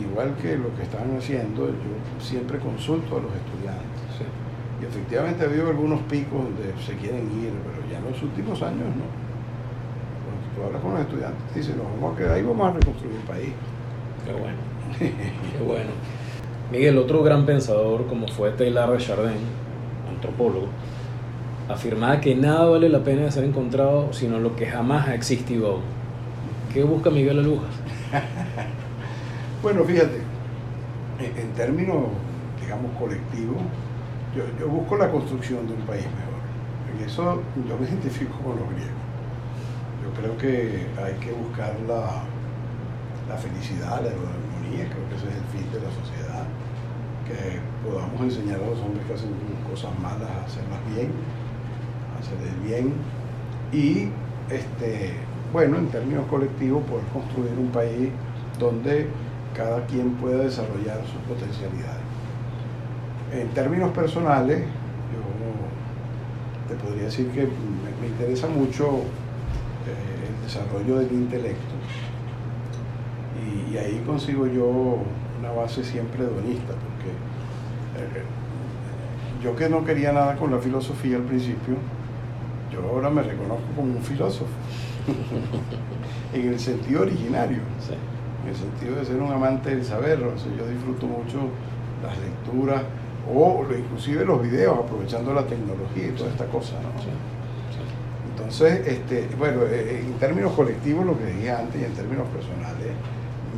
Igual 0.00 0.34
que 0.36 0.56
lo 0.56 0.74
que 0.76 0.82
están 0.82 1.16
haciendo, 1.16 1.68
yo 1.68 1.92
siempre 2.20 2.58
consulto 2.58 3.16
a 3.16 3.20
los 3.20 3.32
estudiantes. 3.32 4.02
Y 4.80 4.84
efectivamente 4.84 5.44
ha 5.44 5.46
habido 5.46 5.68
algunos 5.68 6.00
picos 6.02 6.42
donde 6.42 6.74
se 6.84 6.96
quieren 6.96 7.22
ir, 7.40 7.52
pero 7.64 7.88
ya 7.90 7.98
en 7.98 8.12
los 8.12 8.22
últimos 8.22 8.60
años 8.62 8.80
no. 8.80 9.06
Cuando 10.26 10.42
tú 10.56 10.62
hablas 10.66 10.82
con 10.82 10.92
los 10.92 11.00
estudiantes, 11.02 11.52
te 11.52 11.60
dicen, 11.60 11.78
nos 11.78 11.86
vamos 11.86 12.14
a 12.14 12.18
quedar 12.18 12.32
ahí, 12.34 12.42
vamos 12.42 12.68
a 12.68 12.72
reconstruir 12.72 13.14
el 13.14 13.22
país. 13.22 13.52
Qué 14.24 14.32
bueno. 14.32 14.58
Qué 14.98 15.64
bueno. 15.64 15.90
Miguel, 16.70 16.98
otro 16.98 17.22
gran 17.22 17.46
pensador 17.46 18.06
como 18.06 18.26
fue 18.28 18.50
Taylor 18.50 18.98
Chardin, 18.98 19.38
antropólogo, 20.10 20.66
afirmaba 21.68 22.20
que 22.20 22.34
nada 22.34 22.66
vale 22.66 22.88
la 22.88 23.04
pena 23.04 23.22
de 23.22 23.30
ser 23.30 23.44
encontrado 23.44 24.12
sino 24.12 24.38
lo 24.38 24.56
que 24.56 24.66
jamás 24.66 25.08
ha 25.08 25.14
existido 25.14 25.80
¿Qué 26.72 26.82
busca 26.82 27.10
Miguel 27.10 27.38
Alujas? 27.38 27.68
bueno, 29.62 29.84
fíjate, 29.84 30.22
en, 31.20 31.52
términos, 31.52 32.08
digamos, 32.58 32.96
colectivos, 32.98 33.58
yo, 34.34 34.68
busco 34.68 34.96
la 34.96 35.10
construcción 35.10 35.66
de 35.66 35.74
un 35.74 35.82
país 35.82 36.06
mejor. 36.06 36.40
En 36.96 37.04
eso 37.04 37.42
yo 37.68 37.76
me 37.76 37.86
identifico 37.86 38.38
con 38.38 38.56
los 38.56 38.70
griegos. 38.70 39.04
Yo 40.02 40.10
creo 40.18 40.38
que 40.38 40.86
hay 40.96 41.12
que 41.20 41.32
buscar 41.32 41.76
la, 41.86 42.24
la 43.28 43.36
felicidad, 43.36 44.00
la 44.00 44.08
armonía, 44.08 44.88
creo 44.88 45.04
que 45.10 45.16
ese 45.16 45.28
es 45.28 45.36
el 45.36 45.48
fin 45.52 45.68
de 45.72 45.80
la 45.80 45.92
sociedad, 45.92 46.44
que 47.28 47.60
podamos 47.84 48.18
enseñar 48.18 48.62
a 48.62 48.66
los 48.66 48.80
hombres 48.80 49.04
que 49.06 49.12
hacen 49.12 49.30
cosas 49.68 49.92
malas 50.00 50.30
a 50.30 50.44
hacerlas 50.46 50.80
bien, 50.88 51.12
hacer 52.22 52.38
el 52.48 52.56
bien 52.66 52.92
y, 53.72 54.08
este, 54.52 55.14
bueno, 55.52 55.78
en 55.78 55.88
términos 55.88 56.26
colectivos, 56.28 56.82
poder 56.84 57.04
construir 57.12 57.52
un 57.58 57.68
país 57.68 58.10
donde 58.58 59.08
cada 59.54 59.84
quien 59.86 60.12
pueda 60.12 60.44
desarrollar 60.44 61.00
sus 61.04 61.20
potencialidades. 61.28 62.00
En 63.32 63.48
términos 63.48 63.90
personales, 63.92 64.60
yo 64.60 64.68
te 66.68 66.74
podría 66.82 67.04
decir 67.04 67.28
que 67.30 67.42
me, 67.42 68.06
interesa 68.06 68.48
mucho 68.48 69.04
eh, 69.86 70.28
el 70.28 70.46
desarrollo 70.46 70.98
del 70.98 71.12
intelecto 71.12 71.74
y, 73.70 73.76
ahí 73.76 74.02
consigo 74.06 74.46
yo 74.46 74.98
una 75.40 75.50
base 75.50 75.82
siempre 75.82 76.24
hedonista, 76.24 76.74
porque 76.74 77.10
eh, 77.98 78.22
yo 79.42 79.56
que 79.56 79.68
no 79.68 79.84
quería 79.84 80.12
nada 80.12 80.36
con 80.36 80.50
la 80.50 80.58
filosofía 80.58 81.16
al 81.16 81.22
principio, 81.22 81.76
yo 82.72 82.80
ahora 82.88 83.10
me 83.10 83.22
reconozco 83.22 83.64
como 83.76 83.94
un 83.94 84.02
filósofo, 84.02 84.46
en 86.32 86.48
el 86.48 86.58
sentido 86.58 87.02
originario, 87.02 87.58
en 88.42 88.48
el 88.48 88.56
sentido 88.56 88.96
de 88.96 89.04
ser 89.04 89.20
un 89.20 89.32
amante 89.32 89.70
del 89.70 89.84
saber, 89.84 90.18
yo 90.18 90.66
disfruto 90.66 91.06
mucho 91.06 91.38
las 92.02 92.18
lecturas 92.18 92.82
o 93.32 93.64
inclusive 93.76 94.24
los 94.24 94.42
videos, 94.42 94.78
aprovechando 94.78 95.32
la 95.32 95.46
tecnología 95.46 96.08
y 96.08 96.10
toda 96.10 96.30
esta 96.30 96.46
cosa. 96.46 96.74
Entonces, 98.30 98.86
este, 98.86 99.28
bueno, 99.38 99.62
eh, 99.62 100.00
eh, 100.00 100.04
en 100.04 100.14
términos 100.14 100.52
colectivos, 100.52 101.06
lo 101.06 101.16
que 101.18 101.26
dije 101.26 101.50
antes, 101.50 101.80
y 101.80 101.84
en 101.84 101.92
términos 101.92 102.26
personales, 102.28 102.92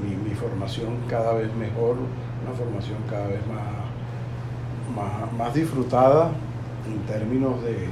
mi, 0.02 0.14
mi 0.28 0.34
formación 0.34 0.98
cada 1.08 1.34
vez 1.34 1.48
mejor, 1.54 1.96
una 2.44 2.54
formación 2.56 2.98
cada 3.08 3.26
vez 3.28 3.40
más, 3.46 5.32
más, 5.32 5.54
disfrutada 5.54 6.30
en 6.86 6.98
términos 7.06 7.62
de, 7.62 7.88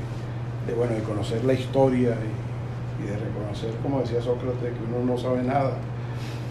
de, 0.66 0.74
bueno, 0.74 0.94
de 0.94 1.02
conocer 1.02 1.44
la 1.44 1.54
historia 1.54 2.10
y, 2.10 3.04
y, 3.04 3.06
de 3.08 3.16
reconocer, 3.16 3.70
como 3.82 4.00
decía 4.00 4.20
Sócrates, 4.20 4.60
que 4.60 4.94
uno 4.94 5.12
no 5.12 5.18
sabe 5.18 5.42
nada. 5.42 5.72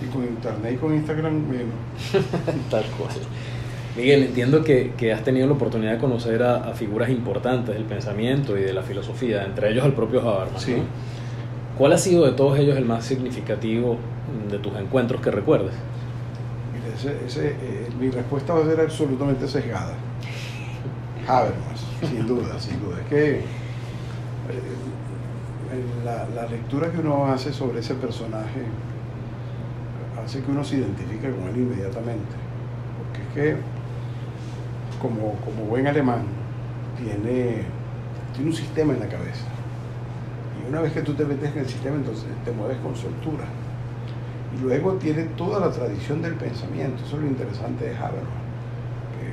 Y 0.02 0.06
con 0.08 0.24
internet 0.24 0.74
y 0.74 0.78
con 0.78 0.96
Instagram, 0.96 1.48
menos. 1.48 1.76
Tal 2.70 2.84
cual. 2.98 3.12
Miguel, 3.96 4.24
entiendo 4.24 4.64
que, 4.64 4.94
que, 4.98 5.12
has 5.12 5.24
tenido 5.24 5.48
la 5.48 5.54
oportunidad 5.54 5.94
de 5.94 5.98
conocer 5.98 6.42
a, 6.42 6.74
figuras 6.74 7.10
importantes 7.10 7.76
del 7.76 7.84
pensamiento 7.84 8.58
y 8.58 8.62
de 8.62 8.74
la 8.74 8.84
filosofía, 8.84 9.44
entre 9.44 9.72
ellos 9.72 9.86
el 9.86 9.94
propio 9.94 10.22
Habermas. 10.22 10.62
Sí. 10.62 10.78
¿Cuál 11.78 11.94
ha 11.94 11.98
sido 11.98 12.26
de 12.26 12.32
todos 12.32 12.58
ellos 12.58 12.78
el 12.78 12.86
más 12.86 13.04
significativo 13.06 13.98
de 14.50 14.60
tus 14.60 14.76
encuentros 14.76 15.22
que 15.22 15.32
recuerdes? 15.32 15.74
ese, 17.26 17.48
eh, 17.48 17.88
mi 18.00 18.10
respuesta 18.12 18.54
va 18.54 18.62
a 18.62 18.66
ser 18.66 18.80
absolutamente 18.80 19.48
sesgada. 19.48 19.94
Habermas, 21.28 21.82
sin 22.08 22.28
duda, 22.28 22.60
sin 22.60 22.80
duda. 22.80 22.98
Es 23.02 23.08
que 23.08 23.42
la, 26.04 26.28
la, 26.30 26.48
lectura 26.48 26.92
que 26.92 27.00
uno 27.00 27.28
hace 27.28 27.54
sobre 27.54 27.80
ese 27.80 27.96
personaje 27.96 28.66
hace 30.24 30.42
que 30.42 30.52
uno 30.52 30.64
se 30.64 30.78
identifique 30.78 31.32
con 31.32 31.48
él 31.48 31.58
inmediatamente. 31.58 32.36
Porque 32.98 33.22
es 33.22 33.56
que 33.56 33.62
como, 35.02 35.34
como 35.44 35.66
buen 35.66 35.88
alemán, 35.88 36.24
tiene, 36.98 37.64
tiene 38.34 38.50
un 38.50 38.56
sistema 38.56 38.94
en 38.94 39.00
la 39.00 39.08
cabeza. 39.08 39.46
Y 40.62 40.70
una 40.70 40.82
vez 40.82 40.94
que 40.94 41.02
tú 41.02 41.14
te 41.14 41.26
metes 41.26 41.52
en 41.52 41.60
el 41.60 41.68
sistema, 41.68 41.96
entonces 41.96 42.26
te 42.46 42.52
mueves 42.52 42.78
con 42.78 42.96
soltura. 42.96 43.46
Y 44.56 44.62
luego 44.62 44.94
tiene 44.94 45.24
toda 45.36 45.60
la 45.60 45.72
tradición 45.72 46.22
del 46.22 46.36
pensamiento. 46.36 47.04
Eso 47.04 47.16
es 47.16 47.22
lo 47.24 47.28
interesante 47.28 47.86
de 47.86 47.96
Habermas, 47.96 48.42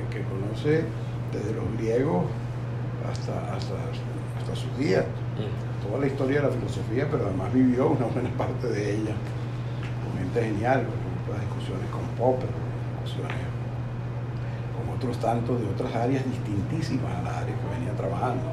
que, 0.09 0.23
conoce 0.23 0.83
desde 1.31 1.53
los 1.53 1.71
griegos 1.77 2.25
hasta, 3.09 3.53
hasta, 3.53 3.75
hasta 4.51 4.67
sus 4.67 4.77
días 4.77 5.05
mm. 5.05 5.85
toda 5.85 5.99
la 5.99 6.07
historia 6.07 6.41
de 6.41 6.47
la 6.47 6.53
filosofía, 6.53 7.07
pero 7.09 7.25
además 7.25 7.53
vivió 7.53 7.89
una 7.89 8.05
buena 8.05 8.29
parte 8.37 8.67
de 8.67 8.95
ella 8.95 9.13
con 10.03 10.17
gente 10.17 10.41
genial, 10.41 10.83
por 10.83 10.95
ejemplo, 10.97 11.33
las 11.33 11.41
discusiones 11.41 11.89
con 11.91 12.01
Popper, 12.17 12.49
discusiones 13.03 13.49
otros 14.99 15.17
tantos 15.19 15.61
de 15.61 15.67
otras 15.67 15.95
áreas 15.95 16.23
distintísimas 16.25 17.15
a 17.15 17.21
las 17.21 17.37
áreas 17.37 17.57
que 17.57 17.79
venía 17.79 17.95
trabajando. 17.95 18.43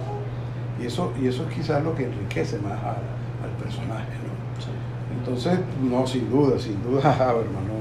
Y 0.81 0.87
eso, 0.87 1.13
y 1.21 1.27
eso 1.27 1.45
es 1.49 1.55
quizás 1.55 1.83
lo 1.83 1.95
que 1.95 2.05
enriquece 2.05 2.59
más 2.59 2.79
al 2.83 3.51
personaje. 3.61 4.13
¿no? 4.23 5.19
Entonces, 5.19 5.59
no, 5.83 6.07
sin 6.07 6.31
duda, 6.31 6.59
sin 6.59 6.81
duda, 6.83 7.13
Habermas, 7.29 7.63
no, 7.65 7.75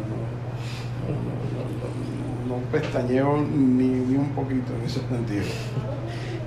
no, 2.50 2.56
no, 2.56 2.64
pestañeo 2.72 3.38
ni, 3.38 3.88
ni, 3.88 4.16
un 4.16 4.30
poquito 4.30 4.74
en 4.74 4.86
ese 4.86 5.00
sentido. 5.08 5.46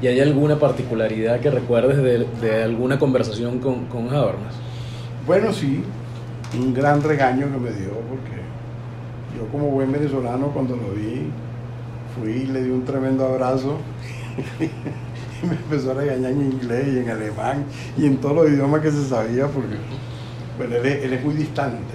¿Y 0.01 0.07
hay 0.07 0.21
alguna 0.21 0.59
particularidad 0.59 1.41
que 1.41 1.51
recuerdes 1.51 1.97
de, 2.41 2.63
alguna 2.63 2.99
conversación 2.99 3.59
con, 3.59 3.87
con 3.87 4.09
Habermas? 4.09 4.55
Bueno, 5.27 5.53
sí, 5.53 5.83
un 6.57 6.73
gran 6.73 7.03
regaño 7.03 7.51
que 7.53 7.59
me 7.59 7.71
dio, 7.71 7.91
porque 8.09 8.39
yo 9.37 9.47
como 9.51 9.71
buen 9.71 9.91
venezolano 9.91 10.49
cuando 10.49 10.77
lo 10.77 10.93
vi, 10.93 11.31
fui 12.15 12.47
le 12.47 12.63
di 12.63 12.71
un 12.71 12.85
tremendo 12.85 13.27
abrazo 13.27 13.79
y 14.61 15.47
me 15.47 15.55
empezó 15.55 15.91
a 15.91 15.95
regañar 15.95 16.33
en 16.33 16.43
inglés 16.43 16.87
y 16.95 16.99
en 16.99 17.11
alemán 17.11 17.65
y 17.97 18.07
en 18.07 18.19
todos 18.19 18.37
los 18.37 18.51
idiomas 18.51 18.81
que 18.81 18.91
se 18.91 19.05
sabía 19.07 19.47
porque 19.49 19.77
bueno, 20.57 20.75
él, 20.77 21.13
es, 21.13 21.25
muy 21.25 21.35
distante, 21.35 21.95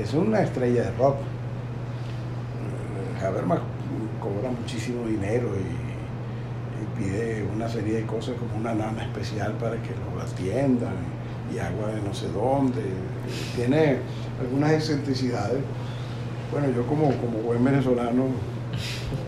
es, 0.00 0.14
una 0.14 0.42
estrella 0.42 0.82
de 0.82 0.90
rock. 0.92 1.16
Eh, 3.20 3.26
Habermas 3.26 3.58
cobra 4.20 4.50
muchísimo 4.50 5.04
dinero 5.06 5.48
y, 5.56 5.87
pide 6.98 7.46
una 7.54 7.68
serie 7.68 7.94
de 7.94 8.06
cosas 8.06 8.34
como 8.38 8.56
una 8.56 8.74
nana 8.74 9.02
especial 9.02 9.52
para 9.54 9.76
que 9.82 9.90
lo 9.90 10.20
atiendan 10.20 10.94
y 11.54 11.58
agua 11.58 11.88
de 11.88 12.02
no 12.02 12.14
sé 12.14 12.28
dónde. 12.28 12.82
Tiene 13.56 13.98
algunas 14.40 14.72
excentricidades. 14.72 15.60
Bueno, 16.52 16.68
yo 16.74 16.86
como, 16.86 17.08
como 17.16 17.38
buen 17.38 17.62
venezolano 17.64 18.26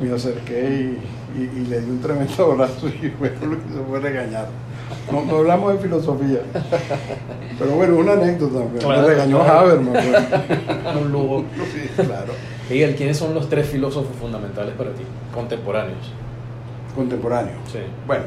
me 0.01 0.12
acerqué 0.12 0.96
y, 1.36 1.68
le 1.68 1.80
di 1.80 1.90
un 1.90 2.01
tremendo 2.01 2.53
abrazo 2.53 2.88
y 2.88 3.09
bueno, 3.18 3.46
lo 3.46 3.62
que 3.62 3.72
se 3.72 3.80
fue 3.88 4.01
regañar. 4.01 4.48
No, 5.11 5.24
no, 5.24 5.36
hablamos 5.36 5.74
de 5.74 5.78
filosofía. 5.78 6.40
Pero 7.59 7.70
bueno, 7.72 7.96
una 7.96 8.12
anécdota. 8.12 8.64
me 8.88 9.03
regañó 9.03 9.42
Habermas. 9.42 10.05
Pues. 10.05 10.96
un 11.03 11.12
lujo. 11.12 11.44
Sí, 11.72 11.88
claro. 11.94 12.32
Miguel, 12.68 12.94
¿quiénes 12.96 13.16
son 13.16 13.34
los 13.34 13.48
tres 13.48 13.68
filósofos 13.68 14.16
fundamentales 14.16 14.74
para 14.74 14.92
ti, 14.92 15.03
contemporáneos? 15.32 16.12
Contemporáneos. 16.95 17.59
Sí. 17.70 17.78
Bueno, 18.07 18.24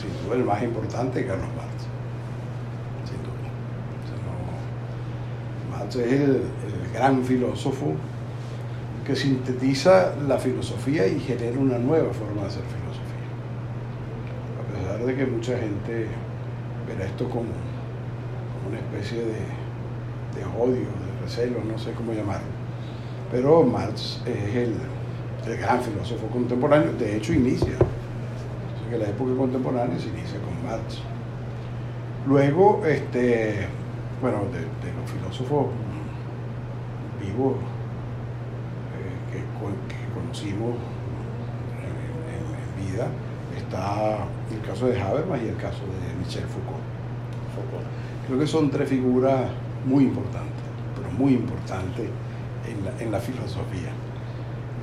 sin 0.00 0.10
duda 0.24 0.36
el 0.36 0.44
más 0.44 0.62
importante, 0.62 1.26
Carlos 1.26 1.48
Marx. 1.56 1.84
Sin 3.04 3.22
duda. 3.22 3.48
Marx 5.78 5.96
es 5.96 6.12
el 6.12 6.42
gran 6.92 7.24
filósofo 7.24 7.94
que 9.08 9.16
sintetiza 9.16 10.14
la 10.28 10.36
filosofía 10.38 11.06
y 11.06 11.18
genera 11.18 11.58
una 11.58 11.78
nueva 11.78 12.12
forma 12.12 12.42
de 12.42 12.48
hacer 12.48 12.62
filosofía. 12.64 13.08
A 14.60 14.78
pesar 14.78 15.06
de 15.06 15.14
que 15.16 15.26
mucha 15.26 15.56
gente 15.56 16.08
verá 16.86 17.06
esto 17.06 17.28
como, 17.28 17.48
una 18.68 18.78
especie 18.78 19.18
de, 19.24 20.44
odio, 20.60 20.80
de 20.80 21.24
recelo, 21.24 21.64
no 21.64 21.78
sé 21.78 21.92
cómo 21.92 22.12
llamarlo. 22.12 22.46
Pero 23.30 23.62
Marx 23.64 24.20
es 24.26 24.54
el, 24.56 24.74
gran 25.58 25.80
filósofo 25.80 26.26
contemporáneo, 26.26 26.92
de 26.92 27.16
hecho 27.16 27.32
inicia, 27.32 27.72
que 28.88 28.98
la 28.98 29.08
época 29.08 29.36
contemporánea 29.36 29.98
se 29.98 30.08
inicia 30.08 30.38
con 30.40 30.64
Marx. 30.64 31.00
Luego, 32.26 32.82
este, 32.86 33.66
bueno, 34.20 34.38
de, 34.52 34.60
de 34.60 34.94
los 34.96 35.10
filósofos 35.10 35.66
vivos 37.20 37.56
conocimos 40.14 40.76
en, 41.78 42.86
vida 42.86 43.08
está 43.56 44.18
el 44.50 44.60
caso 44.66 44.86
de 44.86 45.00
Habermas 45.00 45.40
y 45.42 45.48
el 45.48 45.56
caso 45.56 45.80
de 45.80 46.14
Michel 46.18 46.44
Foucault. 46.44 46.82
Creo 48.26 48.38
que 48.38 48.46
son 48.46 48.70
tres 48.70 48.88
figuras 48.88 49.50
muy 49.84 50.04
importantes, 50.04 50.62
pero 50.94 51.10
muy 51.10 51.34
importantes 51.34 52.08
en 53.00 53.10
la, 53.10 53.18
filosofía. 53.18 53.90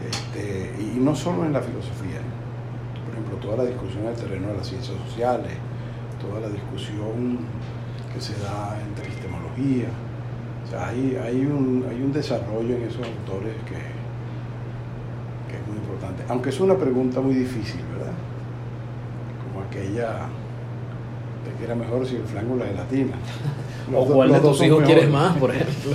Este, 0.09 0.73
y 0.79 0.99
no 0.99 1.15
solo 1.15 1.45
en 1.45 1.53
la 1.53 1.61
filosofía, 1.61 2.19
ejemplo, 3.15 3.37
toda 3.37 3.57
la 3.57 3.65
discusión 3.65 4.03
en 4.03 4.09
el 4.09 4.15
terreno 4.15 4.47
de 4.49 4.57
las 4.57 4.67
ciencias 4.67 4.97
sociales, 5.07 5.51
toda 6.21 6.39
la 6.41 6.49
discusión 6.49 7.39
que 8.13 8.21
se 8.21 8.33
da 8.43 8.77
entre 8.81 9.07
epistemología. 9.07 9.87
O 10.65 10.67
sea, 10.67 10.89
hay, 10.89 11.17
hay, 11.21 11.45
un, 11.45 11.85
hay 11.89 12.01
un 12.01 12.11
desarrollo 12.11 12.75
en 12.75 12.83
esos 12.83 13.05
autores 13.05 13.53
que, 13.67 13.95
aunque 16.27 16.49
es 16.49 16.59
una 16.59 16.75
pregunta 16.75 17.21
muy 17.21 17.35
difícil, 17.35 17.81
¿verdad? 17.93 18.13
Como 19.43 19.65
aquella 19.65 20.27
de 21.45 21.53
que 21.57 21.63
era 21.63 21.75
mejor 21.75 22.05
si 22.05 22.15
el 22.15 22.23
flanco 22.23 22.53
o 22.53 22.57
la 22.57 22.65
gelatina. 22.65 23.13
o 23.95 24.05
cuál 24.05 24.31
de 24.31 24.39
tus 24.39 24.61
hijos 24.63 24.83
quieres 24.83 25.09
más, 25.09 25.37
por 25.37 25.51
ejemplo. 25.51 25.91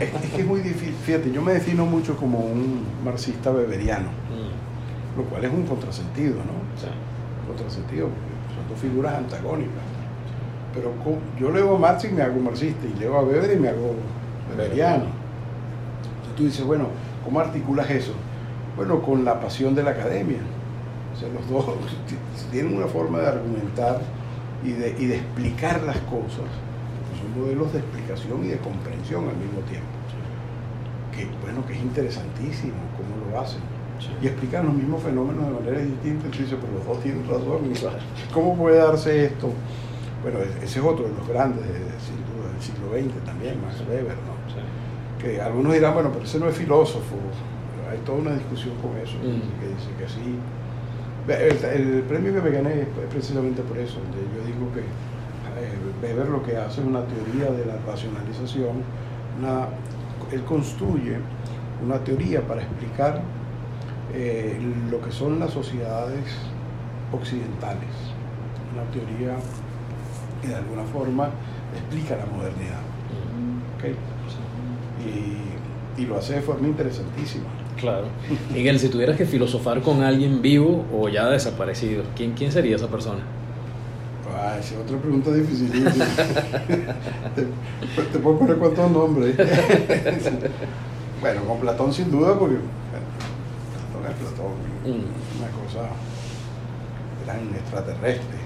es, 0.00 0.30
que 0.30 0.40
es 0.40 0.46
muy 0.46 0.60
difícil. 0.60 0.94
Fíjate, 1.04 1.32
yo 1.32 1.42
me 1.42 1.54
defino 1.54 1.84
mucho 1.86 2.16
como 2.16 2.38
un 2.38 2.82
marxista 3.04 3.50
beberiano, 3.50 4.08
mm. 4.08 4.73
Lo 5.16 5.24
cual 5.24 5.44
es 5.44 5.52
un 5.52 5.66
contrasentido, 5.66 6.36
¿no? 6.36 6.64
Sí. 6.80 6.88
Contrasentido, 7.46 8.08
porque 8.08 8.54
son 8.54 8.68
dos 8.68 8.78
figuras 8.78 9.14
antagónicas. 9.14 9.82
Pero 10.74 10.92
yo 11.38 11.50
leo 11.50 11.76
a 11.76 11.78
Marx 11.78 12.04
y 12.04 12.08
me 12.08 12.22
hago 12.22 12.40
marxista, 12.40 12.86
y 12.86 12.98
leo 12.98 13.16
a 13.16 13.22
Weber 13.22 13.56
y 13.56 13.60
me 13.60 13.68
hago 13.68 13.94
weberiano. 14.50 15.04
Entonces 15.04 16.36
tú 16.36 16.44
dices, 16.44 16.64
bueno, 16.64 16.88
¿cómo 17.24 17.38
articulas 17.38 17.88
eso? 17.90 18.12
Bueno, 18.76 19.00
con 19.02 19.24
la 19.24 19.40
pasión 19.40 19.74
de 19.74 19.84
la 19.84 19.92
academia. 19.92 20.38
O 21.14 21.16
sea, 21.16 21.28
los 21.28 21.48
dos 21.48 21.76
tienen 22.50 22.76
una 22.76 22.86
forma 22.86 23.20
de 23.20 23.28
argumentar 23.28 24.00
y 24.64 24.72
de, 24.72 24.96
y 24.98 25.06
de 25.06 25.16
explicar 25.16 25.82
las 25.84 25.98
cosas. 25.98 26.50
Son 27.20 27.40
modelos 27.40 27.72
de 27.72 27.78
explicación 27.78 28.44
y 28.44 28.48
de 28.48 28.58
comprensión 28.58 29.28
al 29.28 29.36
mismo 29.36 29.60
tiempo. 29.68 29.86
Que, 31.14 31.28
bueno, 31.40 31.64
que 31.66 31.74
es 31.74 31.80
interesantísimo 31.80 32.74
cómo 32.96 33.30
lo 33.30 33.40
hacen. 33.40 33.60
Y 34.22 34.26
explican 34.26 34.66
los 34.66 34.74
mismos 34.74 35.02
fenómenos 35.02 35.46
de 35.46 35.52
manera 35.52 35.78
distinta. 35.78 36.26
Entonces, 36.26 36.58
pero 36.60 36.72
los 36.72 36.86
dos 36.86 37.00
tienen 37.02 37.26
razón. 37.28 37.94
¿Cómo 38.32 38.56
puede 38.56 38.78
darse 38.78 39.26
esto? 39.26 39.50
Bueno, 40.22 40.38
ese 40.40 40.78
es 40.78 40.84
otro 40.84 41.04
de 41.06 41.14
los 41.14 41.28
grandes, 41.28 41.64
sin 42.00 42.16
duda, 42.24 42.50
del 42.50 42.62
siglo 42.62 42.88
XX 42.90 43.24
también, 43.24 43.60
Max 43.60 43.82
Weber, 43.88 44.16
¿no? 44.24 44.34
Que 45.22 45.40
algunos 45.40 45.74
dirán, 45.74 45.94
bueno, 45.94 46.10
pero 46.12 46.24
ese 46.24 46.38
no 46.38 46.48
es 46.48 46.56
filósofo. 46.56 47.16
hay 47.90 47.98
toda 47.98 48.18
una 48.18 48.34
discusión 48.34 48.74
con 48.80 48.96
eso, 48.96 49.16
mm. 49.18 49.60
que 49.60 49.68
dice 49.68 49.90
que 49.98 50.08
sí 50.08 50.38
el, 51.28 52.04
premio 52.06 52.34
que 52.34 52.40
me 52.40 52.50
gané 52.50 52.82
es 52.82 52.88
precisamente 53.10 53.62
por 53.62 53.78
eso. 53.78 53.98
Yo 54.36 54.44
digo 54.44 54.72
que 54.72 54.80
eh, 54.80 55.72
Weber 56.02 56.28
lo 56.28 56.42
que 56.42 56.56
hace 56.56 56.80
es 56.80 56.86
una 56.86 57.02
teoría 57.04 57.50
de 57.50 57.64
la 57.64 57.76
racionalización. 57.86 58.82
él 60.32 60.44
construye 60.44 61.16
una 61.84 61.98
teoría 61.98 62.42
para 62.46 62.62
explicar 62.62 63.22
eh, 64.12 64.58
lo 64.90 65.00
que 65.00 65.12
son 65.12 65.38
las 65.38 65.52
sociedades 65.52 66.24
occidentales. 67.12 67.88
Una 68.72 68.84
teoría 68.90 69.36
que 70.42 70.48
de 70.48 70.56
alguna 70.56 70.84
forma 70.84 71.30
explica 71.74 72.16
la 72.16 72.26
modernidad. 72.26 72.80
Y, 75.04 76.02
y 76.02 76.06
lo 76.06 76.16
hace 76.16 76.34
de 76.34 76.40
forma 76.40 76.66
interesantísima. 76.66 77.44
Claro. 77.78 78.06
Miguel, 78.52 78.78
si 78.78 78.88
tuvieras 78.88 79.16
que 79.16 79.26
filosofar 79.26 79.82
con 79.82 80.02
alguien 80.02 80.40
vivo 80.40 80.86
o 80.92 81.08
ya 81.08 81.28
desaparecido, 81.28 82.04
¿quién, 82.16 82.32
quién 82.32 82.50
sería 82.52 82.76
esa 82.76 82.88
persona? 82.88 83.20
Ah, 84.34 84.56
esa 84.58 84.74
es 84.74 84.80
otra 84.80 84.98
pregunta 84.98 85.32
difícil. 85.32 85.70
te, 88.12 88.18
puedo 88.18 88.38
poner 88.38 88.56
cuántos 88.56 88.90
nombres. 88.90 89.36
bueno, 91.20 91.44
con 91.44 91.60
Platón 91.60 91.92
sin 91.92 92.10
duda, 92.10 92.38
porque 92.38 92.56
Platón. 94.14 94.56
Mm. 94.84 95.38
Una 95.38 95.50
cosa 95.62 95.88
gran 97.24 97.54
extraterrestre. 97.54 98.38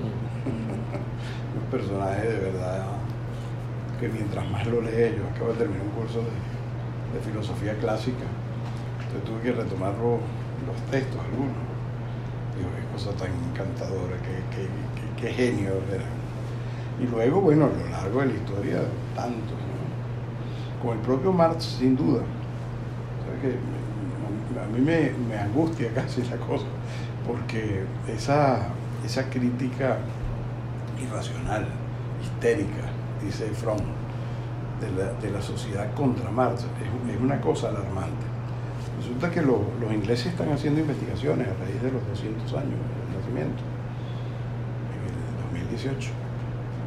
Mm. 0.00 1.58
un 1.58 1.70
personaje 1.70 2.28
de 2.28 2.38
verdad 2.38 2.84
que 4.00 4.08
mientras 4.08 4.50
más 4.50 4.66
lo 4.66 4.82
lees, 4.82 5.16
yo 5.16 5.26
acabo 5.34 5.52
de 5.52 5.58
terminar 5.58 5.82
un 5.82 5.90
curso 5.90 6.18
de, 6.18 7.18
de 7.18 7.24
filosofía 7.24 7.74
clásica 7.78 8.26
tuve 9.20 9.40
que 9.40 9.52
retomar 9.52 9.92
los, 9.94 10.20
textos 10.90 11.20
algunos. 11.20 11.56
Digo, 12.56 12.68
qué 12.74 12.92
cosa 12.92 13.10
tan 13.12 13.30
encantadora, 13.50 14.16
qué, 15.20 15.32
genio 15.32 15.72
era. 15.92 16.04
Y 17.00 17.06
luego, 17.06 17.40
bueno, 17.40 17.66
a 17.66 17.68
lo 17.68 17.90
largo 17.90 18.20
de 18.20 18.26
la 18.26 18.34
historia, 18.34 18.82
tantos, 19.14 19.52
¿no? 19.52 20.82
Con 20.82 20.98
el 20.98 21.04
propio 21.04 21.32
Marx, 21.32 21.64
sin 21.78 21.96
duda. 21.96 22.22
Que 23.42 23.56
a 24.62 24.66
mí 24.66 24.80
me, 24.80 25.38
angustia 25.38 25.90
casi 25.94 26.22
la 26.22 26.36
cosa, 26.36 26.66
porque 27.26 27.84
esa, 28.08 28.68
esa 29.04 29.28
crítica 29.28 29.98
irracional, 31.00 31.66
histérica, 32.22 32.90
dice 33.22 33.46
Fromm, 33.46 33.78
de 34.80 35.30
la, 35.30 35.42
sociedad 35.42 35.92
contra 35.94 36.30
Marx, 36.30 36.64
es 36.64 37.20
una 37.20 37.40
cosa 37.40 37.68
alarmante. 37.68 38.26
Resulta 38.98 39.30
que 39.30 39.42
los 39.42 39.92
ingleses 39.92 40.26
están 40.26 40.52
haciendo 40.52 40.80
investigaciones 40.80 41.48
a 41.48 41.64
raíz 41.64 41.82
de 41.82 41.92
los 41.92 42.06
200 42.08 42.52
años 42.52 42.74
del 42.74 43.18
nacimiento, 43.18 43.62
en 45.52 45.56
el 45.56 45.68
2018. 45.68 46.10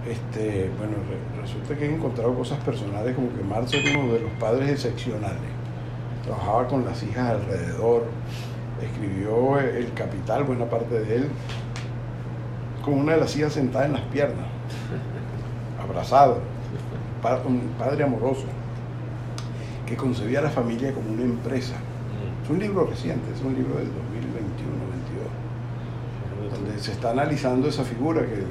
Este, 0.07 0.71
bueno, 0.77 0.93
resulta 1.41 1.75
que 1.75 1.85
han 1.85 1.95
encontrado 1.95 2.33
cosas 2.33 2.57
personales 2.63 3.15
como 3.15 3.29
que 3.35 3.43
Marx 3.43 3.73
era 3.73 3.99
uno 3.99 4.13
de 4.13 4.21
los 4.21 4.31
padres 4.33 4.69
excepcionales. 4.69 5.58
Trabajaba 6.29 6.67
con 6.67 6.85
las 6.85 7.01
hijas 7.01 7.27
alrededor, 7.27 8.03
escribió 8.79 9.57
El 9.57 9.91
Capital, 9.93 10.43
buena 10.43 10.65
parte 10.65 10.99
de 10.99 11.15
él, 11.15 11.27
con 12.85 12.99
una 12.99 13.13
de 13.13 13.21
las 13.21 13.35
hijas 13.35 13.53
sentada 13.53 13.87
en 13.87 13.93
las 13.93 14.03
piernas, 14.03 14.45
abrazado, 15.83 16.37
un 17.47 17.71
padre 17.79 18.03
amoroso, 18.03 18.45
que 19.87 19.97
concebía 19.97 20.37
a 20.37 20.43
la 20.43 20.51
familia 20.51 20.93
como 20.93 21.09
una 21.09 21.23
empresa. 21.23 21.73
Es 22.43 22.49
un 22.51 22.59
libro 22.59 22.85
reciente, 22.85 23.31
es 23.33 23.41
un 23.41 23.55
libro 23.55 23.77
del 23.77 23.87
2021-22, 23.87 26.53
donde 26.53 26.79
se 26.79 26.91
está 26.91 27.09
analizando 27.09 27.69
esa 27.69 27.83
figura 27.83 28.21
que 28.21 28.43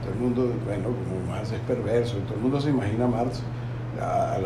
todo 0.00 0.14
el 0.14 0.20
mundo, 0.20 0.54
bueno, 0.64 0.84
como 0.84 1.30
Marx 1.30 1.52
es 1.52 1.60
perverso, 1.60 2.16
todo 2.20 2.36
el 2.36 2.40
mundo 2.40 2.62
se 2.62 2.70
imagina 2.70 3.04
a 3.04 3.08
Marx 3.08 3.42
a, 4.00 4.38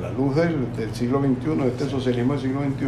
la, 0.00 0.10
luz 0.10 0.36
del, 0.36 0.94
siglo 0.94 1.20
XXI, 1.20 1.62
de 1.62 1.68
este 1.68 1.88
socialismo 1.88 2.34
del 2.34 2.42
siglo 2.42 2.60
XXI, 2.62 2.86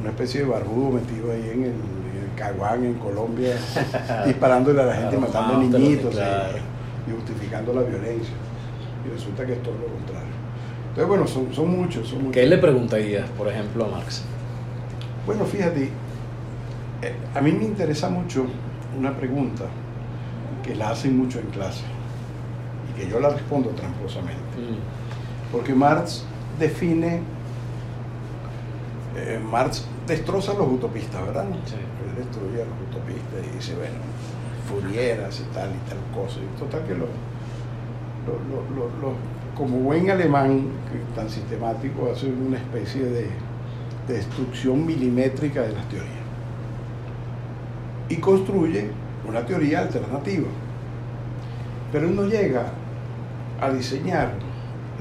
una 0.00 0.10
especie 0.10 0.40
de 0.40 0.46
barbudo 0.46 0.90
metido 0.90 1.32
ahí 1.32 1.50
en 1.52 1.64
el, 1.64 1.70
en 1.70 2.30
Caguán, 2.36 2.84
en 2.84 2.94
Colombia, 2.94 3.56
disparándole 4.26 4.82
a 4.82 4.86
la 4.86 4.94
gente, 4.94 5.16
matando 5.18 5.58
niñitos 5.58 6.14
y, 6.14 7.10
justificando 7.12 7.72
la 7.72 7.82
violencia. 7.82 8.34
Y 9.06 9.10
resulta 9.10 9.46
que 9.46 9.52
es 9.52 9.62
todo 9.62 9.74
lo 9.74 9.86
contrario. 9.86 10.28
Entonces, 10.90 11.08
bueno, 11.08 11.26
son, 11.26 11.54
son 11.54 11.70
muchos, 11.70 12.08
son 12.08 12.18
muchos. 12.18 12.34
¿Qué 12.34 12.46
le 12.46 12.58
preguntarías, 12.58 13.28
por 13.30 13.48
ejemplo, 13.48 13.84
a 13.84 13.88
Marx? 13.88 14.24
Bueno, 15.26 15.44
fíjate, 15.44 15.84
eh, 17.02 17.14
a 17.34 17.40
mí 17.40 17.52
me 17.52 17.64
interesa 17.64 18.08
mucho 18.08 18.46
una 18.98 19.16
pregunta 19.16 19.64
que 20.62 20.74
la 20.74 20.90
hacen 20.90 21.16
mucho 21.16 21.38
en 21.38 21.46
clase 21.46 21.84
que 22.98 23.08
yo 23.08 23.20
la 23.20 23.30
respondo 23.30 23.70
tramposamente. 23.70 24.58
Mm. 24.58 25.52
Porque 25.52 25.74
Marx 25.74 26.24
define, 26.58 27.22
eh, 29.16 29.40
Marx 29.50 29.86
destroza 30.06 30.52
a 30.52 30.54
los 30.56 30.68
utopistas, 30.68 31.24
¿verdad? 31.26 31.46
Sí. 31.64 31.74
Él 31.74 32.24
destruye 32.24 32.62
a 32.62 32.66
los 32.66 32.76
utopistas 32.90 33.46
y 33.46 33.56
dice, 33.56 33.74
bueno, 33.74 33.98
furieras 34.68 35.40
y 35.40 35.54
tal 35.54 35.70
y 35.70 35.88
tal 35.88 35.98
cosa. 36.14 36.40
Y 36.40 36.58
total 36.58 36.84
que 36.84 36.94
lo, 36.94 37.06
como 39.56 39.78
buen 39.78 40.10
alemán 40.10 40.68
tan 41.14 41.28
sistemático 41.28 42.10
hace 42.12 42.26
una 42.26 42.58
especie 42.58 43.04
de 43.04 43.28
destrucción 44.06 44.84
milimétrica 44.86 45.62
de 45.62 45.72
las 45.72 45.88
teorías. 45.88 46.12
Y 48.08 48.16
construye 48.16 48.90
una 49.26 49.44
teoría 49.44 49.80
alternativa. 49.80 50.48
Pero 51.90 52.06
él 52.06 52.16
no 52.16 52.26
llega 52.26 52.72
a 53.60 53.70
diseñar 53.70 54.32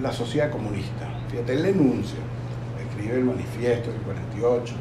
la 0.02 0.12
sociedad 0.12 0.50
comunista. 0.50 1.08
Fíjate, 1.30 1.54
él 1.54 1.66
enuncia, 1.66 2.20
escribe 2.88 3.18
el 3.18 3.26
manifiesto 3.26 3.92
del 3.92 4.02
48 4.02 4.76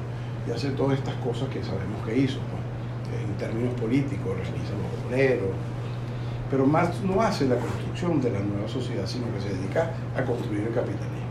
y 0.47 0.51
hace 0.53 0.71
todas 0.71 0.99
estas 0.99 1.15
cosas 1.17 1.49
que 1.49 1.63
sabemos 1.63 2.05
que 2.07 2.17
hizo, 2.17 2.39
en 3.13 3.35
términos 3.37 3.75
políticos, 3.81 4.37
realiza 4.37 4.73
los 4.75 5.07
obreros. 5.07 5.51
Pero 6.51 6.67
Marx 6.67 7.03
no 7.03 7.21
hace 7.21 7.49
la 7.49 7.57
construcción 7.57 8.21
de 8.21 8.31
la 8.31 8.39
nueva 8.39 8.69
sociedad, 8.69 9.07
sino 9.07 9.27
que 9.33 9.41
se 9.41 9.49
dedica 9.49 9.91
a 10.17 10.23
construir 10.23 10.63
el 10.63 10.75
capitalismo. 10.75 11.27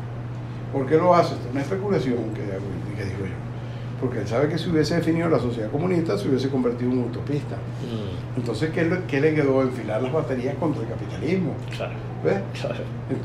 ¿Por 0.74 0.86
qué 0.88 0.98
lo 0.98 1.16
hace? 1.16 1.36
es 1.36 1.40
una 1.52 1.62
especulación 1.62 2.34
que, 2.34 2.42
digo 2.42 3.26
yo. 3.26 3.55
Porque 4.00 4.20
él 4.20 4.28
sabe 4.28 4.50
que 4.50 4.58
si 4.58 4.70
hubiese 4.70 4.96
definido 4.96 5.30
la 5.30 5.40
sociedad 5.40 5.72
comunista, 5.72 6.18
se 6.18 6.28
hubiese 6.28 6.50
convertido 6.50 6.92
en 6.92 7.00
un 7.00 7.06
utopista. 7.06 7.56
Mm. 7.56 8.38
Entonces, 8.38 8.72
¿qué, 8.72 9.22
le 9.22 9.34
quedó? 9.34 9.62
Enfilar 9.62 10.02
las 10.02 10.12
baterías 10.12 10.56
contra 10.56 10.84
el 10.84 10.90
capitalismo. 10.90 11.54
Claro. 11.76 11.94
¿Ves? 12.24 12.42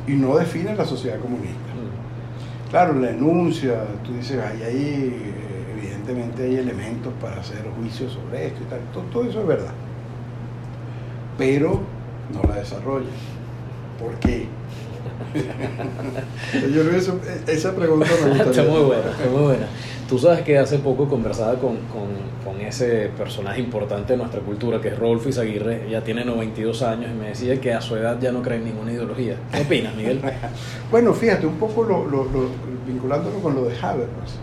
Y 0.06 0.12
no 0.12 0.36
define 0.36 0.76
la 0.76 0.84
sociedad 0.84 1.18
comunista. 1.18 1.58
Mm. 1.74 2.70
Claro, 2.70 2.94
la 2.94 3.10
enuncia, 3.10 3.82
tú 4.04 4.12
dices, 4.12 4.40
hay 4.40 4.62
ahí, 4.62 5.34
evidentemente 5.76 6.44
hay 6.44 6.56
elementos 6.56 7.12
para 7.20 7.40
hacer 7.40 7.64
juicios 7.76 8.12
sobre 8.12 8.46
esto 8.46 8.60
y 8.62 8.66
tal. 8.66 8.78
Todo, 9.10 9.24
eso 9.24 9.40
es 9.40 9.46
verdad. 9.46 9.72
Pero 11.36 11.80
no 12.32 12.48
la 12.48 12.60
desarrolla. 12.60 13.10
¿Por 13.98 14.14
qué? 14.20 14.46
esa 17.48 17.74
pregunta 17.74 18.06
me 18.24 18.38
Está 18.38 18.62
muy 18.62 18.82
buena, 18.82 19.16
muy 19.32 19.42
buena. 19.42 19.66
Tú 20.10 20.18
sabes 20.18 20.40
que 20.40 20.58
hace 20.58 20.80
poco 20.80 21.08
conversaba 21.08 21.54
con, 21.54 21.78
ese 22.60 23.10
personaje 23.16 23.60
importante 23.60 24.14
de 24.14 24.16
nuestra 24.16 24.40
cultura, 24.40 24.80
que 24.80 24.88
es 24.88 24.98
Rolfo 24.98 25.28
Izaguirre, 25.28 25.88
ya 25.88 26.02
tiene 26.02 26.24
92 26.24 26.82
años 26.82 27.12
y 27.12 27.14
me 27.14 27.28
decía 27.28 27.60
que 27.60 27.72
a 27.72 27.80
su 27.80 27.94
edad 27.94 28.18
ya 28.20 28.32
no 28.32 28.42
cree 28.42 28.58
en 28.58 28.64
ninguna 28.64 28.92
ideología. 28.92 29.36
¿Qué 29.52 29.60
opinas, 29.60 29.94
Miguel? 29.94 30.20
bueno, 30.90 31.14
fíjate, 31.14 31.46
un 31.46 31.54
poco 31.58 31.84
lo, 31.84 32.06
vinculándolo 32.84 33.38
con 33.38 33.54
lo 33.54 33.64
de 33.66 33.76
Habermas. 33.78 34.40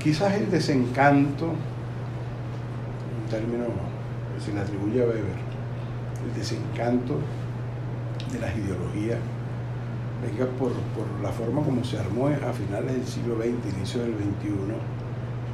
quizás 0.00 0.34
el 0.34 0.50
desencanto, 0.50 1.46
un 1.46 3.30
término 3.30 3.66
que 4.34 4.44
se 4.44 4.52
le 4.52 4.60
atribuye 4.62 5.00
a 5.00 5.04
Weber, 5.04 5.38
el 6.26 6.34
desencanto 6.36 7.18
de 8.32 8.40
las 8.40 8.56
ideologías, 8.56 9.18
venga 10.22 10.46
por, 10.56 10.70
por 10.70 11.06
la 11.22 11.30
forma 11.30 11.62
como 11.62 11.82
se 11.82 11.98
armó 11.98 12.28
a 12.28 12.52
finales 12.52 12.92
del 12.92 13.06
siglo 13.06 13.36
XX, 13.36 13.76
inicio 13.76 14.02
del 14.02 14.14
XXI, 14.14 14.74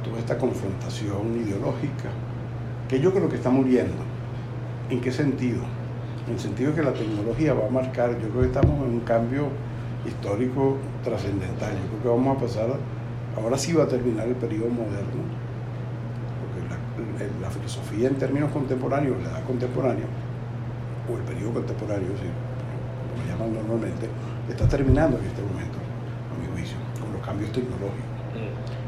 toda 0.03 0.19
esta 0.19 0.37
confrontación 0.37 1.35
ideológica, 1.35 2.09
que 2.87 2.99
yo 2.99 3.11
creo 3.11 3.27
que 3.27 3.37
está 3.37 3.49
muriendo. 3.49 3.97
¿En 4.89 5.01
qué 5.01 5.11
sentido? 5.11 5.61
En 6.27 6.33
el 6.33 6.39
sentido 6.39 6.71
de 6.71 6.77
que 6.77 6.83
la 6.83 6.93
tecnología 6.93 7.53
va 7.53 7.67
a 7.67 7.69
marcar, 7.69 8.11
yo 8.19 8.29
creo 8.29 8.41
que 8.41 8.47
estamos 8.47 8.85
en 8.85 8.93
un 8.93 8.99
cambio 9.01 9.47
histórico 10.05 10.77
trascendental, 11.03 11.73
yo 11.73 11.89
creo 11.89 12.01
que 12.01 12.09
vamos 12.09 12.37
a 12.37 12.39
pasar, 12.41 12.69
ahora 13.35 13.57
sí 13.57 13.73
va 13.73 13.83
a 13.83 13.87
terminar 13.87 14.27
el 14.27 14.35
periodo 14.35 14.69
moderno, 14.69 15.25
porque 16.39 17.25
la, 17.41 17.49
filosofía 17.49 18.07
en 18.07 18.15
términos 18.15 18.51
contemporáneos, 18.51 19.21
la 19.23 19.29
edad 19.31 19.43
contemporánea, 19.45 20.05
o 21.11 21.17
el 21.17 21.23
periodo 21.23 21.53
contemporáneo, 21.53 22.09
sí, 22.09 22.29
como 23.09 23.23
lo 23.23 23.31
llaman 23.31 23.53
normalmente, 23.53 24.07
está 24.53 24.67
terminando 24.67 25.17
en 25.17 25.25
este 25.25 25.41
momento, 25.41 25.77
a 25.77 26.39
mi 26.41 26.47
juicio, 26.53 26.77
con 26.99 27.13
los 27.13 27.21
cambios 27.25 27.51
tecnológicos. 27.51 28.07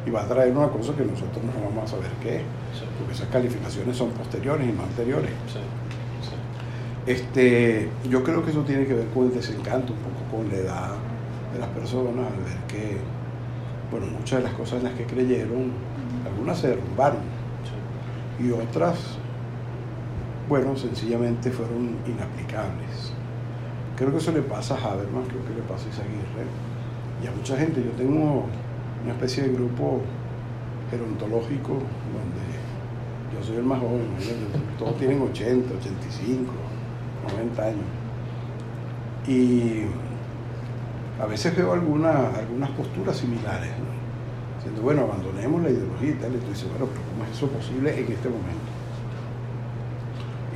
Y 0.05 0.09
va 0.09 0.23
a 0.23 0.27
traer 0.27 0.55
una 0.55 0.67
cosa 0.69 0.93
que 0.95 1.03
nosotros 1.05 1.43
no 1.43 1.63
vamos 1.69 1.83
a 1.83 1.95
saber 1.95 2.09
qué 2.23 2.37
es, 2.37 2.41
Sí. 2.73 2.85
porque 2.97 3.13
esas 3.13 3.27
calificaciones 3.27 3.95
son 3.97 4.09
posteriores 4.11 4.67
y 4.67 4.71
no 4.71 4.83
anteriores. 4.83 5.29
Sí, 5.47 5.59
sí. 6.23 6.35
Este, 7.11 7.89
yo 8.09 8.23
creo 8.23 8.43
que 8.43 8.51
eso 8.51 8.61
tiene 8.61 8.85
que 8.85 8.93
ver 8.95 9.07
con 9.07 9.25
el 9.27 9.33
desencanto, 9.33 9.93
un 9.93 9.99
poco 9.99 10.37
con 10.37 10.49
la 10.49 10.55
edad 10.57 10.89
de 11.53 11.59
las 11.59 11.69
personas, 11.69 12.25
al 12.31 12.43
ver 12.43 12.57
que, 12.67 12.97
bueno, 13.91 14.07
muchas 14.07 14.39
de 14.39 14.45
las 14.45 14.53
cosas 14.53 14.79
en 14.79 14.85
las 14.85 14.93
que 14.93 15.05
creyeron, 15.05 15.71
algunas 16.25 16.57
se 16.59 16.69
derrumbaron 16.69 17.19
y 18.39 18.49
otras, 18.51 18.97
bueno, 20.49 20.75
sencillamente 20.75 21.51
fueron 21.51 21.97
inaplicables. 22.07 23.13
Creo 24.01 24.11
que 24.11 24.17
eso 24.17 24.31
le 24.31 24.41
pasa 24.41 24.73
a 24.73 24.93
Habermas, 24.93 25.27
creo 25.27 25.45
que 25.45 25.53
le 25.53 25.61
pasa 25.61 25.85
a 25.85 25.89
Isaguirre 25.89 26.49
y 27.23 27.27
a 27.27 27.31
mucha 27.31 27.55
gente. 27.55 27.83
Yo 27.83 27.91
tengo 27.91 28.45
una 29.03 29.13
especie 29.13 29.43
de 29.43 29.53
grupo 29.53 30.01
gerontológico 30.89 31.73
donde 31.73 32.41
yo 33.31 33.43
soy 33.45 33.57
el 33.57 33.63
más 33.63 33.79
joven, 33.79 34.01
todos 34.79 34.97
tienen 34.97 35.21
80, 35.21 35.75
85, 35.75 36.51
90 37.31 37.63
años. 37.63 37.85
Y 39.27 39.83
a 41.21 41.27
veces 41.27 41.55
veo 41.55 41.73
alguna- 41.73 42.29
algunas 42.35 42.71
posturas 42.71 43.15
similares, 43.17 43.69
¿no? 43.77 44.55
Diciendo, 44.57 44.81
bueno, 44.81 45.01
abandonemos 45.03 45.61
la 45.61 45.69
ideología 45.69 46.09
y 46.09 46.13
tal, 46.15 46.33
y 46.33 46.37
tú 46.39 46.47
dices, 46.49 46.67
bueno, 46.71 46.87
pero 46.91 47.01
¿cómo 47.11 47.23
es 47.29 47.37
eso 47.37 47.45
posible 47.49 47.91
en 47.91 48.11
este 48.11 48.29
momento? 48.29 48.71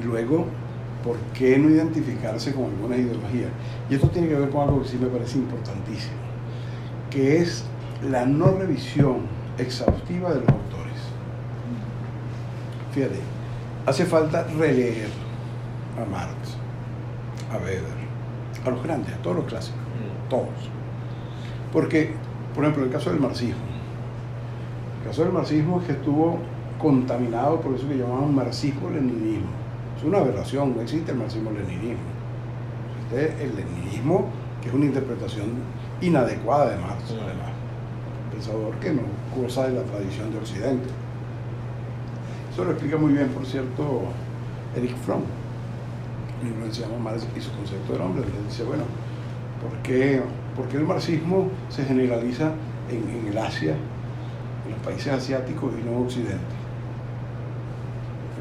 Y 0.02 0.04
luego, 0.04 0.48
¿por 1.06 1.16
qué 1.34 1.58
no 1.60 1.70
identificarse 1.70 2.53
con 2.53 2.66
alguna 2.66 2.97
ideología? 2.97 3.47
Y 3.89 3.95
esto 3.95 4.10
tiene 4.10 4.28
que 4.28 4.36
ver 4.36 4.49
con 4.49 4.68
algo 4.68 4.82
que 4.82 4.89
sí 4.89 4.97
me 4.99 5.08
parece 5.08 5.38
importantísimo, 5.38 6.16
que 7.12 7.38
es 7.38 7.64
la 8.10 8.26
no 8.26 8.51
revisión 8.51 9.20
exhaustiva 9.58 10.30
de 10.34 10.41
los 10.41 10.49
autores. 10.49 10.99
Fíjate, 12.91 13.20
hace 13.86 14.06
falta 14.06 14.43
releer 14.58 15.10
a 16.01 16.10
Marx, 16.10 16.58
a 17.51 17.58
Weber, 17.58 17.84
a 18.66 18.70
los 18.70 18.84
grandes, 18.84 19.14
a 19.14 19.18
todos 19.18 19.36
los 19.38 19.45
clásicos, 19.45 19.80
Mm. 19.80 20.30
todos. 20.30 20.70
Porque, 21.72 22.14
por 22.53 22.64
ejemplo, 22.64 22.84
el 22.84 22.89
caso 22.91 23.12
del 23.12 23.20
marxismo. 23.20 23.62
El 25.01 25.10
caso 25.10 25.24
del 25.24 25.34
marxismo 25.34 25.80
es 25.82 25.86
que 25.88 25.91
estuvo 25.93 26.39
contaminado 26.80 27.62
por 27.62 27.76
eso 27.76 27.88
que 27.88 27.95
llamaban 27.97 28.34
marxismo-leninismo. 28.34 29.64
Es 29.98 30.04
una 30.04 30.20
aberración, 30.20 30.76
no 30.76 30.82
existe 30.82 31.12
el 31.12 31.18
marxismo-leninismo. 31.18 32.04
Existe 33.12 33.43
el 33.43 33.56
leninismo, 33.56 34.28
que 34.62 34.70
es 34.70 34.74
una 34.74 34.86
interpretación 34.86 35.46
inadecuada 36.02 36.72
de 36.72 36.78
Marx, 36.78 37.12
Mm. 37.12 37.24
además. 37.26 37.50
Un 38.26 38.32
pensador 38.32 38.76
que 38.76 38.93
no 38.93 39.02
goza 39.36 39.68
de 39.68 39.74
la 39.76 39.84
tradición 39.84 40.32
de 40.32 40.38
Occidente. 40.39 40.89
Eso 42.52 42.64
lo 42.66 42.72
explica 42.72 42.98
muy 42.98 43.14
bien, 43.14 43.28
por 43.30 43.46
cierto, 43.46 44.04
Eric 44.76 44.96
Fromm. 45.06 45.24
Un 46.41 46.50
libro 46.50 46.66
que 46.66 46.74
se 46.74 46.82
llama 46.82 46.98
Marx 47.00 47.26
y 47.36 47.39
su 47.41 47.52
concepto 47.56 47.93
del 47.93 48.02
hombre. 48.02 48.24
donde 48.24 48.48
dice, 48.50 48.64
bueno, 48.64 48.84
¿por 49.62 49.72
qué, 49.82 50.22
por 50.56 50.68
qué 50.68 50.78
el 50.78 50.84
marxismo 50.84 51.50
se 51.70 51.86
generaliza 51.86 52.52
en, 52.89 53.10
en 53.10 53.28
el 53.28 53.38
Asia, 53.38 53.74
en 54.66 54.72
los 54.72 54.80
países 54.82 55.14
asiáticos 55.14 55.74
y 55.80 55.84
no 55.86 55.98
en 55.98 56.04
Occidente? 56.06 56.56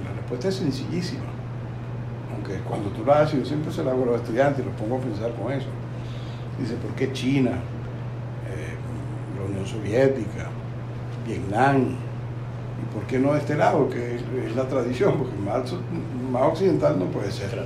La 0.05 0.13
respuesta 0.13 0.49
es 0.49 0.57
sencillísima. 0.57 1.25
Aunque 2.45 2.63
cuando 2.69 2.91
tú 2.91 3.05
la 3.07 3.21
haces, 3.21 3.41
yo 3.41 3.45
siempre 3.47 3.73
se 3.73 3.83
la 3.83 3.93
hago 3.93 4.03
a 4.03 4.07
los 4.07 4.17
estudiantes 4.17 4.63
y 4.63 4.69
los 4.69 4.75
pongo 4.79 4.97
a 4.97 5.01
pensar 5.01 5.33
con 5.33 5.51
eso. 5.51 5.69
Dice, 6.59 6.75
¿por 6.75 6.91
qué 6.93 7.11
China, 7.13 7.53
eh, 7.53 8.75
la 9.39 9.47
Unión 9.47 9.67
Soviética, 9.67 10.49
Vietnam? 11.27 11.97
¿Y 12.83 12.95
por 12.95 13.05
qué 13.05 13.19
no 13.19 13.33
de 13.33 13.39
este 13.39 13.57
lado, 13.57 13.89
que 13.89 14.17
es, 14.17 14.23
es 14.47 14.55
la 14.55 14.69
tradición? 14.69 15.17
Porque 15.17 15.37
más, 15.37 15.75
más 16.31 16.43
occidental 16.43 16.99
no 16.99 17.07
puede 17.07 17.33
ser. 17.33 17.65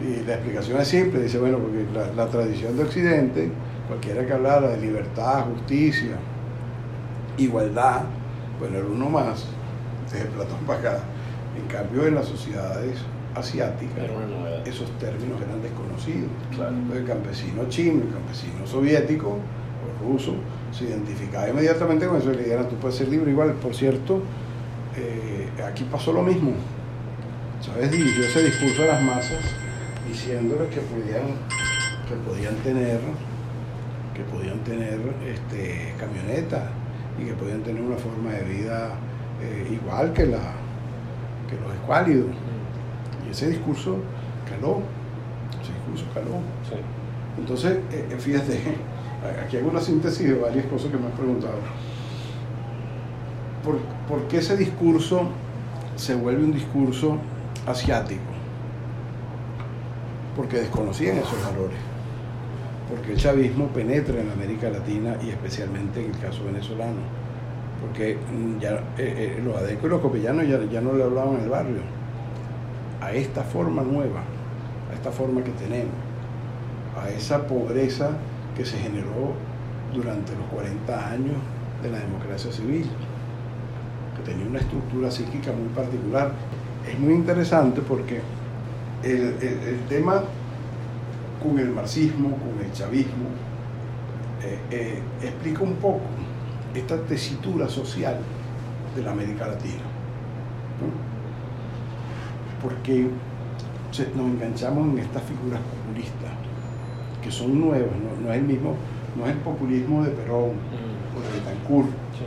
Y 0.00 0.26
la 0.26 0.34
explicación 0.34 0.80
es 0.80 0.88
simple, 0.88 1.22
dice, 1.22 1.38
bueno, 1.38 1.58
porque 1.58 1.86
la, 1.94 2.12
la 2.14 2.28
tradición 2.28 2.76
de 2.76 2.82
Occidente, 2.82 3.48
cualquiera 3.86 4.26
que 4.26 4.32
hablara 4.32 4.70
de 4.70 4.78
libertad, 4.78 5.44
justicia, 5.54 6.16
igualdad, 7.38 8.02
bueno, 8.58 8.78
era 8.78 8.86
uno 8.86 9.08
más, 9.08 9.46
desde 10.10 10.26
Platón 10.26 10.58
para 10.66 10.78
acá. 10.80 10.98
En 11.56 11.68
cambio, 11.68 12.06
en 12.06 12.16
las 12.16 12.26
sociedades 12.26 12.98
novedad. 14.26 14.66
esos 14.66 14.90
términos 14.98 15.40
eran 15.40 15.62
desconocidos. 15.62 16.30
Claro. 16.54 16.74
El 16.94 17.04
campesino 17.04 17.68
chino, 17.68 18.02
el 18.02 18.12
campesino 18.12 18.66
soviético 18.66 19.38
o 19.38 20.12
ruso 20.12 20.34
se 20.72 20.84
identificaba 20.84 21.48
inmediatamente 21.48 22.06
con 22.06 22.18
eso 22.18 22.32
y 22.32 22.36
le 22.36 22.42
dijeron, 22.44 22.68
tú 22.68 22.76
puedes 22.76 22.96
ser 22.96 23.08
libre 23.08 23.30
igual. 23.30 23.52
Por 23.54 23.74
cierto, 23.74 24.22
eh, 24.96 25.48
aquí 25.64 25.84
pasó 25.84 26.12
lo 26.12 26.22
mismo. 26.22 26.52
Chávez 27.60 27.90
dirigió 27.90 28.24
ese 28.24 28.42
discurso 28.42 28.82
a 28.82 28.86
las 28.86 29.02
masas 29.02 29.40
diciéndoles 30.08 30.68
que 30.68 30.80
podían, 30.80 31.22
que 32.08 32.14
podían 32.28 32.56
tener, 32.56 32.98
que 34.14 34.22
podían 34.24 34.58
tener 34.64 35.00
este, 35.26 35.94
camioneta 35.98 36.70
y 37.20 37.26
que 37.26 37.34
podían 37.34 37.62
tener 37.62 37.82
una 37.82 37.96
forma 37.96 38.32
de 38.32 38.42
vida 38.42 38.94
eh, 39.40 39.68
igual 39.72 40.12
que, 40.12 40.26
la, 40.26 40.54
que 41.48 41.56
los 41.62 41.72
escuálidos. 41.74 42.26
Y 43.26 43.30
ese 43.30 43.48
discurso 43.48 43.96
caló, 44.48 44.82
ese 45.62 45.72
discurso 45.72 46.04
caló. 46.14 46.40
Sí. 46.68 46.76
Entonces, 47.38 47.78
eh, 47.92 48.08
eh, 48.10 48.16
fíjate, 48.18 48.60
aquí 49.44 49.56
hago 49.56 49.70
una 49.70 49.80
síntesis 49.80 50.28
de 50.28 50.34
varias 50.34 50.66
cosas 50.66 50.90
que 50.90 50.98
me 50.98 51.06
has 51.06 51.12
preguntado. 51.12 51.58
¿Por, 53.64 53.78
por 54.08 54.28
qué 54.28 54.38
ese 54.38 54.56
discurso 54.56 55.28
se 55.96 56.14
vuelve 56.14 56.44
un 56.44 56.52
discurso 56.52 57.18
asiático? 57.66 58.20
Porque 60.36 60.58
desconocían 60.58 61.18
esos 61.18 61.40
valores. 61.44 61.78
Porque 62.88 63.12
el 63.12 63.18
chavismo 63.18 63.68
penetra 63.68 64.20
en 64.20 64.30
América 64.30 64.68
Latina 64.68 65.16
y 65.22 65.30
especialmente 65.30 66.04
en 66.04 66.10
el 66.12 66.18
caso 66.18 66.44
venezolano. 66.44 67.00
Porque 67.80 68.18
ya 68.60 68.72
eh, 68.98 69.36
eh, 69.36 69.42
los 69.44 69.56
adecos 69.56 69.84
y 69.84 69.88
los 69.88 70.00
copellanos 70.00 70.46
ya, 70.46 70.62
ya 70.64 70.80
no 70.80 70.92
le 70.94 71.04
hablaban 71.04 71.36
al 71.40 71.48
barrio. 71.48 71.80
A 73.02 73.12
esta 73.12 73.42
forma 73.42 73.82
nueva, 73.82 74.20
a 74.90 74.94
esta 74.94 75.10
forma 75.10 75.42
que 75.42 75.50
tenemos 75.52 75.92
a 76.96 77.08
esa 77.10 77.46
pobreza 77.46 78.10
que 78.56 78.64
se 78.64 78.78
generó 78.78 79.34
durante 79.94 80.34
los 80.36 80.46
40 80.46 81.10
años 81.10 81.36
de 81.82 81.90
la 81.90 81.98
democracia 81.98 82.52
civil, 82.52 82.86
que 84.16 84.30
tenía 84.30 84.46
una 84.46 84.58
estructura 84.58 85.10
psíquica 85.10 85.52
muy 85.52 85.68
particular. 85.74 86.32
Es 86.88 86.98
muy 86.98 87.14
interesante 87.14 87.80
porque 87.80 88.20
el, 89.02 89.80
tema 89.88 90.22
con 91.42 91.58
el 91.58 91.70
marxismo, 91.70 92.36
con 92.36 92.64
el 92.64 92.72
chavismo, 92.72 93.28
eh, 94.42 94.58
eh, 94.70 95.02
explica 95.22 95.62
un 95.62 95.74
poco 95.74 96.00
esta 96.74 96.96
tesitura 97.02 97.68
social 97.68 98.18
de 98.94 99.02
la 99.02 99.12
América 99.12 99.46
Latina. 99.46 99.82
¿no? 100.80 101.11
Porque 102.62 103.08
nos 104.16 104.26
enganchamos 104.26 104.88
en 104.92 104.98
estas 105.00 105.22
figuras 105.24 105.60
populistas 105.60 106.30
que 107.22 107.30
son 107.30 107.60
nuevas, 107.60 107.90
no, 107.92 108.26
no 108.26 108.32
es 108.32 108.38
el 108.38 108.44
mismo, 108.44 108.74
no 109.16 109.24
es 109.26 109.32
el 109.32 109.38
populismo 109.38 110.02
de 110.04 110.10
Perón 110.10 110.50
Mm. 110.50 111.16
o 111.16 111.20
de 111.20 111.38
Betancourt, 111.38 111.88
Sí. 112.18 112.24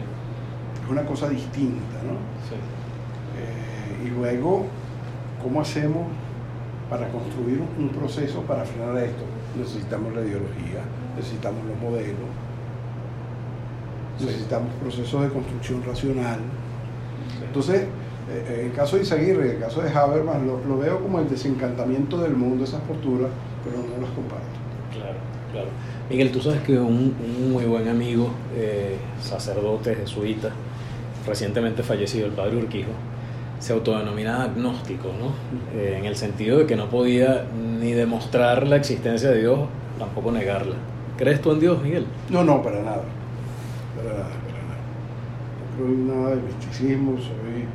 es 0.84 0.90
una 0.90 1.04
cosa 1.06 1.28
distinta, 1.30 1.98
¿no? 2.04 2.14
Sí. 2.48 2.56
Eh, 3.38 4.06
y 4.08 4.10
luego, 4.12 4.68
¿cómo 5.42 5.60
hacemos 5.62 6.08
para 6.90 7.10
construir 7.10 7.62
un 7.78 7.90
proceso 7.90 8.42
para 8.44 8.64
frenar 8.64 8.96
esto? 8.98 9.24
Necesitamos 9.58 10.14
la 10.14 10.22
ideología, 10.22 10.82
necesitamos 11.18 11.66
los 11.66 11.78
modelos, 11.80 12.30
necesitamos 14.20 14.70
procesos 14.82 15.24
de 15.24 15.30
construcción 15.30 15.84
racional. 15.86 16.40
Entonces, 17.46 17.82
en 17.82 17.90
el 18.28 18.71
caso 18.73 18.95
de 18.95 19.03
Isaguirre, 19.03 19.51
el 19.51 19.59
caso 19.59 19.82
de 19.82 19.89
Habermas, 19.89 20.41
lo, 20.41 20.59
lo, 20.67 20.78
veo 20.80 20.99
como 20.99 21.19
el 21.19 21.30
desencantamiento 21.30 22.17
del 22.17 22.34
mundo, 22.36 22.63
esas 22.63 22.82
posturas, 22.82 23.30
pero 23.63 23.78
no 23.78 24.01
las 24.01 24.13
comparto. 24.15 24.45
Claro, 24.91 25.17
claro. 25.51 25.67
Miguel, 26.09 26.32
tú 26.32 26.41
sabes 26.41 26.61
que 26.61 26.78
un, 26.78 27.15
un 27.19 27.51
muy 27.51 27.65
buen 27.65 27.88
amigo, 27.88 28.30
eh, 28.55 28.97
sacerdote 29.21 29.95
jesuita, 29.95 30.49
recientemente 31.26 31.84
fallecido, 31.84 32.28
el 32.28 32.34
padre 32.34 32.57
Urquijo, 32.57 32.91
se 33.59 33.73
autodenominaba 33.73 34.43
agnóstico, 34.43 35.09
¿no? 35.19 35.80
Eh, 35.80 35.97
en 35.97 36.05
el 36.05 36.15
sentido 36.15 36.59
de 36.59 36.65
que 36.65 36.76
no 36.76 36.89
podía 36.89 37.45
ni 37.80 37.93
demostrar 37.93 38.67
la 38.67 38.76
existencia 38.76 39.30
de 39.30 39.39
Dios, 39.39 39.59
tampoco 39.97 40.32
negarla. 40.32 40.76
¿Crees 41.17 41.41
tú 41.41 41.51
en 41.51 41.59
Dios, 41.59 41.82
Miguel? 41.82 42.05
No, 42.30 42.43
no, 42.43 42.61
para 42.61 42.82
nada. 42.82 43.03
Para 43.95 44.09
nada, 44.09 44.30
para 44.30 44.63
nada. 44.63 44.78
No 45.59 45.78
creo 45.78 45.88
en 45.88 46.07
nada 46.07 46.36
de 46.36 46.41
misticismo, 46.41 47.17
soy, 47.17 47.65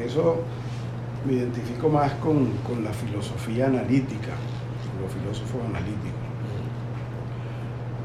eso 0.00 0.42
me 1.26 1.34
identifico 1.34 1.88
más 1.88 2.12
con, 2.14 2.46
con 2.66 2.82
la 2.82 2.92
filosofía 2.92 3.66
analítica, 3.66 4.32
con 4.92 5.02
los 5.02 5.12
filósofos 5.12 5.60
analíticos. 5.66 6.20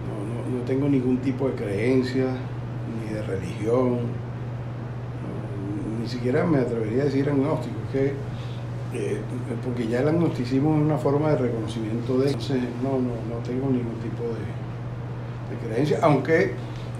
No, 0.07 0.51
no, 0.51 0.57
no 0.57 0.63
tengo 0.65 0.87
ningún 0.89 1.17
tipo 1.17 1.47
de 1.47 1.55
creencia, 1.55 2.25
ni 2.27 3.13
de 3.13 3.21
religión, 3.23 3.99
ni 6.01 6.07
siquiera 6.07 6.45
me 6.45 6.59
atrevería 6.59 7.03
a 7.03 7.05
decir 7.05 7.27
agnóstico, 7.27 7.75
que, 7.91 8.13
eh, 8.93 9.19
porque 9.63 9.87
ya 9.87 10.01
el 10.01 10.09
agnosticismo 10.09 10.75
es 10.75 10.81
una 10.81 10.97
forma 10.97 11.31
de 11.31 11.37
reconocimiento 11.37 12.19
de... 12.19 12.27
Entonces, 12.27 12.61
no, 12.83 12.91
no, 12.91 13.15
no 13.27 13.41
tengo 13.43 13.67
ningún 13.69 13.95
tipo 14.03 14.23
de, 14.23 15.55
de 15.55 15.67
creencia, 15.67 15.99
aunque 16.03 16.53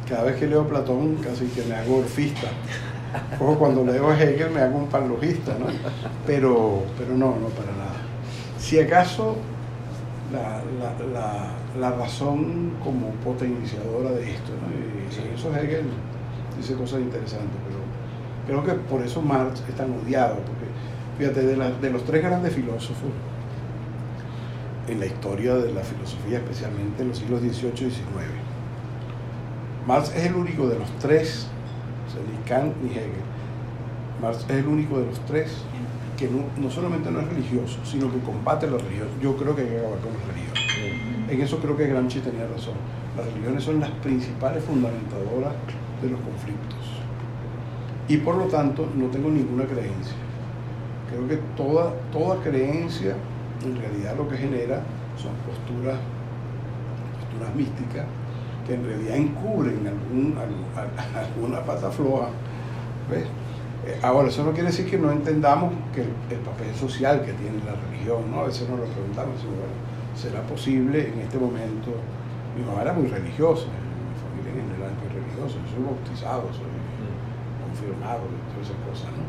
cada 0.10 0.24
vez 0.24 0.38
que 0.38 0.48
leo 0.48 0.68
Platón 0.68 1.16
casi 1.16 1.46
que 1.48 1.64
me 1.66 1.76
hago 1.76 1.98
orfista. 1.98 2.48
O 3.40 3.56
cuando 3.56 3.84
leo 3.84 4.14
Hegel 4.14 4.52
me 4.52 4.62
hago 4.62 4.78
un 4.78 4.88
panlogista, 4.88 5.54
¿no? 5.60 5.68
Pero, 6.26 6.84
pero 6.98 7.12
no, 7.12 7.36
no 7.38 7.48
para 7.50 7.72
nada. 7.72 8.02
Si 8.58 8.80
acaso 8.80 9.36
la, 10.32 10.62
la, 10.80 11.06
la, 11.14 11.52
la 11.80 11.96
razón 11.96 12.72
como 12.84 13.10
potenciadora 13.24 14.12
de 14.12 14.32
esto, 14.32 14.52
¿no? 14.52 14.74
Y, 14.74 15.36
eso 15.36 15.56
Hegel 15.56 15.86
dice 16.58 16.74
cosas 16.76 17.00
interesantes, 17.02 17.58
pero 17.68 17.86
Creo 18.46 18.64
que 18.64 18.74
por 18.74 19.02
eso 19.02 19.22
Marx 19.22 19.64
es 19.68 19.76
tan 19.76 19.92
odiado, 19.92 20.36
porque 20.36 20.66
fíjate, 21.18 21.46
de, 21.46 21.58
la, 21.58 21.72
de 21.72 21.90
los 21.90 22.04
tres 22.06 22.24
grandes 22.24 22.54
filósofos 22.54 23.10
en 24.88 25.00
la 25.00 25.08
historia 25.08 25.56
de 25.56 25.74
la 25.74 25.82
filosofía, 25.82 26.38
especialmente 26.38 27.02
en 27.02 27.10
los 27.10 27.18
siglos 27.18 27.42
XVIII 27.42 27.88
y 27.88 27.92
XIX, 27.92 27.96
Marx 29.88 30.16
es 30.16 30.26
el 30.26 30.36
único 30.36 30.68
de 30.68 30.78
los 30.78 30.90
tres, 31.00 31.48
ni 32.14 32.38
Kant 32.48 32.74
ni 32.82 32.92
Hegel, 32.92 33.26
Marx 34.22 34.46
es 34.50 34.58
el 34.58 34.68
único 34.68 35.00
de 35.00 35.08
los 35.08 35.20
tres 35.26 35.52
que 36.18 36.30
no, 36.30 36.44
no, 36.58 36.72
solamente 36.72 37.12
no 37.12 37.20
es 37.20 37.28
religioso, 37.28 37.78
sino 37.84 38.10
que 38.12 38.20
combate 38.20 38.68
la 38.68 38.78
religión. 38.78 39.10
Yo 39.22 39.36
creo 39.36 39.56
que 39.56 39.64
hay 39.64 39.68
que 39.68 39.78
acabar 39.80 40.00
con 40.00 40.14
la 40.14 40.34
religión. 40.34 40.56
En 41.30 41.42
eso 41.42 41.58
creo 41.58 41.76
que 41.76 41.88
Gramsci 41.88 42.20
tenía 42.20 42.48
razón. 42.48 42.76
Las 43.18 43.26
religiones 43.26 43.64
son 43.64 43.80
las 43.80 43.90
principales 43.92 44.64
fundamentadoras 44.64 45.54
de 46.02 46.10
los 46.10 46.20
conflictos 46.22 46.96
y 48.08 48.18
por 48.18 48.36
lo 48.36 48.46
tanto 48.46 48.88
no 48.96 49.08
tengo 49.08 49.30
ninguna 49.30 49.66
creencia. 49.66 50.16
Creo 51.10 51.28
que 51.28 51.38
toda, 51.56 51.94
toda 52.12 52.42
creencia 52.42 53.16
en 53.64 53.76
realidad 53.78 54.16
lo 54.18 54.28
que 54.28 54.38
genera 54.38 54.82
son 55.18 55.32
posturas, 55.46 55.98
posturas 57.20 57.56
místicas 57.56 58.06
que 58.66 58.74
en 58.74 58.86
realidad 58.86 59.16
encubren 59.18 59.88
algún, 59.88 60.36
alguna 61.16 61.62
pata 61.62 61.90
floja. 61.92 62.28
¿ves? 63.10 63.26
Eh, 63.86 64.00
ahora, 64.02 64.30
eso 64.30 64.44
no 64.44 64.52
quiere 64.52 64.70
decir 64.70 64.90
que 64.90 64.98
no 64.98 65.12
entendamos 65.12 65.72
que 65.94 66.02
el, 66.02 66.10
el, 66.32 66.40
papel 66.40 66.74
social 66.74 67.22
que 67.24 67.34
tiene 67.34 67.64
la 67.64 67.76
religión, 67.76 68.32
¿no? 68.32 68.42
A 68.42 68.46
veces 68.46 68.68
nos 68.68 68.80
lo 68.80 68.86
preguntamos, 68.86 69.36
bueno, 69.46 69.78
¿será 70.16 70.42
posible 70.42 71.10
en 71.14 71.20
este 71.20 71.38
momento? 71.38 71.92
Mi 72.58 72.64
mamá 72.66 72.82
era 72.82 72.94
muy 72.94 73.08
religiosa, 73.08 73.68
mi 73.68 74.18
familia 74.18 74.58
en 74.58 74.72
general 74.72 74.92
es 74.92 75.04
muy 75.04 75.22
religiosa, 75.22 75.56
yo 75.62 75.76
soy 75.76 75.84
bautizado, 75.86 76.42
soy 76.54 76.74
confirmado 77.62 78.24
y 78.26 78.38
todas 78.50 78.70
esas 78.70 78.82
cosas, 78.90 79.12
¿no? 79.14 79.26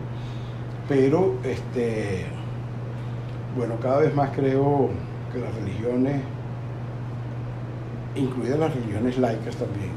Pero, 0.89 1.35
este, 1.45 2.25
bueno, 3.57 3.75
cada 3.83 3.99
vez 3.99 4.15
más 4.15 4.31
creo 4.31 4.89
que 5.33 5.41
las 5.41 5.55
religiones, 5.55 6.23
incluidas 8.17 8.59
las 8.59 8.75
religiones 8.75 9.19
laicas 9.19 9.57
también, 9.57 9.91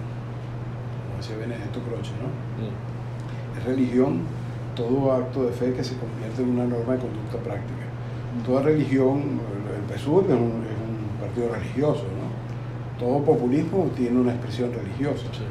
como 1.05 1.17
decía 1.17 1.38
Benedetto 1.38 1.80
Croce, 1.82 2.11
¿no? 2.22 2.28
Mm. 2.59 3.57
Es 3.57 3.65
religión 3.65 4.22
todo 4.76 5.11
acto 5.11 5.43
de 5.43 5.51
fe 5.51 5.74
que 5.74 5.84
se 5.84 5.95
convierte 5.97 6.41
en 6.41 6.49
una 6.49 6.65
norma 6.65 6.93
de 6.93 6.99
conducta 6.99 7.38
práctica. 7.38 7.86
Toda 8.45 8.61
religión, 8.63 9.39
el 9.76 9.97
PSUV 9.97 10.26
es 10.26 10.39
un, 10.39 10.63
es 10.63 10.78
un 10.80 11.20
partido 11.20 11.49
religioso, 11.53 12.03
¿no? 12.03 12.99
Todo 12.99 13.24
populismo 13.24 13.89
tiene 13.95 14.20
una 14.20 14.32
expresión 14.32 14.72
religiosa. 14.72 15.26
Sí 15.32 15.43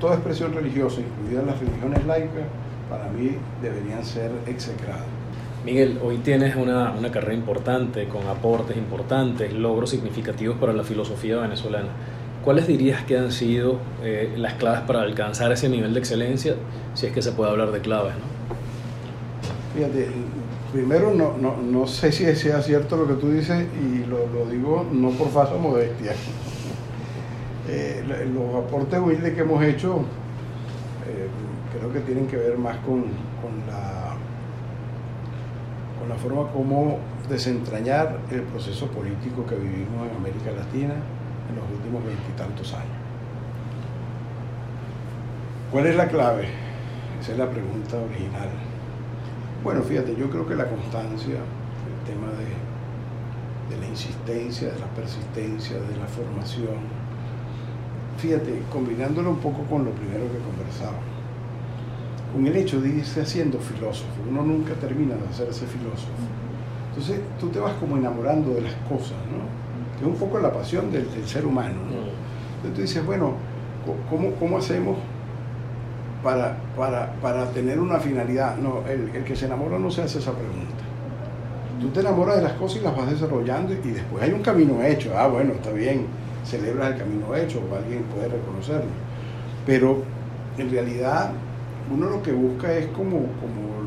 toda 0.00 0.14
expresión 0.14 0.52
religiosa, 0.52 1.00
incluidas 1.00 1.46
las 1.46 1.60
religiones 1.60 2.04
laicas, 2.04 2.46
para 2.90 3.08
mí 3.10 3.36
deberían 3.62 4.04
ser 4.04 4.32
execradas. 4.46 5.06
Miguel, 5.68 5.98
hoy 6.02 6.16
tienes 6.16 6.56
una, 6.56 6.92
una, 6.92 7.10
carrera 7.10 7.34
importante, 7.34 8.08
con 8.08 8.26
aportes 8.26 8.74
importantes, 8.78 9.52
logros 9.52 9.90
significativos 9.90 10.56
para 10.56 10.72
la 10.72 10.82
filosofía 10.82 11.36
venezolana. 11.36 11.90
¿Cuáles 12.42 12.66
dirías 12.66 13.02
que 13.04 13.18
han 13.18 13.30
sido 13.30 13.78
eh, 14.02 14.32
las 14.38 14.54
claves 14.54 14.80
para 14.86 15.02
alcanzar 15.02 15.52
ese 15.52 15.68
nivel 15.68 15.92
de 15.92 16.00
excelencia, 16.00 16.54
si 16.94 17.04
es 17.04 17.12
que 17.12 17.20
se 17.20 17.32
puede 17.32 17.50
hablar 17.50 17.70
de 17.70 17.80
claves? 17.80 18.14
¿no? 18.14 19.74
Fíjate, 19.74 20.08
primero 20.72 21.12
no, 21.12 21.36
no, 21.36 21.58
no 21.58 21.86
sé 21.86 22.12
si 22.12 22.34
sea 22.34 22.62
cierto 22.62 22.96
lo 22.96 23.06
que 23.06 23.20
tú 23.20 23.30
dices 23.30 23.66
y 23.78 24.06
lo, 24.06 24.26
lo 24.26 24.50
digo 24.50 24.86
no 24.90 25.10
por 25.10 25.28
falsa 25.28 25.56
modestia 25.56 26.12
eh, 27.68 28.02
los 28.32 28.64
aportes 28.64 28.98
humildes 28.98 29.34
que 29.34 29.40
hemos 29.40 29.62
hecho 29.62 29.96
eh, 31.06 31.28
creo 31.76 31.92
que 31.92 32.00
tienen 32.00 32.26
que 32.26 32.36
ver 32.38 32.56
más 32.56 32.76
con, 32.78 33.02
con, 33.42 33.66
la, 33.66 34.07
con 35.98 36.08
la 36.08 36.14
forma 36.16 36.50
como 36.52 36.98
desentrañar 37.28 38.18
el 38.30 38.42
proceso 38.42 38.86
político 38.86 39.44
que 39.46 39.56
vivimos 39.56 40.08
en 40.10 40.16
América 40.16 40.50
Latina 40.52 40.94
en 41.48 41.56
los 41.56 41.64
últimos 41.76 42.04
veintitantos 42.04 42.72
años. 42.74 42.98
¿Cuál 45.70 45.86
es 45.86 45.96
la 45.96 46.08
clave? 46.08 46.48
Esa 47.20 47.32
es 47.32 47.38
la 47.38 47.50
pregunta 47.50 47.96
original. 47.98 48.48
Bueno, 49.62 49.82
fíjate, 49.82 50.14
yo 50.16 50.30
creo 50.30 50.46
que 50.46 50.54
la 50.54 50.66
constancia, 50.66 51.34
el 51.34 52.06
tema 52.06 52.28
de, 52.38 53.76
la 53.76 53.86
insistencia, 53.86 54.68
de 54.72 54.78
la 54.78 54.86
persistencia, 54.86 55.76
de 55.76 55.96
la 55.96 56.06
formación, 56.06 56.78
fíjate, 58.16 58.62
combinándolo 58.72 59.30
un 59.30 59.38
poco 59.38 59.62
con 59.64 59.84
lo 59.84 59.90
primero 59.90 60.24
que 60.32 60.38
conversaba, 60.38 60.96
con 62.32 62.46
el 62.46 62.56
hecho 62.56 62.80
de 62.80 62.90
irse 62.90 63.22
haciendo 63.22 63.58
filósofo, 63.58 64.10
uno 64.28 64.42
nunca 64.42 64.74
termina 64.74 65.14
de 65.14 65.28
hacerse 65.28 65.66
filósofo. 65.66 66.12
Entonces 66.90 67.20
tú 67.40 67.48
te 67.48 67.58
vas 67.58 67.74
como 67.74 67.96
enamorando 67.96 68.54
de 68.54 68.62
las 68.62 68.74
cosas, 68.88 69.16
¿no? 69.30 69.98
Que 69.98 70.04
es 70.04 70.10
un 70.10 70.16
poco 70.16 70.38
la 70.38 70.52
pasión 70.52 70.90
del, 70.90 71.10
del 71.10 71.26
ser 71.26 71.46
humano, 71.46 71.74
¿no? 71.74 72.08
Entonces 72.56 72.74
tú 72.74 72.80
dices, 72.82 73.06
bueno, 73.06 73.32
¿cómo, 74.10 74.32
cómo 74.32 74.58
hacemos 74.58 74.96
para, 76.22 76.56
para, 76.76 77.12
para, 77.20 77.50
tener 77.50 77.78
una 77.78 77.98
finalidad? 77.98 78.56
No, 78.56 78.82
el, 78.88 79.10
el 79.14 79.24
que 79.24 79.36
se 79.36 79.46
enamora 79.46 79.78
no 79.78 79.90
se 79.90 80.02
hace 80.02 80.18
esa 80.18 80.32
pregunta. 80.32 80.84
Tú 81.80 81.88
te 81.90 82.00
enamoras 82.00 82.36
de 82.36 82.42
las 82.42 82.52
cosas 82.54 82.80
y 82.80 82.84
las 82.84 82.96
vas 82.96 83.08
desarrollando 83.08 83.72
y 83.72 83.76
después 83.76 84.22
hay 84.22 84.32
un 84.32 84.42
camino 84.42 84.82
hecho. 84.82 85.12
Ah, 85.16 85.28
bueno, 85.28 85.52
está 85.52 85.70
bien 85.70 86.06
celebras 86.48 86.92
el 86.92 86.98
camino 86.98 87.34
hecho 87.34 87.60
o 87.60 87.76
alguien 87.76 88.02
puede 88.04 88.28
reconocerlo. 88.28 88.90
Pero 89.66 90.02
en 90.56 90.70
realidad 90.70 91.30
uno 91.92 92.10
lo 92.10 92.22
que 92.22 92.32
busca 92.32 92.72
es 92.72 92.86
como, 92.88 93.18
como 93.18 93.78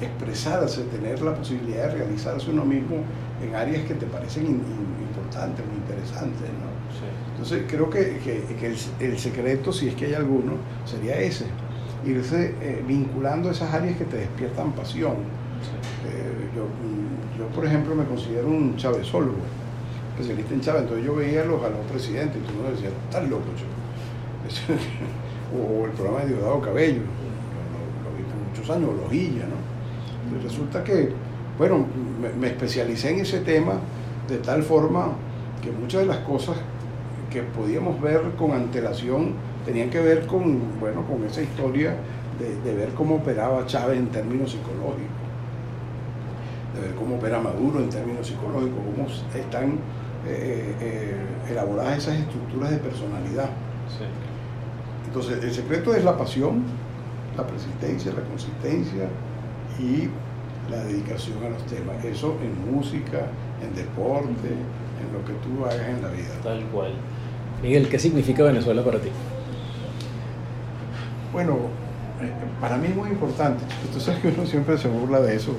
expresarse, 0.00 0.82
tener 0.84 1.20
la 1.22 1.34
posibilidad 1.34 1.88
de 1.88 1.98
realizarse 1.98 2.50
uno 2.50 2.64
mismo 2.64 2.96
en 3.42 3.54
áreas 3.54 3.84
que 3.84 3.94
te 3.94 4.06
parecen 4.06 4.46
in, 4.46 4.52
in, 4.52 5.06
importantes, 5.08 5.64
muy 5.66 5.76
interesantes. 5.76 6.40
¿no? 6.40 6.70
Sí. 6.92 7.06
Entonces 7.32 7.64
creo 7.68 7.90
que, 7.90 8.18
que, 8.18 8.42
que 8.58 8.66
el, 8.66 8.76
el, 9.00 9.18
secreto, 9.18 9.72
si 9.72 9.88
es 9.88 9.94
que 9.94 10.06
hay 10.06 10.14
alguno, 10.14 10.52
sería 10.84 11.18
ese, 11.18 11.46
irse 12.04 12.54
eh, 12.60 12.82
vinculando 12.86 13.50
esas 13.50 13.72
áreas 13.72 13.96
que 13.96 14.04
te 14.04 14.16
despiertan 14.18 14.72
pasión. 14.72 15.16
Sí. 15.62 16.08
Eh, 16.08 16.50
yo, 16.56 16.66
yo, 17.38 17.48
por 17.54 17.66
ejemplo, 17.66 17.94
me 17.94 18.04
considero 18.04 18.48
un 18.48 18.76
chavezólogo 18.76 19.38
especialista 20.10 20.54
en 20.54 20.60
Chávez, 20.60 20.82
entonces 20.82 21.06
yo 21.06 21.14
veía 21.14 21.42
a 21.42 21.44
los, 21.46 21.62
a 21.62 21.70
los 21.70 21.80
presidentes 21.90 22.36
y 22.42 22.46
tú 22.46 22.62
no 22.62 22.70
decías, 22.70 22.92
estás 23.08 23.28
loco, 23.28 23.44
yo. 23.56 24.74
o 25.52 25.86
el 25.86 25.92
programa 25.92 26.20
de 26.20 26.28
Diosdado 26.28 26.60
Cabello, 26.60 27.00
lo, 27.00 28.16
vi 28.16 28.48
muchos 28.48 28.70
años, 28.70 28.90
Lojilla, 29.02 29.44
¿no? 29.46 29.70
Entonces 30.24 30.52
resulta 30.52 30.84
que, 30.84 31.12
bueno, 31.58 31.86
me, 32.38 32.46
especialicé 32.48 33.10
en 33.10 33.20
ese 33.20 33.40
tema 33.40 33.74
de 34.28 34.38
tal 34.38 34.62
forma 34.62 35.12
que 35.62 35.70
muchas 35.72 36.02
de 36.02 36.06
las 36.06 36.18
cosas 36.18 36.56
que 37.30 37.42
podíamos 37.42 38.00
ver 38.00 38.20
con 38.38 38.52
antelación 38.52 39.34
tenían 39.64 39.90
que 39.90 40.00
ver 40.00 40.26
con, 40.26 40.80
bueno, 40.80 41.04
con 41.06 41.24
esa 41.24 41.42
historia 41.42 41.94
de, 42.64 42.74
ver 42.74 42.90
cómo 42.94 43.16
operaba 43.16 43.66
Chávez 43.66 43.98
en 43.98 44.08
términos 44.08 44.52
psicológicos, 44.52 45.10
de 46.74 46.80
ver 46.80 46.94
cómo 46.94 47.16
opera 47.16 47.38
Maduro 47.38 47.80
en 47.80 47.90
términos 47.90 48.26
psicológicos, 48.26 48.78
cómo 48.78 49.06
están 49.34 49.78
eh, 50.26 50.74
eh, 50.80 51.16
elaboradas 51.50 51.98
esas 51.98 52.16
estructuras 52.16 52.70
de 52.70 52.76
personalidad. 52.78 53.50
Entonces, 55.10 55.42
el 55.42 55.52
secreto 55.52 55.92
es 55.92 56.04
la 56.04 56.16
pasión, 56.16 56.62
la 57.36 57.44
persistencia, 57.44 58.12
la 58.12 58.22
consistencia 58.22 59.08
y 59.76 60.08
la 60.70 60.84
dedicación 60.84 61.44
a 61.44 61.48
los 61.48 61.66
temas. 61.66 62.04
Eso 62.04 62.36
en 62.40 62.72
música, 62.72 63.26
en 63.60 63.74
deporte, 63.74 64.50
en 64.50 65.12
lo 65.12 65.24
que 65.24 65.32
tú 65.42 65.64
hagas 65.64 65.88
en 65.88 66.00
la 66.00 66.08
vida. 66.10 66.28
Tal 66.44 66.62
cual. 66.66 66.92
Miguel, 67.60 67.88
¿qué 67.88 67.98
significa 67.98 68.44
Venezuela 68.44 68.84
para 68.84 69.00
ti? 69.00 69.08
Bueno, 71.32 71.56
eh, 72.22 72.30
para 72.60 72.76
mí 72.76 72.86
es 72.86 72.94
muy 72.94 73.10
importante. 73.10 73.64
Tú 73.92 73.98
sabes 73.98 74.20
que 74.20 74.28
uno 74.28 74.46
siempre 74.46 74.78
se 74.78 74.86
burla 74.86 75.18
de 75.18 75.34
eso. 75.34 75.56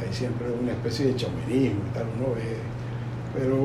Hay 0.00 0.14
siempre 0.14 0.46
una 0.62 0.70
especie 0.70 1.06
de 1.06 1.16
chauvinismo 1.16 1.80
y 1.90 1.94
tal, 1.94 2.06
uno 2.16 2.32
ve. 2.36 2.58
Pero 3.34 3.56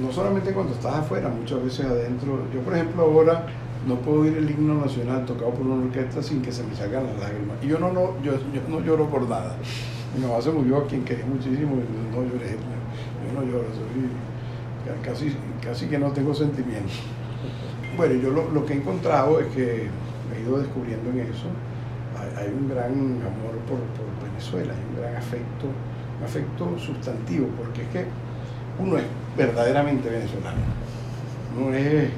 no 0.00 0.12
solamente 0.12 0.52
cuando 0.52 0.74
estás 0.74 0.94
afuera, 0.94 1.28
muchas 1.28 1.64
veces 1.64 1.86
adentro. 1.86 2.38
Yo, 2.54 2.60
por 2.60 2.74
ejemplo, 2.74 3.02
ahora 3.02 3.46
no 3.86 3.94
puedo 3.96 4.22
oír 4.22 4.36
el 4.36 4.50
himno 4.50 4.74
nacional 4.74 5.24
tocado 5.24 5.52
por 5.52 5.66
una 5.66 5.84
orquesta 5.84 6.22
sin 6.22 6.42
que 6.42 6.50
se 6.50 6.64
me 6.64 6.74
salgan 6.74 7.06
las 7.06 7.18
lágrimas. 7.18 7.56
Y 7.62 7.68
yo 7.68 7.78
no, 7.78 7.92
no, 7.92 8.20
yo, 8.22 8.32
yo 8.52 8.60
no 8.68 8.80
lloro 8.80 9.08
por 9.08 9.28
nada. 9.28 9.56
Mi 10.16 10.24
mamá 10.24 10.40
se 10.42 10.50
murió 10.50 10.78
a 10.78 10.86
quien 10.86 11.04
quería 11.04 11.24
muchísimo 11.24 11.76
y 11.76 12.14
no 12.14 12.22
lloré. 12.22 12.56
Yo 12.56 13.40
no 13.40 13.46
lloro, 13.46 13.64
soy, 13.72 14.08
casi, 15.04 15.36
casi 15.62 15.86
que 15.86 15.98
no 15.98 16.10
tengo 16.10 16.34
sentimientos. 16.34 17.00
Bueno, 17.96 18.14
yo 18.14 18.30
lo, 18.30 18.50
lo 18.50 18.66
que 18.66 18.74
he 18.74 18.76
encontrado 18.76 19.38
es 19.40 19.46
que 19.48 19.88
me 20.28 20.38
he 20.38 20.42
ido 20.42 20.58
descubriendo 20.58 21.10
en 21.10 21.20
eso. 21.20 21.46
Hay, 22.36 22.48
un 22.48 22.68
gran 22.68 22.92
amor 22.92 23.54
por, 23.68 23.78
por, 23.78 24.28
Venezuela, 24.28 24.72
hay 24.72 24.80
un 24.90 25.00
gran 25.00 25.16
afecto, 25.16 25.66
un 26.18 26.24
afecto 26.24 26.78
sustantivo, 26.78 27.46
porque 27.58 27.82
es 27.82 27.88
que 27.88 28.04
uno 28.78 28.96
es 28.96 29.04
verdaderamente 29.36 30.08
venezolano. 30.08 30.58
No 31.56 31.72
es, 31.74 32.10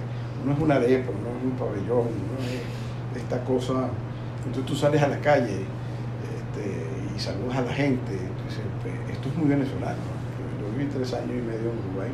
no 0.45 0.53
es 0.53 0.59
una 0.59 0.77
arepa, 0.77 1.11
no 1.11 1.39
es 1.39 1.45
un 1.45 1.59
pabellón, 1.59 2.07
no 2.07 2.39
es 2.43 3.23
esta 3.23 3.45
cosa. 3.45 3.89
Entonces 4.45 4.67
tú 4.67 4.75
sales 4.75 5.03
a 5.03 5.09
la 5.09 5.19
calle 5.21 5.61
este, 5.63 7.15
y 7.17 7.21
saludas 7.21 7.59
a 7.59 7.63
la 7.63 7.73
gente, 7.73 8.13
entonces, 8.13 8.63
pues, 8.83 8.95
esto 9.11 9.29
es 9.29 9.37
muy 9.37 9.49
venezolano. 9.49 9.99
Yo 10.61 10.77
viví 10.77 10.91
tres 10.91 11.13
años 11.15 11.31
y 11.31 11.43
medio 11.43 11.71
en 11.71 11.79
Uruguay 11.79 12.11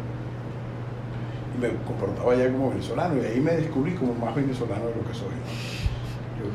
y 1.56 1.60
me 1.60 1.68
comportaba 1.84 2.34
ya 2.34 2.50
como 2.50 2.70
venezolano 2.70 3.22
y 3.22 3.26
ahí 3.26 3.40
me 3.40 3.52
descubrí 3.52 3.94
como 3.94 4.14
más 4.14 4.34
venezolano 4.34 4.86
de 4.86 4.96
lo 4.96 5.06
que 5.06 5.14
soy 5.14 5.34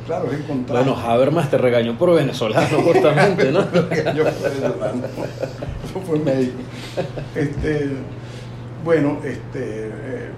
claro, 0.06 0.32
es 0.32 0.40
encontrar. 0.40 0.84
Bueno, 0.84 1.00
Habermas 1.00 1.50
te 1.50 1.58
regañó 1.58 1.98
por 1.98 2.14
venezolano, 2.14 2.82
justamente, 2.84 3.52
¿no? 3.52 3.62
regañó 3.62 4.24
por 4.24 4.42
venezolano. 4.52 5.04
Eso 5.86 6.02
fue 6.06 6.20
médico. 6.20 6.60
Este, 7.36 7.90
bueno, 8.84 9.18
este, 9.24 9.88
eh, 9.88 10.30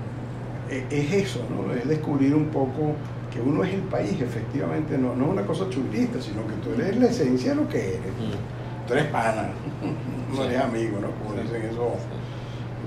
es 0.72 1.14
eso, 1.14 1.46
¿no? 1.50 1.74
Es 1.74 1.88
descubrir 1.88 2.36
un 2.36 2.48
poco 2.48 2.94
que 3.32 3.40
uno 3.42 3.64
es 3.64 3.74
el 3.74 3.82
país, 3.82 4.20
efectivamente, 4.22 4.98
no, 4.98 5.16
no 5.16 5.26
es 5.26 5.32
una 5.32 5.46
cosa 5.46 5.70
chulista, 5.70 6.22
sino 6.22 6.46
que 6.48 6.54
tú 6.56 6.74
eres 6.74 6.98
la 6.98 7.08
esencia 7.08 7.52
de 7.52 7.56
lo 7.56 7.70
que 7.70 7.96
eres. 7.96 8.00
Mm. 8.00 8.88
Tú 8.88 8.94
eres 8.94 9.06
pana, 9.06 9.50
no 10.36 10.44
eres 10.44 10.60
amigo, 10.60 11.00
¿no? 11.00 11.12
Como 11.12 11.42
dicen 11.42 11.62
esos, 11.62 11.94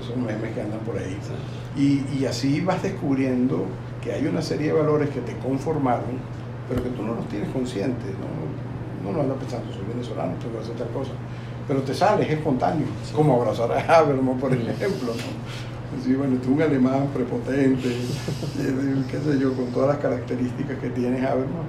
esos 0.01 0.17
memes 0.17 0.53
que 0.53 0.61
andan 0.61 0.79
por 0.81 0.97
ahí. 0.97 1.17
Y, 1.75 2.05
y 2.17 2.25
así 2.25 2.61
vas 2.61 2.83
descubriendo 2.83 3.65
que 4.03 4.13
hay 4.13 4.27
una 4.27 4.41
serie 4.41 4.67
de 4.67 4.73
valores 4.73 5.09
que 5.09 5.21
te 5.21 5.35
conformaron 5.37 6.35
pero 6.67 6.83
que 6.83 6.89
tú 6.89 7.03
no 7.03 7.13
los 7.15 7.27
tienes 7.27 7.49
conscientes, 7.49 8.11
no, 8.17 9.11
no, 9.11 9.15
no 9.15 9.21
andas 9.21 9.37
pensando, 9.37 9.71
soy 9.73 9.85
venezolano, 9.85 10.33
tengo 10.39 10.57
que 10.57 10.63
hacer 10.63 10.75
tal 10.75 10.89
cosa, 10.89 11.11
pero 11.67 11.81
te 11.81 11.93
sales, 11.93 12.27
es 12.27 12.33
espontáneo, 12.33 12.87
como 13.15 13.35
abrazar 13.35 13.71
a 13.71 13.97
Habermas, 13.97 14.39
por 14.39 14.51
ejemplo, 14.53 15.13
¿no? 15.13 15.74
Decir, 15.95 16.17
bueno, 16.17 16.37
tú 16.41 16.53
un 16.53 16.61
alemán 16.61 17.07
prepotente, 17.13 17.89
qué 19.11 19.19
sé 19.19 19.39
yo, 19.39 19.53
con 19.53 19.67
todas 19.67 19.89
las 19.89 19.97
características 19.97 20.77
que 20.79 20.89
tiene 20.89 21.25
Habermas, 21.25 21.65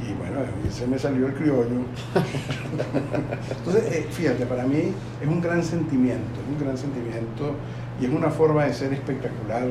y 0.00 0.12
bueno, 0.14 0.40
se 0.70 0.86
me 0.86 0.98
salió 0.98 1.26
el 1.26 1.34
criollo. 1.34 1.80
Entonces, 3.58 3.92
eh, 3.92 4.06
fíjate, 4.10 4.46
para 4.46 4.64
mí 4.64 4.92
es 5.20 5.28
un 5.28 5.40
gran 5.40 5.62
sentimiento, 5.62 6.40
es 6.40 6.60
un 6.60 6.64
gran 6.64 6.76
sentimiento 6.76 7.54
y 8.00 8.06
es 8.06 8.12
una 8.12 8.30
forma 8.30 8.64
de 8.64 8.74
ser 8.74 8.92
espectacular 8.92 9.66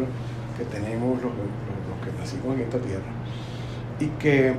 que 0.58 0.66
tenemos 0.66 1.22
los, 1.22 1.32
los 1.32 1.98
que 2.04 2.20
nacimos 2.20 2.56
en 2.56 2.62
esta 2.62 2.78
tierra 2.80 3.12
y 4.00 4.08
que 4.20 4.54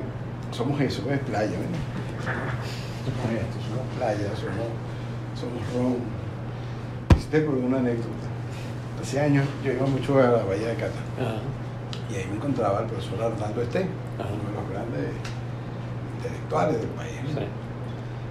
somos 0.51 0.79
eso, 0.81 1.03
es 1.11 1.19
playa, 1.19 1.51
¿ven? 1.51 1.75
Somos 3.05 3.33
esto, 3.33 3.57
somos 3.67 3.85
playa, 3.97 4.29
somos, 4.35 4.69
somos 5.35 5.73
ron. 5.73 5.97
Hiciste 7.15 7.41
por 7.41 7.55
una 7.55 7.79
anécdota. 7.79 8.34
Hace 9.01 9.19
años 9.19 9.45
yo 9.63 9.71
iba 9.73 9.85
mucho 9.85 10.19
a 10.19 10.23
la 10.23 10.43
Bahía 10.43 10.69
de 10.69 10.75
Cata. 10.75 10.99
Y 12.09 12.15
ahí 12.15 12.25
me 12.29 12.35
encontraba 12.35 12.81
el 12.81 12.85
profesor 12.87 13.21
Arnaldo 13.21 13.61
Este, 13.61 13.81
uno 14.17 14.49
de 14.49 14.55
los 14.55 14.69
grandes 14.69 15.11
intelectuales 16.17 16.79
del 16.79 16.89
país. 16.89 17.19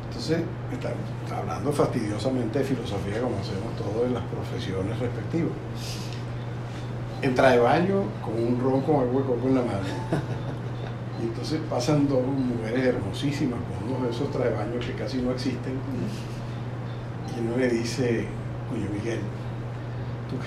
Entonces, 0.08 0.42
está, 0.72 0.92
hablando 1.36 1.72
fastidiosamente 1.72 2.60
de 2.60 2.64
filosofía 2.64 3.20
como 3.20 3.36
hacemos 3.36 3.74
todos 3.76 4.06
en 4.06 4.14
las 4.14 4.22
profesiones 4.24 4.98
respectivas. 4.98 5.52
Entra 7.20 7.50
de 7.50 7.58
baño 7.58 8.04
con 8.22 8.34
un 8.34 8.60
ron 8.60 8.80
con 8.82 8.96
agua 8.96 9.22
de 9.22 9.26
coco 9.26 9.48
en 9.48 9.54
la 9.54 9.62
mano. 9.62 9.80
Y 11.20 11.26
entonces 11.26 11.60
pasan 11.70 12.08
dos 12.08 12.22
mujeres 12.26 12.86
hermosísimas 12.86 13.58
con 13.60 13.94
uno 13.94 14.04
de 14.04 14.10
esos 14.10 14.30
traebaños 14.30 14.84
que 14.84 14.92
casi 14.94 15.18
no 15.18 15.30
existen. 15.30 15.78
Y 17.34 17.40
uno 17.40 17.56
le 17.56 17.68
dice, 17.68 18.26
oye 18.72 18.88
Miguel, 18.92 19.20
¿tú 19.20 19.20
crees 19.20 19.43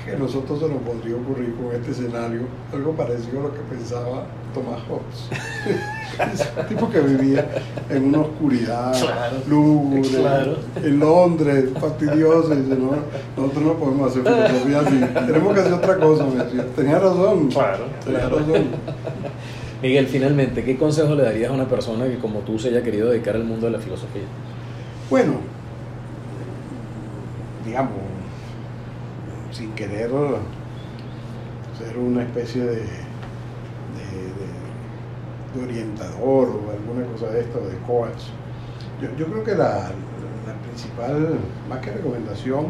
que 0.05 0.11
a 0.11 0.17
nosotros 0.17 0.59
se 0.59 0.67
nos 0.67 0.81
podría 0.81 1.15
ocurrir 1.15 1.55
con 1.55 1.73
este 1.73 1.91
escenario 1.91 2.41
algo 2.73 2.91
parecido 2.93 3.39
a 3.39 3.43
lo 3.43 3.53
que 3.53 3.59
pensaba 3.69 4.25
Thomas 4.53 4.81
Hobbes? 4.87 5.29
un 6.57 6.67
tipo 6.67 6.89
que 6.89 6.99
vivía 7.01 7.47
en 7.89 8.05
una 8.05 8.21
oscuridad 8.21 8.93
lúgubre, 9.47 10.55
en 10.83 10.99
Londres, 10.99 11.69
fastidioso, 11.79 12.53
y 12.53 12.57
dice, 12.57 12.75
no, 12.75 12.91
nosotros 13.35 13.63
no 13.63 13.73
podemos 13.73 14.11
hacer 14.11 14.23
filosofía 14.23 14.79
así, 14.79 15.25
tenemos 15.27 15.53
que 15.53 15.59
hacer 15.59 15.73
otra 15.73 15.97
cosa, 15.97 16.25
me 16.25 16.43
decía. 16.43 16.65
Tenía 16.75 16.99
razón, 16.99 17.49
tenía 18.03 18.29
razón. 18.29 18.65
Miguel, 19.81 20.07
finalmente, 20.07 20.63
¿qué 20.63 20.75
consejo 20.75 21.13
le 21.13 21.23
darías 21.23 21.51
a 21.51 21.53
una 21.53 21.67
persona 21.67 22.05
que 22.05 22.17
como 22.17 22.39
tú 22.39 22.57
se 22.57 22.69
haya 22.69 22.81
querido 22.81 23.09
dedicar 23.09 23.35
al 23.35 23.43
mundo 23.43 23.67
de 23.67 23.73
la 23.73 23.79
filosofía? 23.79 24.23
Bueno, 25.09 25.33
digamos, 27.63 27.91
sin 29.51 29.71
querer 29.73 30.09
ser 31.77 31.97
una 31.97 32.23
especie 32.23 32.63
de, 32.63 32.75
de, 32.75 32.83
orientador 35.63 36.49
o 36.49 36.71
alguna 36.71 37.05
cosa 37.11 37.31
de 37.31 37.41
esto, 37.41 37.59
de 37.59 37.77
coach, 37.87 38.29
yo, 39.01 39.25
creo 39.25 39.43
que 39.43 39.55
la, 39.55 39.89
la, 40.45 40.53
principal, 40.67 41.39
más 41.67 41.79
que 41.79 41.91
recomendación, 41.91 42.67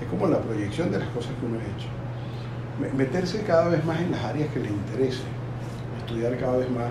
es 0.00 0.08
como 0.08 0.26
la 0.26 0.40
proyección 0.40 0.90
de 0.90 0.98
las 0.98 1.08
cosas 1.08 1.32
que 1.40 1.46
uno 1.46 1.58
ha 1.58 1.62
hecho. 1.62 2.94
Meterse 2.94 3.42
cada 3.42 3.68
vez 3.68 3.82
más 3.86 4.00
en 4.00 4.10
las 4.10 4.22
áreas 4.22 4.50
que 4.52 4.60
le 4.60 4.68
interesen 4.68 5.36
estudiar 6.06 6.38
cada 6.38 6.58
vez 6.58 6.70
más 6.70 6.88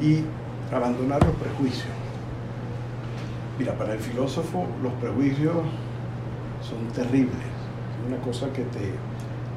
y 0.00 0.24
abandonar 0.74 1.24
los 1.24 1.34
prejuicios. 1.36 1.88
Mira, 3.58 3.76
para 3.76 3.94
el 3.94 3.98
filósofo 3.98 4.66
los 4.82 4.92
prejuicios 4.94 5.56
son 6.62 6.86
terribles, 6.94 7.34
es 7.34 7.49
una 8.06 8.18
cosa 8.18 8.52
que 8.52 8.62
te, 8.62 8.92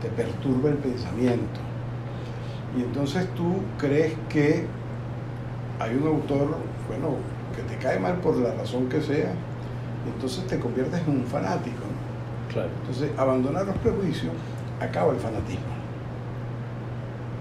te 0.01 0.09
perturba 0.15 0.69
el 0.69 0.77
pensamiento. 0.77 1.59
Y 2.77 2.81
entonces 2.81 3.27
tú 3.35 3.55
crees 3.77 4.13
que 4.29 4.65
hay 5.79 5.95
un 5.95 6.07
autor, 6.07 6.57
bueno, 6.87 7.15
que 7.55 7.61
te 7.63 7.77
cae 7.77 7.99
mal 7.99 8.15
por 8.17 8.37
la 8.37 8.53
razón 8.53 8.89
que 8.89 9.01
sea, 9.01 9.33
y 10.05 10.09
entonces 10.13 10.45
te 10.47 10.59
conviertes 10.59 11.01
en 11.07 11.09
un 11.09 11.25
fanático. 11.25 11.83
Claro. 12.51 12.69
Entonces, 12.81 13.11
abandonar 13.17 13.65
los 13.65 13.77
prejuicios 13.77 14.33
acaba 14.79 15.13
el 15.13 15.19
fanatismo 15.19 15.83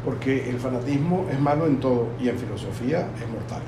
porque 0.04 0.48
el 0.50 0.58
fanatismo 0.58 1.26
es 1.30 1.38
malo 1.38 1.66
en 1.66 1.78
todo 1.78 2.08
y 2.20 2.28
en 2.28 2.36
filosofía 2.36 3.08
es 3.20 3.28
mortal. 3.30 3.62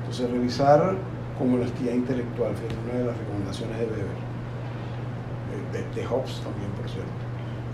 Entonces, 0.00 0.30
revisar 0.30 0.94
con 1.38 1.54
honestidad 1.54 1.94
intelectual, 1.94 2.52
es 2.52 2.74
una 2.84 2.98
de 2.98 3.04
las 3.06 3.16
recomendaciones 3.16 3.78
de 3.78 3.84
Weber, 3.86 4.25
eh, 5.78 5.84
de, 5.94 6.06
Hobbes 6.06 6.40
también, 6.42 6.70
por 6.72 6.88
cierto. 6.88 7.10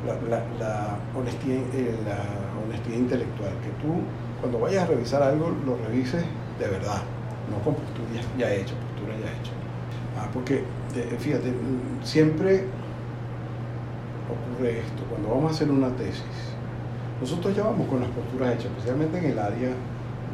La, 0.06 0.98
honestidad, 1.16 1.62
eh, 1.74 1.94
la 2.04 2.18
honestidad 2.64 2.96
intelectual, 2.96 3.52
que 3.62 3.70
tú 3.80 4.02
cuando 4.40 4.58
vayas 4.58 4.84
a 4.84 4.86
revisar 4.88 5.22
algo 5.22 5.52
lo 5.64 5.76
revises 5.76 6.24
de 6.58 6.66
verdad, 6.66 7.02
no 7.48 7.58
con 7.62 7.74
posturas 7.74 8.26
ya 8.36 8.52
hechas, 8.52 8.74
posturas 8.74 9.16
ya 9.20 9.30
hechas. 9.30 9.54
Ah, 10.18 10.28
porque, 10.32 10.64
eh, 10.96 11.16
fíjate, 11.18 11.52
siempre 12.02 12.64
ocurre 14.26 14.80
esto, 14.80 15.04
cuando 15.08 15.28
vamos 15.28 15.52
a 15.52 15.54
hacer 15.54 15.70
una 15.70 15.90
tesis, 15.90 16.24
nosotros 17.20 17.54
ya 17.54 17.62
vamos 17.62 17.88
con 17.88 18.00
las 18.00 18.10
posturas 18.10 18.54
hechas, 18.54 18.66
especialmente 18.66 19.18
en 19.18 19.24
el 19.26 19.38
área 19.38 19.70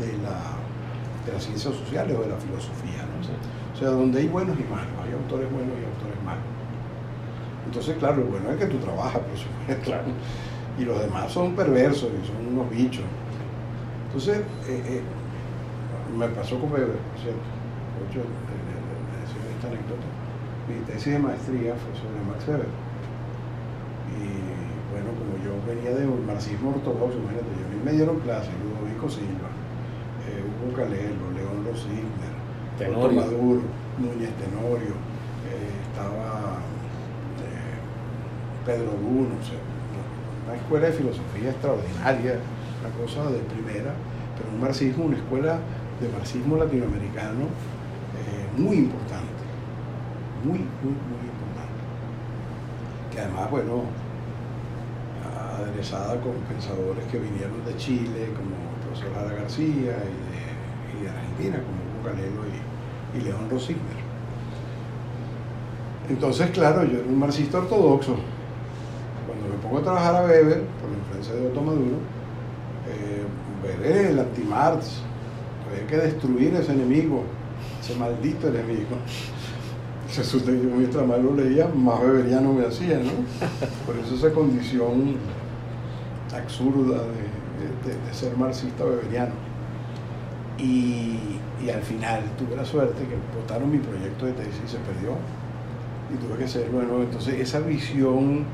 de 0.01 0.13
la 0.25 0.59
de 1.27 1.35
las 1.35 1.45
ciencias 1.45 1.75
sociales 1.75 2.17
o 2.17 2.23
de 2.23 2.29
la 2.29 2.37
filosofía. 2.37 3.05
¿no? 3.05 3.75
O 3.75 3.77
sea, 3.77 3.89
donde 3.91 4.21
hay 4.21 4.29
buenos 4.29 4.59
y 4.59 4.65
malos, 4.65 4.89
hay 5.05 5.13
autores 5.13 5.51
buenos 5.53 5.75
y 5.77 5.85
autores 5.85 6.23
malos. 6.25 6.58
Entonces, 7.69 7.97
claro, 7.99 8.25
lo 8.25 8.31
bueno 8.31 8.51
es 8.51 8.57
que 8.57 8.67
tú 8.67 8.79
trabajas, 8.79 9.21
por 9.21 9.37
supuesto. 9.37 9.85
Claro. 9.85 10.09
Y 10.79 10.85
los 10.85 10.99
demás 11.01 11.31
son 11.31 11.55
perversos 11.55 12.09
y 12.09 12.27
son 12.27 12.57
unos 12.57 12.71
bichos. 12.71 13.05
Entonces, 14.07 14.39
eh, 14.67 14.83
eh, 14.89 15.03
me 16.17 16.29
pasó 16.29 16.59
con 16.59 16.73
Weber, 16.73 16.97
¿cierto? 17.21 17.45
Mucho 18.01 18.25
de, 18.25 18.57
esta 19.53 19.69
anécdota. 19.69 20.09
Mi 20.65 20.81
tesis 20.87 21.13
de 21.13 21.19
maestría 21.19 21.75
fue 21.77 21.93
sobre 21.93 22.25
Max 22.25 22.49
Weber. 22.49 22.73
Y 24.17 24.25
bueno, 24.89 25.13
como 25.13 25.37
yo 25.45 25.53
venía 25.69 25.93
de 25.93 26.07
un 26.09 26.25
marxismo 26.25 26.71
ortodoxo, 26.71 27.19
imagínate, 27.19 27.53
yo 27.53 27.67
a 27.67 27.69
mí 27.69 27.81
me 27.85 27.93
dieron 27.93 28.19
clases, 28.21 28.55
Ludovico 28.65 29.11
Silva, 29.11 29.53
eh, 30.25 30.41
Hugo 30.41 30.73
Calelo, 30.73 31.37
León 31.37 31.69
Rosigner, 31.69 32.33
Tenorio 32.79 33.21
Maduro, 33.21 33.61
Núñez 33.99 34.33
Tenorio, 34.41 34.97
estaba 35.99 36.38
Pedro 38.69 38.93
Bruno, 39.01 39.33
o 39.33 39.45
sea, 39.49 39.57
una 40.45 40.55
escuela 40.55 40.89
de 40.89 40.93
filosofía 40.93 41.49
extraordinaria, 41.49 42.37
una 42.85 42.93
cosa 43.01 43.25
de 43.33 43.39
primera, 43.49 43.97
pero 44.37 44.53
un 44.53 44.61
marxismo, 44.61 45.07
una 45.07 45.17
escuela 45.17 45.59
de 45.99 46.09
marxismo 46.13 46.59
latinoamericano 46.59 47.49
eh, 47.49 48.45
muy 48.61 48.77
importante, 48.77 49.41
muy, 50.45 50.59
muy, 50.85 50.93
muy 51.01 51.25
importante. 51.33 51.81
Que 53.11 53.21
además, 53.21 53.51
bueno, 53.51 53.85
aderezada 55.57 56.21
con 56.21 56.37
pensadores 56.45 57.05
que 57.11 57.19
vinieron 57.19 57.65
de 57.65 57.75
Chile, 57.79 58.37
como 58.37 58.53
profesor 58.85 59.17
Lara 59.17 59.33
García, 59.33 59.97
y 59.97 61.01
de, 61.01 61.09
Argentina, 61.09 61.57
como 61.57 61.81
Hugo 61.89 62.05
Calelo 62.05 62.45
y, 62.45 63.17
y 63.17 63.21
León 63.23 63.49
Rosigner. 63.49 63.97
Entonces, 66.11 66.51
claro, 66.51 66.85
yo 66.85 66.99
era 66.99 67.09
un 67.09 67.19
marxista 67.19 67.59
ortodoxo. 67.59 68.17
Cuando 69.39 69.57
me 69.57 69.63
pongo 69.63 69.79
a 69.79 69.83
trabajar 69.83 70.17
a 70.17 70.27
Weber, 70.27 70.63
por 70.81 70.91
la 70.91 70.99
influencia 70.99 71.35
de 71.35 71.47
Otto 71.47 71.63
Maduro, 71.63 71.97
eh, 72.89 74.11
el 74.11 74.19
anti-Marx. 74.19 75.01
Había 75.69 75.87
que 75.87 75.97
destruir 75.97 76.55
ese 76.55 76.73
enemigo, 76.73 77.23
ese 77.81 77.95
maldito 77.97 78.49
enemigo. 78.49 78.97
Resulta 80.17 80.51
que 80.51 80.63
yo 80.63 80.75
mientras 80.75 81.07
más 81.07 81.19
lo 81.19 81.35
leía, 81.35 81.69
más 81.69 82.01
weberiano 82.01 82.55
me 82.55 82.67
hacía, 82.67 82.99
¿no? 82.99 83.11
Por 83.87 83.97
eso 83.99 84.15
esa 84.15 84.33
condición 84.33 85.17
absurda 86.35 87.03
de, 87.03 88.15
ser 88.15 88.37
marxista 88.37 88.85
weberiano. 88.85 89.35
Y, 90.57 91.19
y 91.63 91.71
al 91.71 91.83
final 91.83 92.23
tuve 92.39 92.57
la 92.57 92.65
suerte 92.65 93.03
que 93.05 93.17
votaron 93.39 93.71
mi 93.71 93.79
proyecto 93.79 94.27
de 94.27 94.33
tesis 94.33 94.63
y 94.65 94.69
se 94.69 94.79
perdió. 94.79 95.13
Y 96.13 96.17
tuve 96.17 96.39
que 96.39 96.45
hacerlo 96.45 96.79
de 96.79 96.87
nuevo. 96.87 97.03
Entonces 97.03 97.39
esa 97.39 97.61
visión 97.61 98.47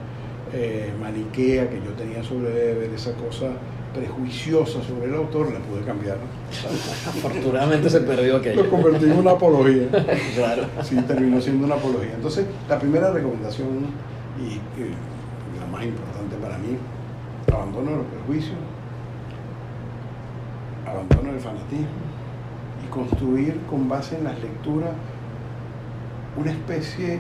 eh, 0.57 0.93
maniquea 1.01 1.69
que 1.69 1.81
yo 1.85 1.91
tenía 1.97 2.23
sobre 2.23 2.51
Weber, 2.51 2.91
esa 2.95 3.13
cosa 3.15 3.47
prejuiciosa 3.93 4.81
sobre 4.83 5.07
el 5.07 5.15
autor, 5.17 5.53
la 5.53 5.59
pude 5.59 5.83
cambiar. 5.83 6.17
Afortunadamente 7.09 7.91
se 7.91 8.01
perdió 8.01 8.37
aquello. 8.37 8.63
Lo 8.63 8.71
convertí 8.71 9.07
en 9.07 9.19
una 9.19 9.33
apología. 9.33 9.89
claro. 10.37 10.67
Sí, 10.83 10.97
terminó 11.09 11.41
siendo 11.41 11.67
una 11.67 11.75
apología. 11.75 12.13
Entonces, 12.15 12.47
la 12.69 12.79
primera 12.79 13.11
recomendación 13.11 13.67
y, 14.39 14.55
y 14.81 15.59
la 15.59 15.67
más 15.67 15.85
importante 15.85 16.37
para 16.37 16.57
mí, 16.59 16.77
abandono 17.53 17.97
los 17.97 18.07
prejuicios, 18.07 18.57
abandono 20.87 21.31
el 21.31 21.41
fanatismo 21.41 22.05
y 22.85 22.91
construir 22.91 23.59
con 23.69 23.89
base 23.89 24.19
en 24.19 24.25
las 24.25 24.41
lecturas 24.41 24.93
una 26.37 26.53
especie 26.53 27.19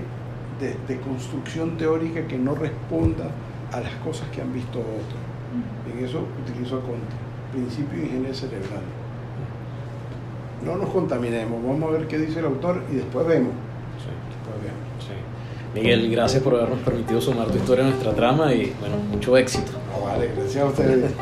de, 0.60 0.76
de, 0.88 1.00
construcción 1.00 1.76
teórica 1.76 2.26
que 2.26 2.38
no 2.38 2.54
responda 2.54 3.30
a 3.72 3.80
las 3.80 3.94
cosas 3.96 4.28
que 4.28 4.40
han 4.40 4.52
visto 4.52 4.78
otros. 4.78 5.20
En 5.92 6.04
eso 6.04 6.24
utilizo 6.42 6.78
a 6.78 6.80
Conte, 6.80 7.14
principio 7.52 7.98
de 7.98 8.04
ingeniería 8.06 8.34
cerebral. 8.34 8.82
No 10.64 10.76
nos 10.76 10.88
contaminemos, 10.90 11.62
vamos 11.62 11.88
a 11.88 11.92
ver 11.92 12.08
qué 12.08 12.18
dice 12.18 12.38
el 12.38 12.46
autor 12.46 12.82
y 12.90 12.96
después 12.96 13.26
vemos. 13.26 13.52
Sí. 13.98 14.10
Después 14.30 14.62
vemos. 14.62 15.04
Sí. 15.04 15.80
Miguel, 15.80 16.10
gracias 16.10 16.42
por 16.42 16.54
habernos 16.54 16.78
permitido 16.80 17.20
sumar 17.20 17.48
tu 17.48 17.58
historia 17.58 17.84
a 17.84 17.88
nuestra 17.88 18.14
trama 18.14 18.52
y 18.52 18.72
bueno, 18.80 18.96
mucho 19.10 19.36
éxito. 19.36 19.72
Vale, 20.04 20.30
gracias 20.36 20.64
a 20.64 20.66
ustedes. 20.66 21.12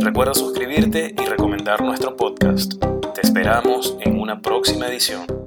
Recuerda 0.00 0.32
suscribirte 0.32 1.14
y 1.14 1.24
recomendar 1.26 1.82
nuestro 1.82 2.16
podcast. 2.16 2.82
Te 3.14 3.20
esperamos 3.20 3.94
en 4.00 4.18
una 4.18 4.40
próxima 4.40 4.88
edición. 4.88 5.37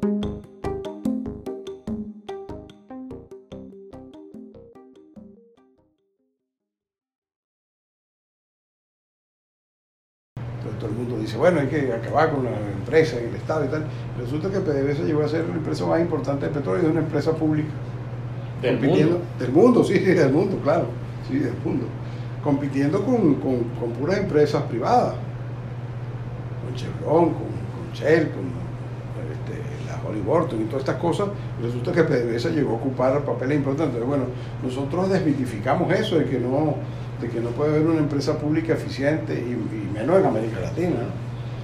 Dice, 11.32 11.38
bueno, 11.38 11.62
hay 11.62 11.68
que 11.68 11.94
acabar 11.94 12.32
con 12.32 12.44
la 12.44 12.52
empresa 12.52 13.16
y 13.22 13.26
el 13.30 13.36
Estado 13.36 13.66
y 13.66 13.68
tal. 13.70 13.86
Resulta 14.20 14.50
que 14.50 14.60
PDVSA 14.60 15.04
llegó 15.04 15.24
a 15.24 15.30
ser 15.30 15.48
la 15.48 15.56
empresa 15.56 15.86
más 15.86 16.02
importante 16.02 16.48
de 16.48 16.52
petróleo, 16.52 16.84
es 16.84 16.90
una 16.90 17.00
empresa 17.00 17.32
pública. 17.32 17.70
¿Del 18.62 18.80
mundo? 18.80 19.22
Del 19.40 19.52
mundo, 19.52 19.84
sí, 19.84 20.00
del 20.00 20.32
mundo, 20.32 20.58
claro, 20.64 20.88
sí, 21.28 21.40
del 21.40 21.54
mundo. 21.64 21.86
Compitiendo 22.44 23.04
con, 23.04 23.36
con, 23.36 23.60
con 23.80 23.92
puras 23.92 24.18
empresas 24.18 24.64
privadas, 24.64 25.14
con 26.66 26.76
Chevron, 26.76 27.26
con, 27.30 27.34
con 27.34 27.94
Shell, 27.94 28.30
con 28.32 28.52
este, 29.32 29.62
la 29.88 29.98
Halliburton 29.98 30.62
y 30.62 30.66
todas 30.66 30.82
estas 30.82 30.98
cosas. 30.98 31.30
Resulta 31.62 31.92
que 31.94 32.04
PDVSA 32.04 32.50
llegó 32.50 32.72
a 32.72 32.76
ocupar 32.76 33.22
papeles 33.22 33.58
importantes. 33.58 34.04
Bueno, 34.04 34.26
nosotros 34.64 35.10
desmitificamos 35.10 35.92
eso 35.94 36.18
de 36.18 36.26
que 36.26 36.40
no 36.40 36.76
de 37.22 37.30
que 37.30 37.40
no 37.40 37.50
puede 37.50 37.72
haber 37.72 37.88
una 37.88 38.00
empresa 38.00 38.38
pública 38.38 38.74
eficiente 38.74 39.34
y, 39.34 39.52
y 39.52 39.90
menos 39.94 40.20
en 40.20 40.26
América 40.26 40.60
Latina. 40.60 41.00